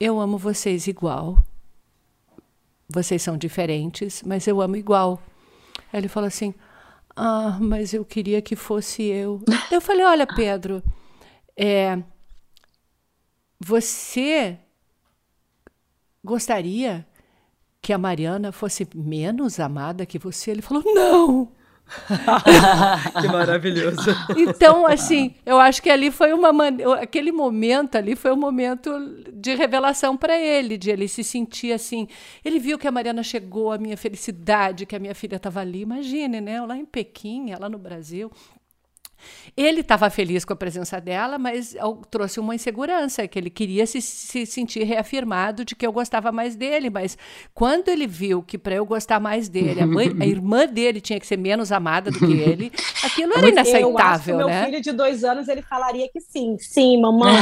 eu 0.00 0.18
amo 0.18 0.38
vocês 0.38 0.86
igual. 0.86 1.38
Vocês 2.88 3.22
são 3.22 3.36
diferentes, 3.36 4.22
mas 4.22 4.48
eu 4.48 4.60
amo 4.62 4.76
igual. 4.76 5.22
Aí 5.92 6.00
ele 6.00 6.08
falou 6.08 6.26
assim: 6.26 6.54
Ah, 7.14 7.58
mas 7.60 7.92
eu 7.92 8.04
queria 8.04 8.40
que 8.40 8.56
fosse 8.56 9.02
eu. 9.02 9.42
eu 9.70 9.80
falei: 9.80 10.04
Olha, 10.04 10.26
Pedro, 10.26 10.82
é, 11.54 12.02
você 13.60 14.58
gostaria 16.24 17.06
que 17.82 17.92
a 17.92 17.98
Mariana 17.98 18.50
fosse 18.50 18.88
menos 18.94 19.60
amada 19.60 20.06
que 20.06 20.18
você? 20.18 20.50
Ele 20.50 20.62
falou: 20.62 20.82
Não. 20.86 21.52
que 23.20 23.28
maravilhoso. 23.28 24.10
Então, 24.36 24.86
assim, 24.86 25.34
eu 25.44 25.58
acho 25.58 25.82
que 25.82 25.90
ali 25.90 26.10
foi 26.10 26.32
uma 26.32 26.52
man... 26.52 26.76
aquele 27.00 27.32
momento 27.32 27.96
ali 27.96 28.14
foi 28.14 28.32
um 28.32 28.36
momento 28.36 28.90
de 29.32 29.54
revelação 29.54 30.16
para 30.16 30.38
ele, 30.38 30.76
de 30.76 30.90
ele 30.90 31.08
se 31.08 31.24
sentir 31.24 31.72
assim. 31.72 32.06
Ele 32.44 32.58
viu 32.58 32.78
que 32.78 32.86
a 32.86 32.92
Mariana 32.92 33.22
chegou, 33.22 33.72
a 33.72 33.78
minha 33.78 33.96
felicidade, 33.96 34.86
que 34.86 34.96
a 34.96 34.98
minha 34.98 35.14
filha 35.14 35.36
estava 35.36 35.60
ali. 35.60 35.80
Imagine, 35.82 36.40
né? 36.40 36.60
Lá 36.62 36.76
em 36.76 36.84
Pequim, 36.84 37.54
lá 37.58 37.68
no 37.68 37.78
Brasil, 37.78 38.30
ele 39.56 39.80
estava 39.80 40.08
feliz 40.10 40.44
com 40.44 40.52
a 40.52 40.56
presença 40.56 41.00
dela, 41.00 41.38
mas 41.38 41.76
trouxe 42.10 42.40
uma 42.40 42.54
insegurança, 42.54 43.26
que 43.26 43.38
ele 43.38 43.50
queria 43.50 43.86
se, 43.86 44.00
se 44.00 44.46
sentir 44.46 44.84
reafirmado 44.84 45.64
de 45.64 45.74
que 45.74 45.86
eu 45.86 45.92
gostava 45.92 46.32
mais 46.32 46.56
dele. 46.56 46.90
Mas 46.90 47.16
quando 47.54 47.88
ele 47.88 48.06
viu 48.06 48.42
que 48.42 48.58
para 48.58 48.74
eu 48.74 48.84
gostar 48.84 49.20
mais 49.20 49.48
dele, 49.48 49.80
a, 49.80 49.86
mãe, 49.86 50.10
a, 50.20 50.26
irmã 50.26 50.66
dele 50.66 51.00
tinha 51.00 51.18
que 51.18 51.26
ser 51.26 51.36
menos 51.36 51.72
amada 51.72 52.10
do 52.10 52.18
que 52.18 52.32
ele, 52.32 52.72
aquilo 53.04 53.32
era 53.36 53.48
inaceitável, 53.48 53.90
eu 53.90 53.98
acho 53.98 54.24
que 54.24 54.32
né? 54.32 54.60
Meu 54.60 54.64
filho 54.66 54.80
de 54.80 54.92
dois 54.92 55.24
anos 55.24 55.48
ele 55.48 55.62
falaria 55.62 56.08
que 56.08 56.20
sim, 56.20 56.56
sim, 56.58 57.00
mamãe, 57.00 57.34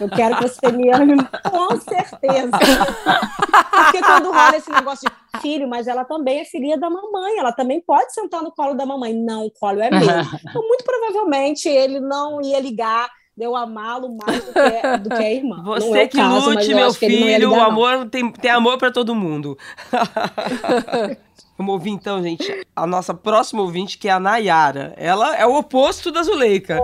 eu 0.00 0.08
quero 0.08 0.36
que 0.36 0.48
você 0.48 0.72
me 0.72 0.90
ame 0.90 1.16
com 1.50 1.80
certeza. 1.80 2.50
Porque 3.70 4.00
quando 4.02 4.30
rola 4.30 4.56
esse 4.56 4.70
negócio 4.70 5.08
de 5.08 5.23
filho, 5.40 5.68
mas 5.68 5.86
ela 5.86 6.04
também 6.04 6.40
é 6.40 6.44
filha 6.44 6.78
da 6.78 6.90
mamãe, 6.90 7.38
ela 7.38 7.52
também 7.52 7.80
pode 7.80 8.12
sentar 8.12 8.42
no 8.42 8.52
colo 8.52 8.74
da 8.74 8.86
mamãe. 8.86 9.14
Não, 9.14 9.46
o 9.46 9.50
colo 9.50 9.80
é 9.80 9.90
meu. 9.90 10.00
Então, 10.48 10.62
muito 10.62 10.84
provavelmente 10.84 11.68
ele 11.68 12.00
não 12.00 12.40
ia 12.40 12.60
ligar 12.60 13.10
de 13.36 13.44
eu 13.44 13.56
amá-lo 13.56 14.16
mais 14.16 14.44
do 14.44 14.52
que, 14.52 14.98
do 14.98 15.08
que, 15.10 15.22
a 15.22 15.32
irmã. 15.32 15.62
Você 15.64 15.98
é 15.98 16.08
que 16.08 16.16
caso, 16.16 16.50
lute, 16.50 16.74
meu 16.74 16.92
filho, 16.94 17.50
o 17.50 17.60
amor 17.60 18.08
tem, 18.08 18.30
tem 18.30 18.50
amor 18.50 18.78
para 18.78 18.92
todo 18.92 19.14
mundo. 19.14 19.58
Vamos 21.58 21.72
ouvir 21.72 21.90
então, 21.90 22.22
gente, 22.22 22.66
a 22.74 22.86
nossa 22.86 23.14
próxima 23.14 23.62
ouvinte, 23.62 23.98
que 23.98 24.08
é 24.08 24.12
a 24.12 24.20
Nayara. 24.20 24.92
Ela 24.96 25.36
é 25.36 25.46
o 25.46 25.56
oposto 25.56 26.10
da 26.10 26.22
Zuleika. 26.22 26.80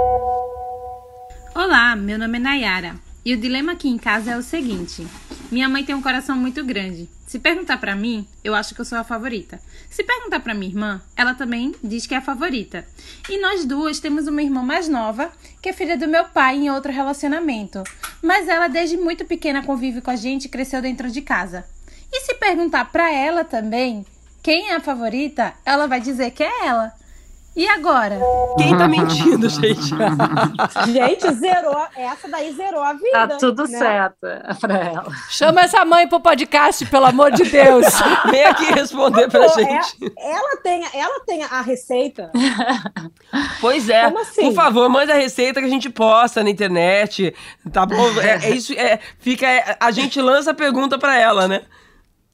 Olá, 1.54 1.96
meu 1.96 2.18
nome 2.18 2.38
é 2.38 2.40
Nayara. 2.40 3.09
E 3.30 3.34
o 3.34 3.36
dilema 3.36 3.70
aqui 3.70 3.88
em 3.88 3.96
casa 3.96 4.32
é 4.32 4.36
o 4.36 4.42
seguinte: 4.42 5.06
minha 5.52 5.68
mãe 5.68 5.84
tem 5.84 5.94
um 5.94 6.02
coração 6.02 6.36
muito 6.36 6.64
grande. 6.64 7.08
Se 7.28 7.38
perguntar 7.38 7.78
para 7.78 7.94
mim, 7.94 8.26
eu 8.42 8.56
acho 8.56 8.74
que 8.74 8.80
eu 8.80 8.84
sou 8.84 8.98
a 8.98 9.04
favorita. 9.04 9.60
Se 9.88 10.02
perguntar 10.02 10.40
para 10.40 10.52
minha 10.52 10.68
irmã, 10.68 11.00
ela 11.16 11.32
também 11.32 11.72
diz 11.80 12.08
que 12.08 12.14
é 12.14 12.16
a 12.16 12.20
favorita. 12.20 12.84
E 13.28 13.40
nós 13.40 13.64
duas 13.64 14.00
temos 14.00 14.26
uma 14.26 14.42
irmã 14.42 14.64
mais 14.64 14.88
nova, 14.88 15.30
que 15.62 15.68
é 15.68 15.72
filha 15.72 15.96
do 15.96 16.08
meu 16.08 16.24
pai 16.24 16.56
em 16.56 16.70
outro 16.70 16.90
relacionamento. 16.90 17.84
Mas 18.20 18.48
ela 18.48 18.66
desde 18.66 18.96
muito 18.96 19.24
pequena 19.24 19.62
convive 19.62 20.00
com 20.00 20.10
a 20.10 20.16
gente 20.16 20.46
e 20.46 20.48
cresceu 20.48 20.82
dentro 20.82 21.08
de 21.08 21.22
casa. 21.22 21.64
E 22.12 22.22
se 22.22 22.34
perguntar 22.34 22.86
para 22.86 23.12
ela 23.12 23.44
também 23.44 24.04
quem 24.42 24.70
é 24.70 24.74
a 24.74 24.80
favorita, 24.80 25.54
ela 25.64 25.86
vai 25.86 26.00
dizer 26.00 26.32
que 26.32 26.42
é 26.42 26.66
ela. 26.66 26.92
E 27.56 27.68
agora? 27.68 28.18
Quem 28.56 28.76
tá 28.76 28.86
mentindo, 28.86 29.48
gente? 29.50 29.90
gente, 30.92 31.34
zerou. 31.34 31.86
Essa 31.96 32.28
daí 32.28 32.52
zerou 32.52 32.82
a 32.82 32.92
vida. 32.92 33.10
Tá 33.12 33.28
tudo 33.38 33.64
né? 33.64 33.78
certo 33.78 34.26
pra 34.60 34.78
ela. 34.78 35.06
Chama 35.28 35.62
essa 35.62 35.84
mãe 35.84 36.08
pro 36.08 36.20
podcast, 36.20 36.86
pelo 36.86 37.06
amor 37.06 37.32
de 37.32 37.42
Deus. 37.44 37.86
Vem 38.30 38.44
aqui 38.44 38.66
responder 38.66 39.28
pra 39.28 39.48
Pô, 39.48 39.54
gente. 39.58 40.12
É, 40.16 40.32
ela, 40.32 40.56
tem, 40.62 40.84
ela 40.94 41.20
tem 41.26 41.42
a 41.42 41.60
receita. 41.60 42.30
Pois 43.60 43.88
é. 43.88 44.04
Como 44.04 44.20
assim? 44.20 44.42
Por 44.42 44.54
favor, 44.54 44.88
manda 44.88 45.12
a 45.12 45.16
receita 45.16 45.60
que 45.60 45.66
a 45.66 45.70
gente 45.70 45.90
posta 45.90 46.44
na 46.44 46.50
internet. 46.50 47.34
Tá 47.72 47.84
bom? 47.84 48.20
É, 48.20 48.46
é 48.46 48.50
isso. 48.50 48.72
É, 48.74 49.00
fica, 49.18 49.46
é, 49.46 49.76
a 49.80 49.90
gente 49.90 50.20
lança 50.20 50.52
a 50.52 50.54
pergunta 50.54 50.98
pra 50.98 51.18
ela, 51.18 51.48
né? 51.48 51.62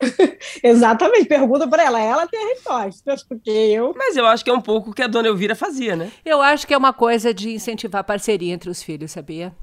Exatamente, 0.62 1.26
pergunta 1.26 1.66
para 1.66 1.84
ela, 1.84 2.00
ela 2.00 2.26
tem 2.26 2.42
a 2.42 2.48
resposta, 2.48 3.14
porque 3.28 3.50
eu. 3.50 3.94
Mas 3.96 4.16
eu 4.16 4.26
acho 4.26 4.44
que 4.44 4.50
é 4.50 4.54
um 4.54 4.60
pouco 4.60 4.90
o 4.90 4.94
que 4.94 5.02
a 5.02 5.06
dona 5.06 5.28
Elvira 5.28 5.54
fazia, 5.54 5.96
né? 5.96 6.10
Eu 6.24 6.40
acho 6.42 6.66
que 6.66 6.74
é 6.74 6.76
uma 6.76 6.92
coisa 6.92 7.32
de 7.32 7.50
incentivar 7.50 8.00
a 8.00 8.04
parceria 8.04 8.52
entre 8.52 8.68
os 8.68 8.82
filhos, 8.82 9.12
sabia? 9.12 9.54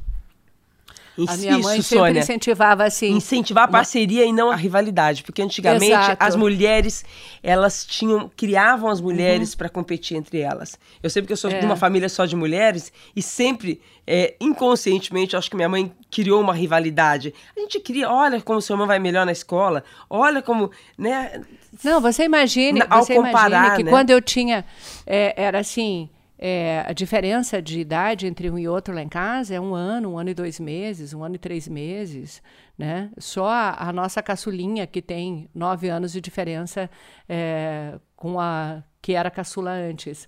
A 1.28 1.38
minha 1.38 1.58
mãe 1.60 1.80
Isso, 1.80 1.90
sempre 1.90 2.06
Sônia. 2.08 2.20
incentivava 2.22 2.84
assim. 2.86 3.12
Incentivar 3.12 3.66
a 3.66 3.68
parceria 3.68 4.26
e 4.26 4.34
não 4.34 4.50
a 4.50 4.56
rivalidade, 4.56 5.24
porque 5.24 5.42
antigamente 5.42 5.92
Exato. 5.92 6.18
as 6.24 6.36
mulheres, 6.36 7.06
elas 7.44 7.86
tinham, 7.86 8.32
criavam 8.36 8.90
as 8.90 9.00
mulheres 9.00 9.54
para 9.54 9.70
competir 9.70 10.18
entre 10.18 10.40
elas. 10.40 10.78
Eu 11.04 11.10
sei 11.10 11.22
porque 11.22 11.34
eu 11.34 11.38
sou 11.38 11.52
É. 11.52 11.60
de 11.60 11.66
uma 11.66 11.76
família 11.76 12.10
só 12.10 12.26
de 12.26 12.36
mulheres 12.36 12.92
e 13.16 13.22
sempre, 13.22 13.80
é, 14.08 14.34
inconscientemente, 14.42 15.36
acho 15.36 15.50
que 15.50 15.56
minha 15.56 15.70
mãe 15.70 15.92
criou 16.10 16.42
uma 16.42 16.54
rivalidade. 16.54 17.34
A 17.56 17.60
gente 17.60 17.80
cria, 17.80 18.10
olha 18.10 18.42
como 18.42 18.60
seu 18.62 18.74
irmão 18.74 18.88
vai 18.88 18.98
melhor 19.00 19.26
na 19.26 19.32
escola, 19.32 19.84
olha 20.10 20.42
como, 20.42 20.72
né? 20.98 21.42
Não, 21.84 22.00
você 22.02 22.24
imagine, 22.24 22.80
Na- 22.80 22.88
ao 22.90 23.04
você 23.04 23.16
comparar, 23.16 23.48
imagine 23.50 23.78
que 23.78 23.84
né? 23.84 23.92
quando 23.92 24.10
eu 24.10 24.22
tinha, 24.22 24.66
é, 25.06 25.34
era 25.42 25.60
assim, 25.60 26.10
é, 26.46 26.84
a 26.86 26.92
diferença 26.92 27.62
de 27.62 27.80
idade 27.80 28.28
entre 28.28 28.52
um 28.52 28.60
e 28.60 28.68
outro 28.68 28.94
lá 28.94 29.02
em 29.02 29.08
casa 29.08 29.56
é 29.56 29.62
um 29.62 29.74
ano, 29.74 30.12
um 30.12 30.18
ano 30.18 30.30
e 30.30 30.34
dois 30.34 30.60
meses, 30.60 31.14
um 31.14 31.24
ano 31.24 31.36
e 31.36 31.38
três 31.40 31.70
meses. 31.70 32.44
Né? 32.78 33.10
Só 33.18 33.48
a, 33.48 33.88
a 33.88 33.94
nossa 33.94 34.22
caçulinha, 34.22 34.86
que 34.86 35.02
tem 35.02 35.50
nove 35.56 35.88
anos 35.88 36.12
de 36.12 36.20
diferença 36.20 36.90
é, 37.30 37.98
com 38.14 38.42
a 38.42 38.84
que 39.02 39.14
era 39.14 39.32
caçula 39.32 39.72
antes. 39.72 40.28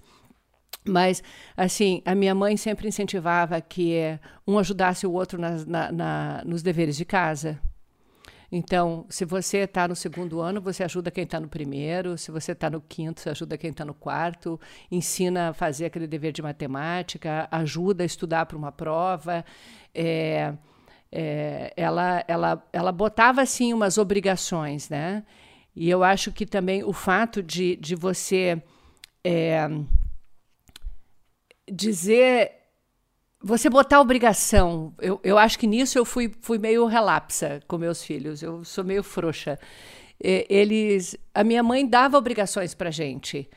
Mas, 0.87 1.21
assim, 1.57 2.01
a 2.05 2.15
minha 2.15 2.33
mãe 2.33 2.55
sempre 2.55 2.87
incentivava 2.87 3.59
que 3.59 4.17
um 4.47 4.57
ajudasse 4.57 5.05
o 5.05 5.11
outro 5.11 5.37
na, 5.37 5.65
na, 5.65 5.91
na, 5.91 6.43
nos 6.45 6.63
deveres 6.63 6.95
de 6.95 7.03
casa. 7.03 7.59
Então, 8.51 9.05
se 9.09 9.25
você 9.25 9.59
está 9.59 9.87
no 9.87 9.95
segundo 9.95 10.39
ano, 10.39 10.61
você 10.61 10.83
ajuda 10.83 11.11
quem 11.11 11.23
está 11.23 11.39
no 11.39 11.47
primeiro. 11.47 12.17
Se 12.17 12.31
você 12.31 12.51
está 12.51 12.69
no 12.69 12.81
quinto, 12.81 13.21
você 13.21 13.29
ajuda 13.29 13.57
quem 13.57 13.71
está 13.71 13.83
no 13.83 13.93
quarto. 13.93 14.59
Ensina 14.91 15.49
a 15.49 15.53
fazer 15.53 15.85
aquele 15.85 16.07
dever 16.07 16.31
de 16.31 16.41
matemática, 16.41 17.47
ajuda 17.51 18.03
a 18.03 18.05
estudar 18.05 18.45
para 18.45 18.57
uma 18.57 18.71
prova. 18.71 19.43
É, 19.93 20.53
é, 21.11 21.73
ela, 21.75 22.23
ela, 22.27 22.67
ela 22.71 22.91
botava, 22.91 23.41
assim, 23.41 23.73
umas 23.73 23.97
obrigações, 23.97 24.89
né? 24.89 25.23
E 25.75 25.89
eu 25.89 26.03
acho 26.03 26.31
que 26.31 26.45
também 26.45 26.83
o 26.83 26.93
fato 26.93 27.43
de, 27.43 27.75
de 27.77 27.95
você 27.95 28.61
é, 29.23 29.67
dizer 31.69 32.64
você 33.47 33.69
botar 33.69 34.01
obrigação, 34.01 34.91
eu, 34.99 35.19
eu 35.23 35.37
acho 35.37 35.59
que 35.59 35.67
nisso 35.67 35.99
eu 35.99 36.03
fui, 36.03 36.31
fui 36.41 36.57
meio 36.57 36.87
relapsa 36.87 37.61
com 37.67 37.77
meus 37.77 38.03
filhos, 38.03 38.41
eu 38.41 38.63
sou 38.63 38.83
meio 38.83 39.03
frouxa. 39.03 39.59
Eles, 40.19 41.15
a 41.31 41.43
minha 41.43 41.61
mãe 41.61 41.85
dava 41.85 42.17
obrigações 42.17 42.73
para 42.73 42.89
gente. 42.89 43.47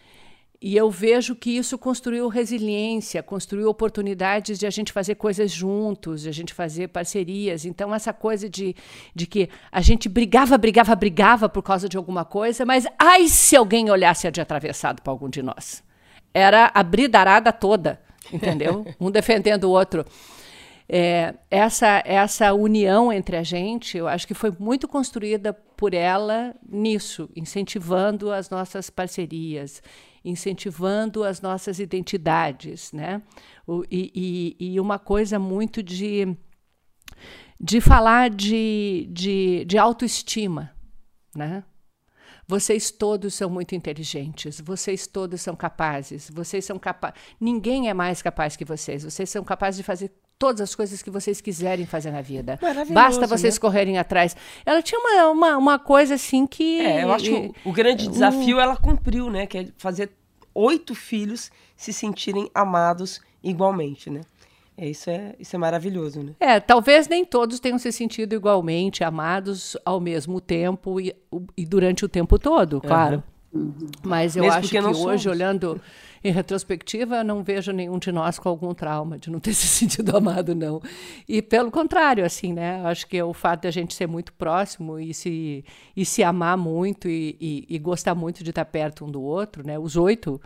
E 0.61 0.76
eu 0.76 0.91
vejo 0.91 1.34
que 1.34 1.57
isso 1.57 1.78
construiu 1.78 2.28
resiliência, 2.28 3.22
construiu 3.22 3.70
oportunidades 3.70 4.59
de 4.59 4.66
a 4.66 4.70
gente 4.70 4.93
fazer 4.93 5.14
coisas 5.14 5.51
juntos, 5.51 6.20
de 6.20 6.28
a 6.28 6.32
gente 6.32 6.53
fazer 6.53 6.89
parcerias. 6.89 7.64
Então, 7.64 7.95
essa 7.95 8.12
coisa 8.12 8.47
de, 8.47 8.76
de 9.14 9.26
que 9.26 9.49
a 9.72 9.80
gente 9.80 10.07
brigava, 10.07 10.59
brigava, 10.59 10.95
brigava 10.95 11.49
por 11.49 11.62
causa 11.62 11.89
de 11.89 11.97
alguma 11.97 12.26
coisa, 12.26 12.66
mas 12.66 12.86
ai 12.99 13.26
se 13.26 13.57
alguém 13.57 13.89
olhasse 13.89 14.30
de 14.30 14.41
atravessado 14.41 15.01
para 15.01 15.11
algum 15.11 15.30
de 15.30 15.43
nós. 15.43 15.82
Era 16.34 16.70
a 16.74 16.82
bridarada 16.82 17.51
toda 17.55 18.07
entendeu? 18.33 18.87
um 19.01 19.11
defendendo 19.11 19.64
o 19.64 19.71
outro. 19.71 20.05
É, 20.91 21.35
essa, 21.51 22.03
essa 22.07 22.55
união 22.55 23.12
entre 23.12 23.37
a 23.37 23.43
gente, 23.43 23.99
eu 23.99 24.09
acho 24.09 24.27
que 24.27 24.33
foi 24.33 24.51
muito 24.59 24.89
construída 24.89 25.53
por 25.53 25.93
ela 25.93 26.55
nisso, 26.66 27.29
incentivando 27.37 28.33
as 28.33 28.49
nossas 28.49 28.89
parcerias, 28.89 29.83
incentivando 30.25 31.25
as 31.25 31.43
nossas 31.43 31.79
identidades, 31.79 32.91
né? 32.93 33.21
O, 33.66 33.85
e, 33.91 34.57
e, 34.59 34.73
e, 34.75 34.81
uma 34.81 34.99
coisa 34.99 35.39
muito 35.39 35.83
de, 35.83 36.35
de 37.61 37.83
falar 37.83 38.31
de, 38.31 39.09
de, 39.12 39.66
de 39.66 39.77
autoestima, 39.77 40.73
né? 41.37 41.64
Vocês 42.49 42.90
todos 42.90 43.34
são 43.34 43.51
muito 43.51 43.74
inteligentes, 43.74 44.59
vocês 44.59 45.07
todos 45.07 45.42
são 45.42 45.55
capazes, 45.55 46.30
vocês 46.32 46.64
são 46.64 46.78
capazes. 46.78 47.20
Ninguém 47.38 47.90
é 47.90 47.94
mais 47.94 48.22
capaz 48.22 48.57
que 48.57 48.64
vocês. 48.64 49.05
Vocês 49.05 49.28
são 49.28 49.44
capazes 49.44 49.76
de 49.76 49.82
fazer 49.82 50.11
todas 50.38 50.62
as 50.62 50.74
coisas 50.74 51.03
que 51.03 51.11
vocês 51.11 51.42
quiserem 51.42 51.84
fazer 51.84 52.11
na 52.11 52.22
vida. 52.22 52.59
Basta 52.90 53.26
vocês 53.26 53.57
né? 53.57 53.61
correrem 53.61 53.99
atrás. 53.99 54.34
Ela 54.64 54.80
tinha 54.80 54.99
uma, 54.99 55.30
uma, 55.30 55.57
uma, 55.59 55.78
coisa 55.78 56.14
assim 56.14 56.46
que. 56.46 56.80
É, 56.80 57.05
eu 57.05 57.12
acho 57.12 57.26
que 57.26 57.53
o, 57.66 57.70
o 57.70 57.72
grande 57.72 58.09
desafio 58.09 58.59
ela 58.59 58.78
cumpriu, 58.78 59.28
né? 59.28 59.46
Que 59.46 59.59
é 59.59 59.68
fazer 59.76 60.11
oito 60.55 60.94
filhos 60.94 61.51
se 61.76 61.92
sentirem 61.92 62.51
amados 62.55 63.20
igualmente, 63.42 64.09
né? 64.09 64.22
É, 64.81 64.89
isso, 64.89 65.11
é, 65.11 65.35
isso 65.41 65.57
é 65.57 65.59
maravilhoso, 65.59 66.22
né? 66.22 66.35
É, 66.39 66.61
talvez 66.61 67.09
nem 67.09 67.24
todos 67.24 67.59
tenham 67.59 67.79
se 67.79 67.91
sentido 67.91 68.33
igualmente 68.33 69.03
amados 69.03 69.76
ao 69.85 69.99
mesmo 70.01 70.41
tempo 70.41 71.01
e, 71.01 71.12
e 71.57 71.66
durante 71.66 72.05
o 72.05 72.09
tempo 72.09 72.39
todo, 72.39 72.81
claro. 72.81 73.20
Uhum. 73.53 73.74
Mas 74.05 74.37
eu 74.37 74.45
Mesmo 74.45 74.59
acho 74.59 74.68
que 74.68 74.79
hoje, 74.79 74.95
somos. 74.95 75.26
olhando 75.26 75.81
em 76.22 76.31
retrospectiva, 76.31 77.16
eu 77.16 77.24
não 77.24 77.43
vejo 77.43 77.72
nenhum 77.72 77.99
de 77.99 78.12
nós 78.12 78.39
com 78.39 78.49
algum 78.49 78.72
trauma 78.72 79.18
de 79.18 79.31
não 79.31 79.41
ter 79.41 79.53
se 79.55 79.66
sentido 79.66 80.16
amado, 80.16 80.55
não. 80.55 80.81
E 81.29 81.43
pelo 81.43 81.72
contrário, 81.72 82.24
assim, 82.24 82.53
né? 82.53 82.81
Acho 82.85 83.05
que 83.09 83.20
o 83.20 83.33
fato 83.33 83.62
de 83.62 83.68
a 83.68 83.72
gente 83.72 83.95
ser 83.95 84.07
muito 84.07 84.33
próximo 84.33 85.01
e 85.01 85.12
se, 85.12 85.64
e 85.97 86.05
se 86.05 86.22
amar 86.22 86.57
muito 86.57 87.09
e, 87.09 87.37
e, 87.41 87.66
e 87.68 87.79
gostar 87.81 88.14
muito 88.14 88.45
de 88.45 88.51
estar 88.51 88.64
perto 88.64 89.05
um 89.05 89.11
do 89.11 89.22
outro, 89.22 89.66
né? 89.66 89.76
Os 89.76 89.97
oito 89.97 90.41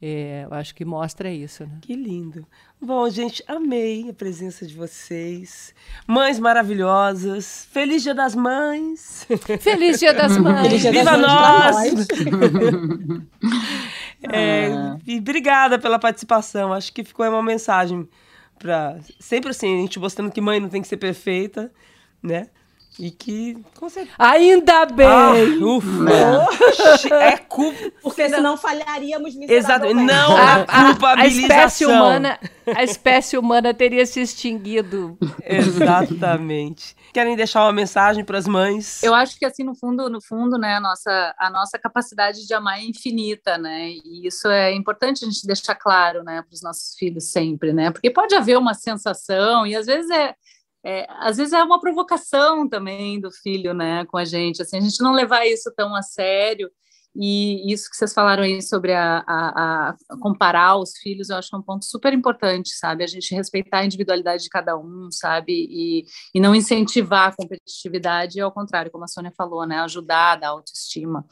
é, 0.00 0.46
eu 0.48 0.54
acho 0.54 0.76
que 0.76 0.84
mostra 0.84 1.28
isso, 1.28 1.64
né? 1.64 1.78
Que 1.80 1.96
lindo. 1.96 2.46
Bom, 2.80 3.10
gente, 3.10 3.42
amei 3.48 4.08
a 4.08 4.12
presença 4.12 4.64
de 4.64 4.72
vocês. 4.72 5.74
Mães 6.06 6.38
maravilhosas. 6.38 7.66
Feliz 7.72 8.04
Dia 8.04 8.14
das 8.14 8.32
Mães. 8.32 9.26
Feliz 9.60 9.98
Dia 9.98 10.14
das 10.14 10.38
Mães. 10.38 10.80
Dia 10.80 10.92
Viva 10.92 11.18
das 11.18 11.20
nós! 11.20 12.06
é, 14.30 14.68
ah. 14.68 14.98
E 15.04 15.18
obrigada 15.18 15.80
pela 15.80 15.98
participação. 15.98 16.72
Acho 16.72 16.92
que 16.92 17.02
ficou 17.02 17.28
uma 17.28 17.42
mensagem 17.42 18.08
para 18.56 19.00
sempre 19.18 19.50
assim, 19.50 19.78
a 19.78 19.80
gente 19.80 19.98
mostrando 19.98 20.30
que 20.30 20.40
mãe 20.40 20.60
não 20.60 20.68
tem 20.68 20.80
que 20.80 20.88
ser 20.88 20.96
perfeita, 20.96 21.72
né? 22.22 22.46
E 22.98 23.10
que. 23.12 23.56
Ainda 24.18 24.86
bem! 24.86 25.06
Ah, 25.06 25.32
ufa! 25.64 27.14
É 27.14 27.36
culpa. 27.38 27.92
Porque 28.02 28.28
senão 28.28 28.56
falharíamos 28.56 29.36
Exato. 29.36 29.94
Não 29.94 30.36
a, 30.36 30.64
a, 30.68 31.20
a 31.20 31.26
espécie 31.26 31.86
humana 31.86 32.38
A 32.74 32.82
espécie 32.82 33.38
humana 33.38 33.72
teria 33.72 34.04
se 34.04 34.20
extinguido. 34.20 35.16
Exatamente. 35.44 36.96
Querem 37.12 37.36
deixar 37.36 37.64
uma 37.64 37.72
mensagem 37.72 38.24
para 38.24 38.38
as 38.38 38.46
mães? 38.46 39.02
Eu 39.02 39.14
acho 39.14 39.38
que, 39.38 39.44
assim, 39.44 39.64
no 39.64 39.74
fundo, 39.74 40.10
no 40.10 40.20
fundo, 40.20 40.58
né, 40.58 40.76
a 40.76 40.80
nossa, 40.80 41.34
a 41.38 41.50
nossa 41.50 41.78
capacidade 41.78 42.46
de 42.46 42.54
amar 42.54 42.78
é 42.78 42.84
infinita, 42.84 43.56
né? 43.56 43.90
E 43.90 44.26
isso 44.26 44.48
é 44.48 44.74
importante 44.74 45.24
a 45.24 45.28
gente 45.28 45.46
deixar 45.46 45.74
claro, 45.74 46.22
né, 46.22 46.42
para 46.42 46.54
os 46.54 46.62
nossos 46.62 46.94
filhos 46.96 47.30
sempre, 47.30 47.72
né? 47.72 47.90
Porque 47.90 48.10
pode 48.10 48.34
haver 48.34 48.58
uma 48.58 48.74
sensação, 48.74 49.66
e 49.66 49.74
às 49.74 49.86
vezes 49.86 50.10
é 50.10 50.34
é, 50.88 51.06
às 51.20 51.36
vezes 51.36 51.52
é 51.52 51.62
uma 51.62 51.78
provocação 51.78 52.66
também 52.66 53.20
do 53.20 53.30
filho, 53.30 53.74
né, 53.74 54.06
com 54.06 54.16
a 54.16 54.24
gente, 54.24 54.62
assim, 54.62 54.78
a 54.78 54.80
gente 54.80 55.02
não 55.02 55.12
levar 55.12 55.44
isso 55.46 55.70
tão 55.76 55.94
a 55.94 56.00
sério, 56.00 56.70
e 57.14 57.72
isso 57.72 57.90
que 57.90 57.96
vocês 57.96 58.14
falaram 58.14 58.44
aí 58.44 58.62
sobre 58.62 58.94
a, 58.94 59.24
a, 59.26 59.88
a, 59.88 59.96
comparar 60.20 60.76
os 60.76 60.96
filhos, 60.98 61.28
eu 61.28 61.36
acho 61.36 61.48
que 61.50 61.56
é 61.56 61.58
um 61.58 61.62
ponto 61.62 61.84
super 61.84 62.12
importante, 62.12 62.70
sabe? 62.70 63.02
A 63.02 63.08
gente 63.08 63.34
respeitar 63.34 63.80
a 63.80 63.84
individualidade 63.84 64.44
de 64.44 64.48
cada 64.48 64.78
um, 64.78 65.08
sabe? 65.10 65.52
E, 65.52 66.04
e 66.32 66.38
não 66.40 66.54
incentivar 66.54 67.28
a 67.28 67.34
competitividade, 67.34 68.40
ao 68.40 68.52
contrário, 68.52 68.90
como 68.90 69.04
a 69.04 69.08
Sônia 69.08 69.32
falou, 69.36 69.66
né? 69.66 69.80
Ajudar, 69.80 70.36
dar 70.36 70.50
autoestima. 70.50 71.26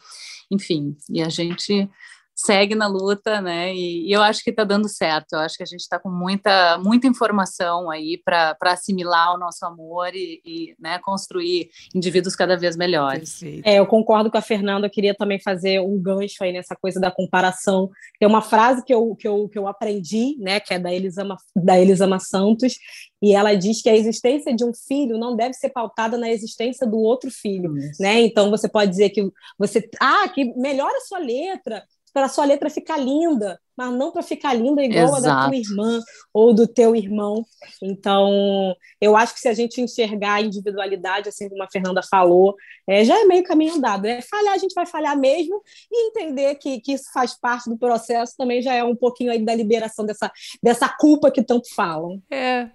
Enfim, 0.50 0.96
e 1.08 1.22
a 1.22 1.28
gente 1.28 1.88
segue 2.36 2.74
na 2.74 2.86
luta, 2.86 3.40
né? 3.40 3.74
E, 3.74 4.06
e 4.06 4.12
eu 4.12 4.22
acho 4.22 4.44
que 4.44 4.50
está 4.50 4.62
dando 4.62 4.88
certo. 4.90 5.32
Eu 5.32 5.38
acho 5.38 5.56
que 5.56 5.62
a 5.62 5.66
gente 5.66 5.80
está 5.80 5.98
com 5.98 6.10
muita, 6.10 6.76
muita 6.78 7.06
informação 7.06 7.90
aí 7.90 8.20
para 8.22 8.54
assimilar 8.64 9.34
o 9.34 9.38
nosso 9.38 9.64
amor 9.64 10.14
e, 10.14 10.42
e 10.44 10.74
né, 10.78 10.98
construir 10.98 11.70
indivíduos 11.94 12.36
cada 12.36 12.54
vez 12.56 12.76
melhores. 12.76 13.42
É, 13.64 13.78
eu 13.78 13.86
concordo 13.86 14.30
com 14.30 14.36
a 14.36 14.42
Fernanda. 14.42 14.86
Eu 14.86 14.90
queria 14.90 15.14
também 15.14 15.40
fazer 15.40 15.80
um 15.80 15.98
gancho 15.98 16.44
aí 16.44 16.52
nessa 16.52 16.76
coisa 16.76 17.00
da 17.00 17.10
comparação. 17.10 17.88
Tem 18.20 18.28
uma 18.28 18.42
frase 18.42 18.84
que 18.84 18.92
eu, 18.92 19.16
que 19.16 19.26
eu, 19.26 19.48
que 19.48 19.58
eu 19.58 19.66
aprendi, 19.66 20.36
né? 20.38 20.60
Que 20.60 20.74
é 20.74 20.78
da 20.78 20.92
Elisama, 20.92 21.38
da 21.56 21.80
Elisama 21.80 22.20
Santos, 22.20 22.74
e 23.22 23.34
ela 23.34 23.54
diz 23.54 23.80
que 23.80 23.88
a 23.88 23.96
existência 23.96 24.54
de 24.54 24.62
um 24.62 24.72
filho 24.74 25.18
não 25.18 25.34
deve 25.34 25.54
ser 25.54 25.70
pautada 25.70 26.18
na 26.18 26.30
existência 26.30 26.86
do 26.86 26.98
outro 26.98 27.30
filho, 27.30 27.72
né? 27.98 28.20
Então 28.20 28.50
você 28.50 28.68
pode 28.68 28.90
dizer 28.90 29.10
que 29.10 29.26
você, 29.58 29.88
ah, 29.98 30.28
que 30.28 30.44
melhora 30.54 30.96
a 30.96 31.00
sua 31.00 31.18
letra, 31.18 31.82
para 32.16 32.24
a 32.24 32.28
sua 32.30 32.46
letra 32.46 32.70
ficar 32.70 32.96
linda, 32.96 33.60
mas 33.76 33.92
não 33.92 34.10
para 34.10 34.22
ficar 34.22 34.54
linda 34.54 34.82
igual 34.82 35.18
Exato. 35.18 35.28
a 35.28 35.34
da 35.34 35.48
tua 35.48 35.56
irmã 35.56 36.00
ou 36.32 36.54
do 36.54 36.66
teu 36.66 36.96
irmão. 36.96 37.44
Então, 37.82 38.74
eu 38.98 39.14
acho 39.14 39.34
que 39.34 39.40
se 39.40 39.48
a 39.48 39.52
gente 39.52 39.82
enxergar 39.82 40.36
a 40.36 40.40
individualidade, 40.40 41.28
assim 41.28 41.46
como 41.46 41.62
a 41.62 41.68
Fernanda 41.70 42.00
falou, 42.10 42.56
é, 42.88 43.04
já 43.04 43.20
é 43.20 43.24
meio 43.24 43.44
caminho 43.44 43.74
andado. 43.74 44.06
É 44.06 44.22
falhar, 44.22 44.54
a 44.54 44.56
gente 44.56 44.72
vai 44.72 44.86
falhar 44.86 45.14
mesmo, 45.14 45.62
e 45.92 46.08
entender 46.08 46.54
que, 46.54 46.80
que 46.80 46.94
isso 46.94 47.12
faz 47.12 47.38
parte 47.38 47.68
do 47.68 47.76
processo 47.76 48.32
também 48.34 48.62
já 48.62 48.72
é 48.72 48.82
um 48.82 48.96
pouquinho 48.96 49.30
aí 49.30 49.44
da 49.44 49.54
liberação 49.54 50.06
dessa, 50.06 50.32
dessa 50.62 50.88
culpa 50.88 51.30
que 51.30 51.42
tanto 51.42 51.68
falam. 51.74 52.22
É. 52.30 52.70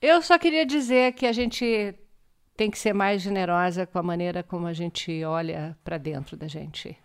Eu 0.00 0.20
só 0.22 0.36
queria 0.36 0.66
dizer 0.66 1.12
que 1.12 1.24
a 1.24 1.32
gente 1.32 1.94
tem 2.56 2.68
que 2.68 2.80
ser 2.80 2.92
mais 2.92 3.22
generosa 3.22 3.86
com 3.86 4.00
a 4.00 4.02
maneira 4.02 4.42
como 4.42 4.66
a 4.66 4.72
gente 4.72 5.22
olha 5.22 5.78
para 5.84 5.98
dentro 5.98 6.36
da 6.36 6.48
gente, 6.48 6.98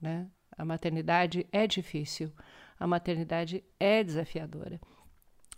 né? 0.00 0.28
A 0.56 0.64
maternidade 0.64 1.46
é 1.52 1.66
difícil, 1.66 2.32
a 2.78 2.86
maternidade 2.86 3.64
é 3.78 4.02
desafiadora. 4.02 4.80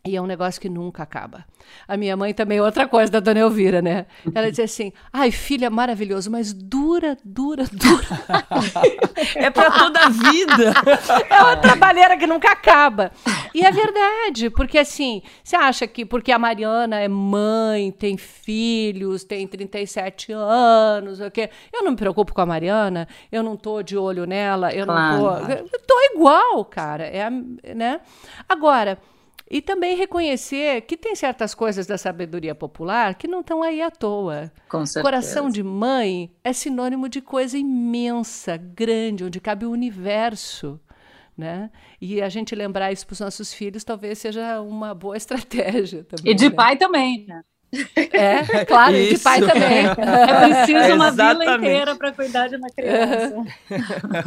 E 0.06 0.16
é 0.16 0.22
um 0.22 0.26
negócio 0.26 0.60
que 0.60 0.68
nunca 0.68 1.02
acaba. 1.02 1.44
A 1.86 1.96
minha 1.96 2.16
mãe 2.16 2.32
também, 2.32 2.60
outra 2.60 2.86
coisa 2.86 3.10
da 3.10 3.20
dona 3.20 3.40
Elvira, 3.40 3.82
né? 3.82 4.06
Ela 4.34 4.50
dizia 4.50 4.64
assim: 4.64 4.92
ai, 5.12 5.30
filha, 5.30 5.68
maravilhoso, 5.68 6.30
mas 6.30 6.52
dura, 6.52 7.16
dura, 7.24 7.64
dura. 7.72 8.06
é 9.34 9.50
para 9.50 9.70
toda 9.70 10.00
a 10.00 10.08
vida. 10.08 10.72
é 11.28 11.42
uma 11.42 11.56
trabalheira 11.56 12.16
que 12.16 12.26
nunca 12.26 12.50
acaba. 12.50 13.10
E 13.54 13.64
é 13.64 13.70
verdade, 13.72 14.50
porque 14.50 14.78
assim, 14.78 15.22
você 15.42 15.56
acha 15.56 15.86
que 15.86 16.04
porque 16.04 16.30
a 16.30 16.38
Mariana 16.38 17.00
é 17.00 17.08
mãe, 17.08 17.90
tem 17.90 18.16
filhos, 18.16 19.24
tem 19.24 19.46
37 19.46 20.32
anos, 20.32 21.20
o 21.20 21.30
quê? 21.30 21.50
Eu 21.72 21.82
não 21.82 21.92
me 21.92 21.96
preocupo 21.96 22.34
com 22.34 22.40
a 22.40 22.46
Mariana, 22.46 23.08
eu 23.32 23.42
não 23.42 23.56
tô 23.56 23.82
de 23.82 23.96
olho 23.96 24.26
nela, 24.26 24.72
eu 24.72 24.86
claro. 24.86 25.16
não 25.16 25.46
tô. 25.46 25.52
Eu 25.52 25.80
tô 25.86 25.94
igual, 26.14 26.64
cara. 26.64 27.04
É, 27.04 27.28
né? 27.74 28.00
Agora. 28.48 28.98
E 29.48 29.62
também 29.62 29.96
reconhecer 29.96 30.82
que 30.82 30.96
tem 30.96 31.14
certas 31.14 31.54
coisas 31.54 31.86
da 31.86 31.96
sabedoria 31.96 32.54
popular 32.54 33.14
que 33.14 33.28
não 33.28 33.40
estão 33.40 33.62
aí 33.62 33.80
à 33.80 33.90
toa. 33.90 34.52
Com 34.68 34.84
certeza. 34.84 35.02
Coração 35.02 35.48
de 35.48 35.62
mãe 35.62 36.30
é 36.42 36.52
sinônimo 36.52 37.08
de 37.08 37.20
coisa 37.20 37.56
imensa, 37.56 38.56
grande, 38.56 39.24
onde 39.24 39.40
cabe 39.40 39.64
o 39.64 39.70
universo. 39.70 40.80
Né? 41.36 41.70
E 42.00 42.20
a 42.22 42.28
gente 42.28 42.54
lembrar 42.54 42.90
isso 42.92 43.06
para 43.06 43.12
os 43.12 43.20
nossos 43.20 43.52
filhos 43.52 43.84
talvez 43.84 44.18
seja 44.18 44.60
uma 44.60 44.94
boa 44.94 45.14
estratégia 45.18 46.02
também. 46.02 46.32
E 46.32 46.34
de 46.34 46.48
né? 46.48 46.54
pai 46.54 46.76
também, 46.76 47.26
né? 47.26 47.42
É, 48.12 48.64
claro, 48.64 48.96
Isso. 48.96 49.16
de 49.16 49.18
pai 49.20 49.40
também. 49.40 49.86
É 49.86 50.64
preciso 50.64 50.94
uma 50.94 51.10
vila 51.10 51.56
inteira 51.56 51.94
para 51.94 52.12
cuidar 52.12 52.48
de 52.48 52.56
uma 52.56 52.68
criança. 52.70 53.44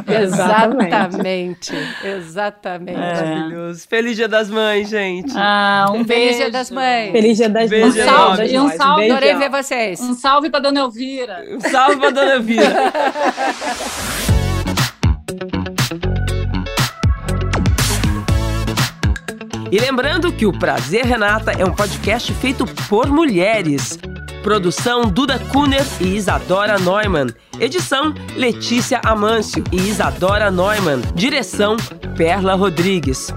exatamente, 0.23 1.73
exatamente. 2.03 2.99
É. 2.99 3.13
Maravilhoso. 3.13 3.87
Feliz 3.87 4.15
Dia 4.15 4.27
das 4.27 4.49
Mães, 4.49 4.89
gente. 4.89 5.33
Ah, 5.35 5.91
um 5.93 6.05
Feliz 6.05 6.37
Dia 6.37 6.51
das 6.51 6.71
Mães. 6.71 7.11
Feliz 7.11 7.37
Dia 7.37 7.49
das 7.49 7.69
Mães. 7.69 7.83
Um 7.83 8.03
salve, 8.03 8.45
e 8.45 8.59
um 8.59 8.69
salve. 8.69 9.11
Adorei 9.11 9.35
ver 9.35 9.49
vocês. 9.49 9.99
Um 9.99 10.13
salve 10.13 10.49
para 10.49 10.59
Dona 10.59 10.79
Elvira. 10.81 11.45
Um 11.49 11.59
salve 11.59 11.97
para 11.97 12.09
Dona 12.11 12.33
Elvira. 12.33 12.93
E 19.71 19.77
lembrando 19.79 20.31
que 20.31 20.47
o 20.47 20.51
Prazer 20.51 21.05
Renata 21.05 21.51
é 21.51 21.63
um 21.63 21.71
podcast 21.71 22.33
feito 22.33 22.65
por 22.87 23.07
mulheres. 23.07 23.99
Produção 24.41 25.03
Duda 25.03 25.37
Kuner 25.37 25.85
e 26.01 26.15
Isadora 26.15 26.79
Neumann. 26.79 27.27
Edição 27.59 28.13
Letícia 28.35 28.99
Amâncio 29.05 29.63
e 29.71 29.75
Isadora 29.75 30.49
Neumann. 30.49 31.01
Direção 31.13 31.77
Perla 32.17 32.55
Rodrigues. 32.55 33.31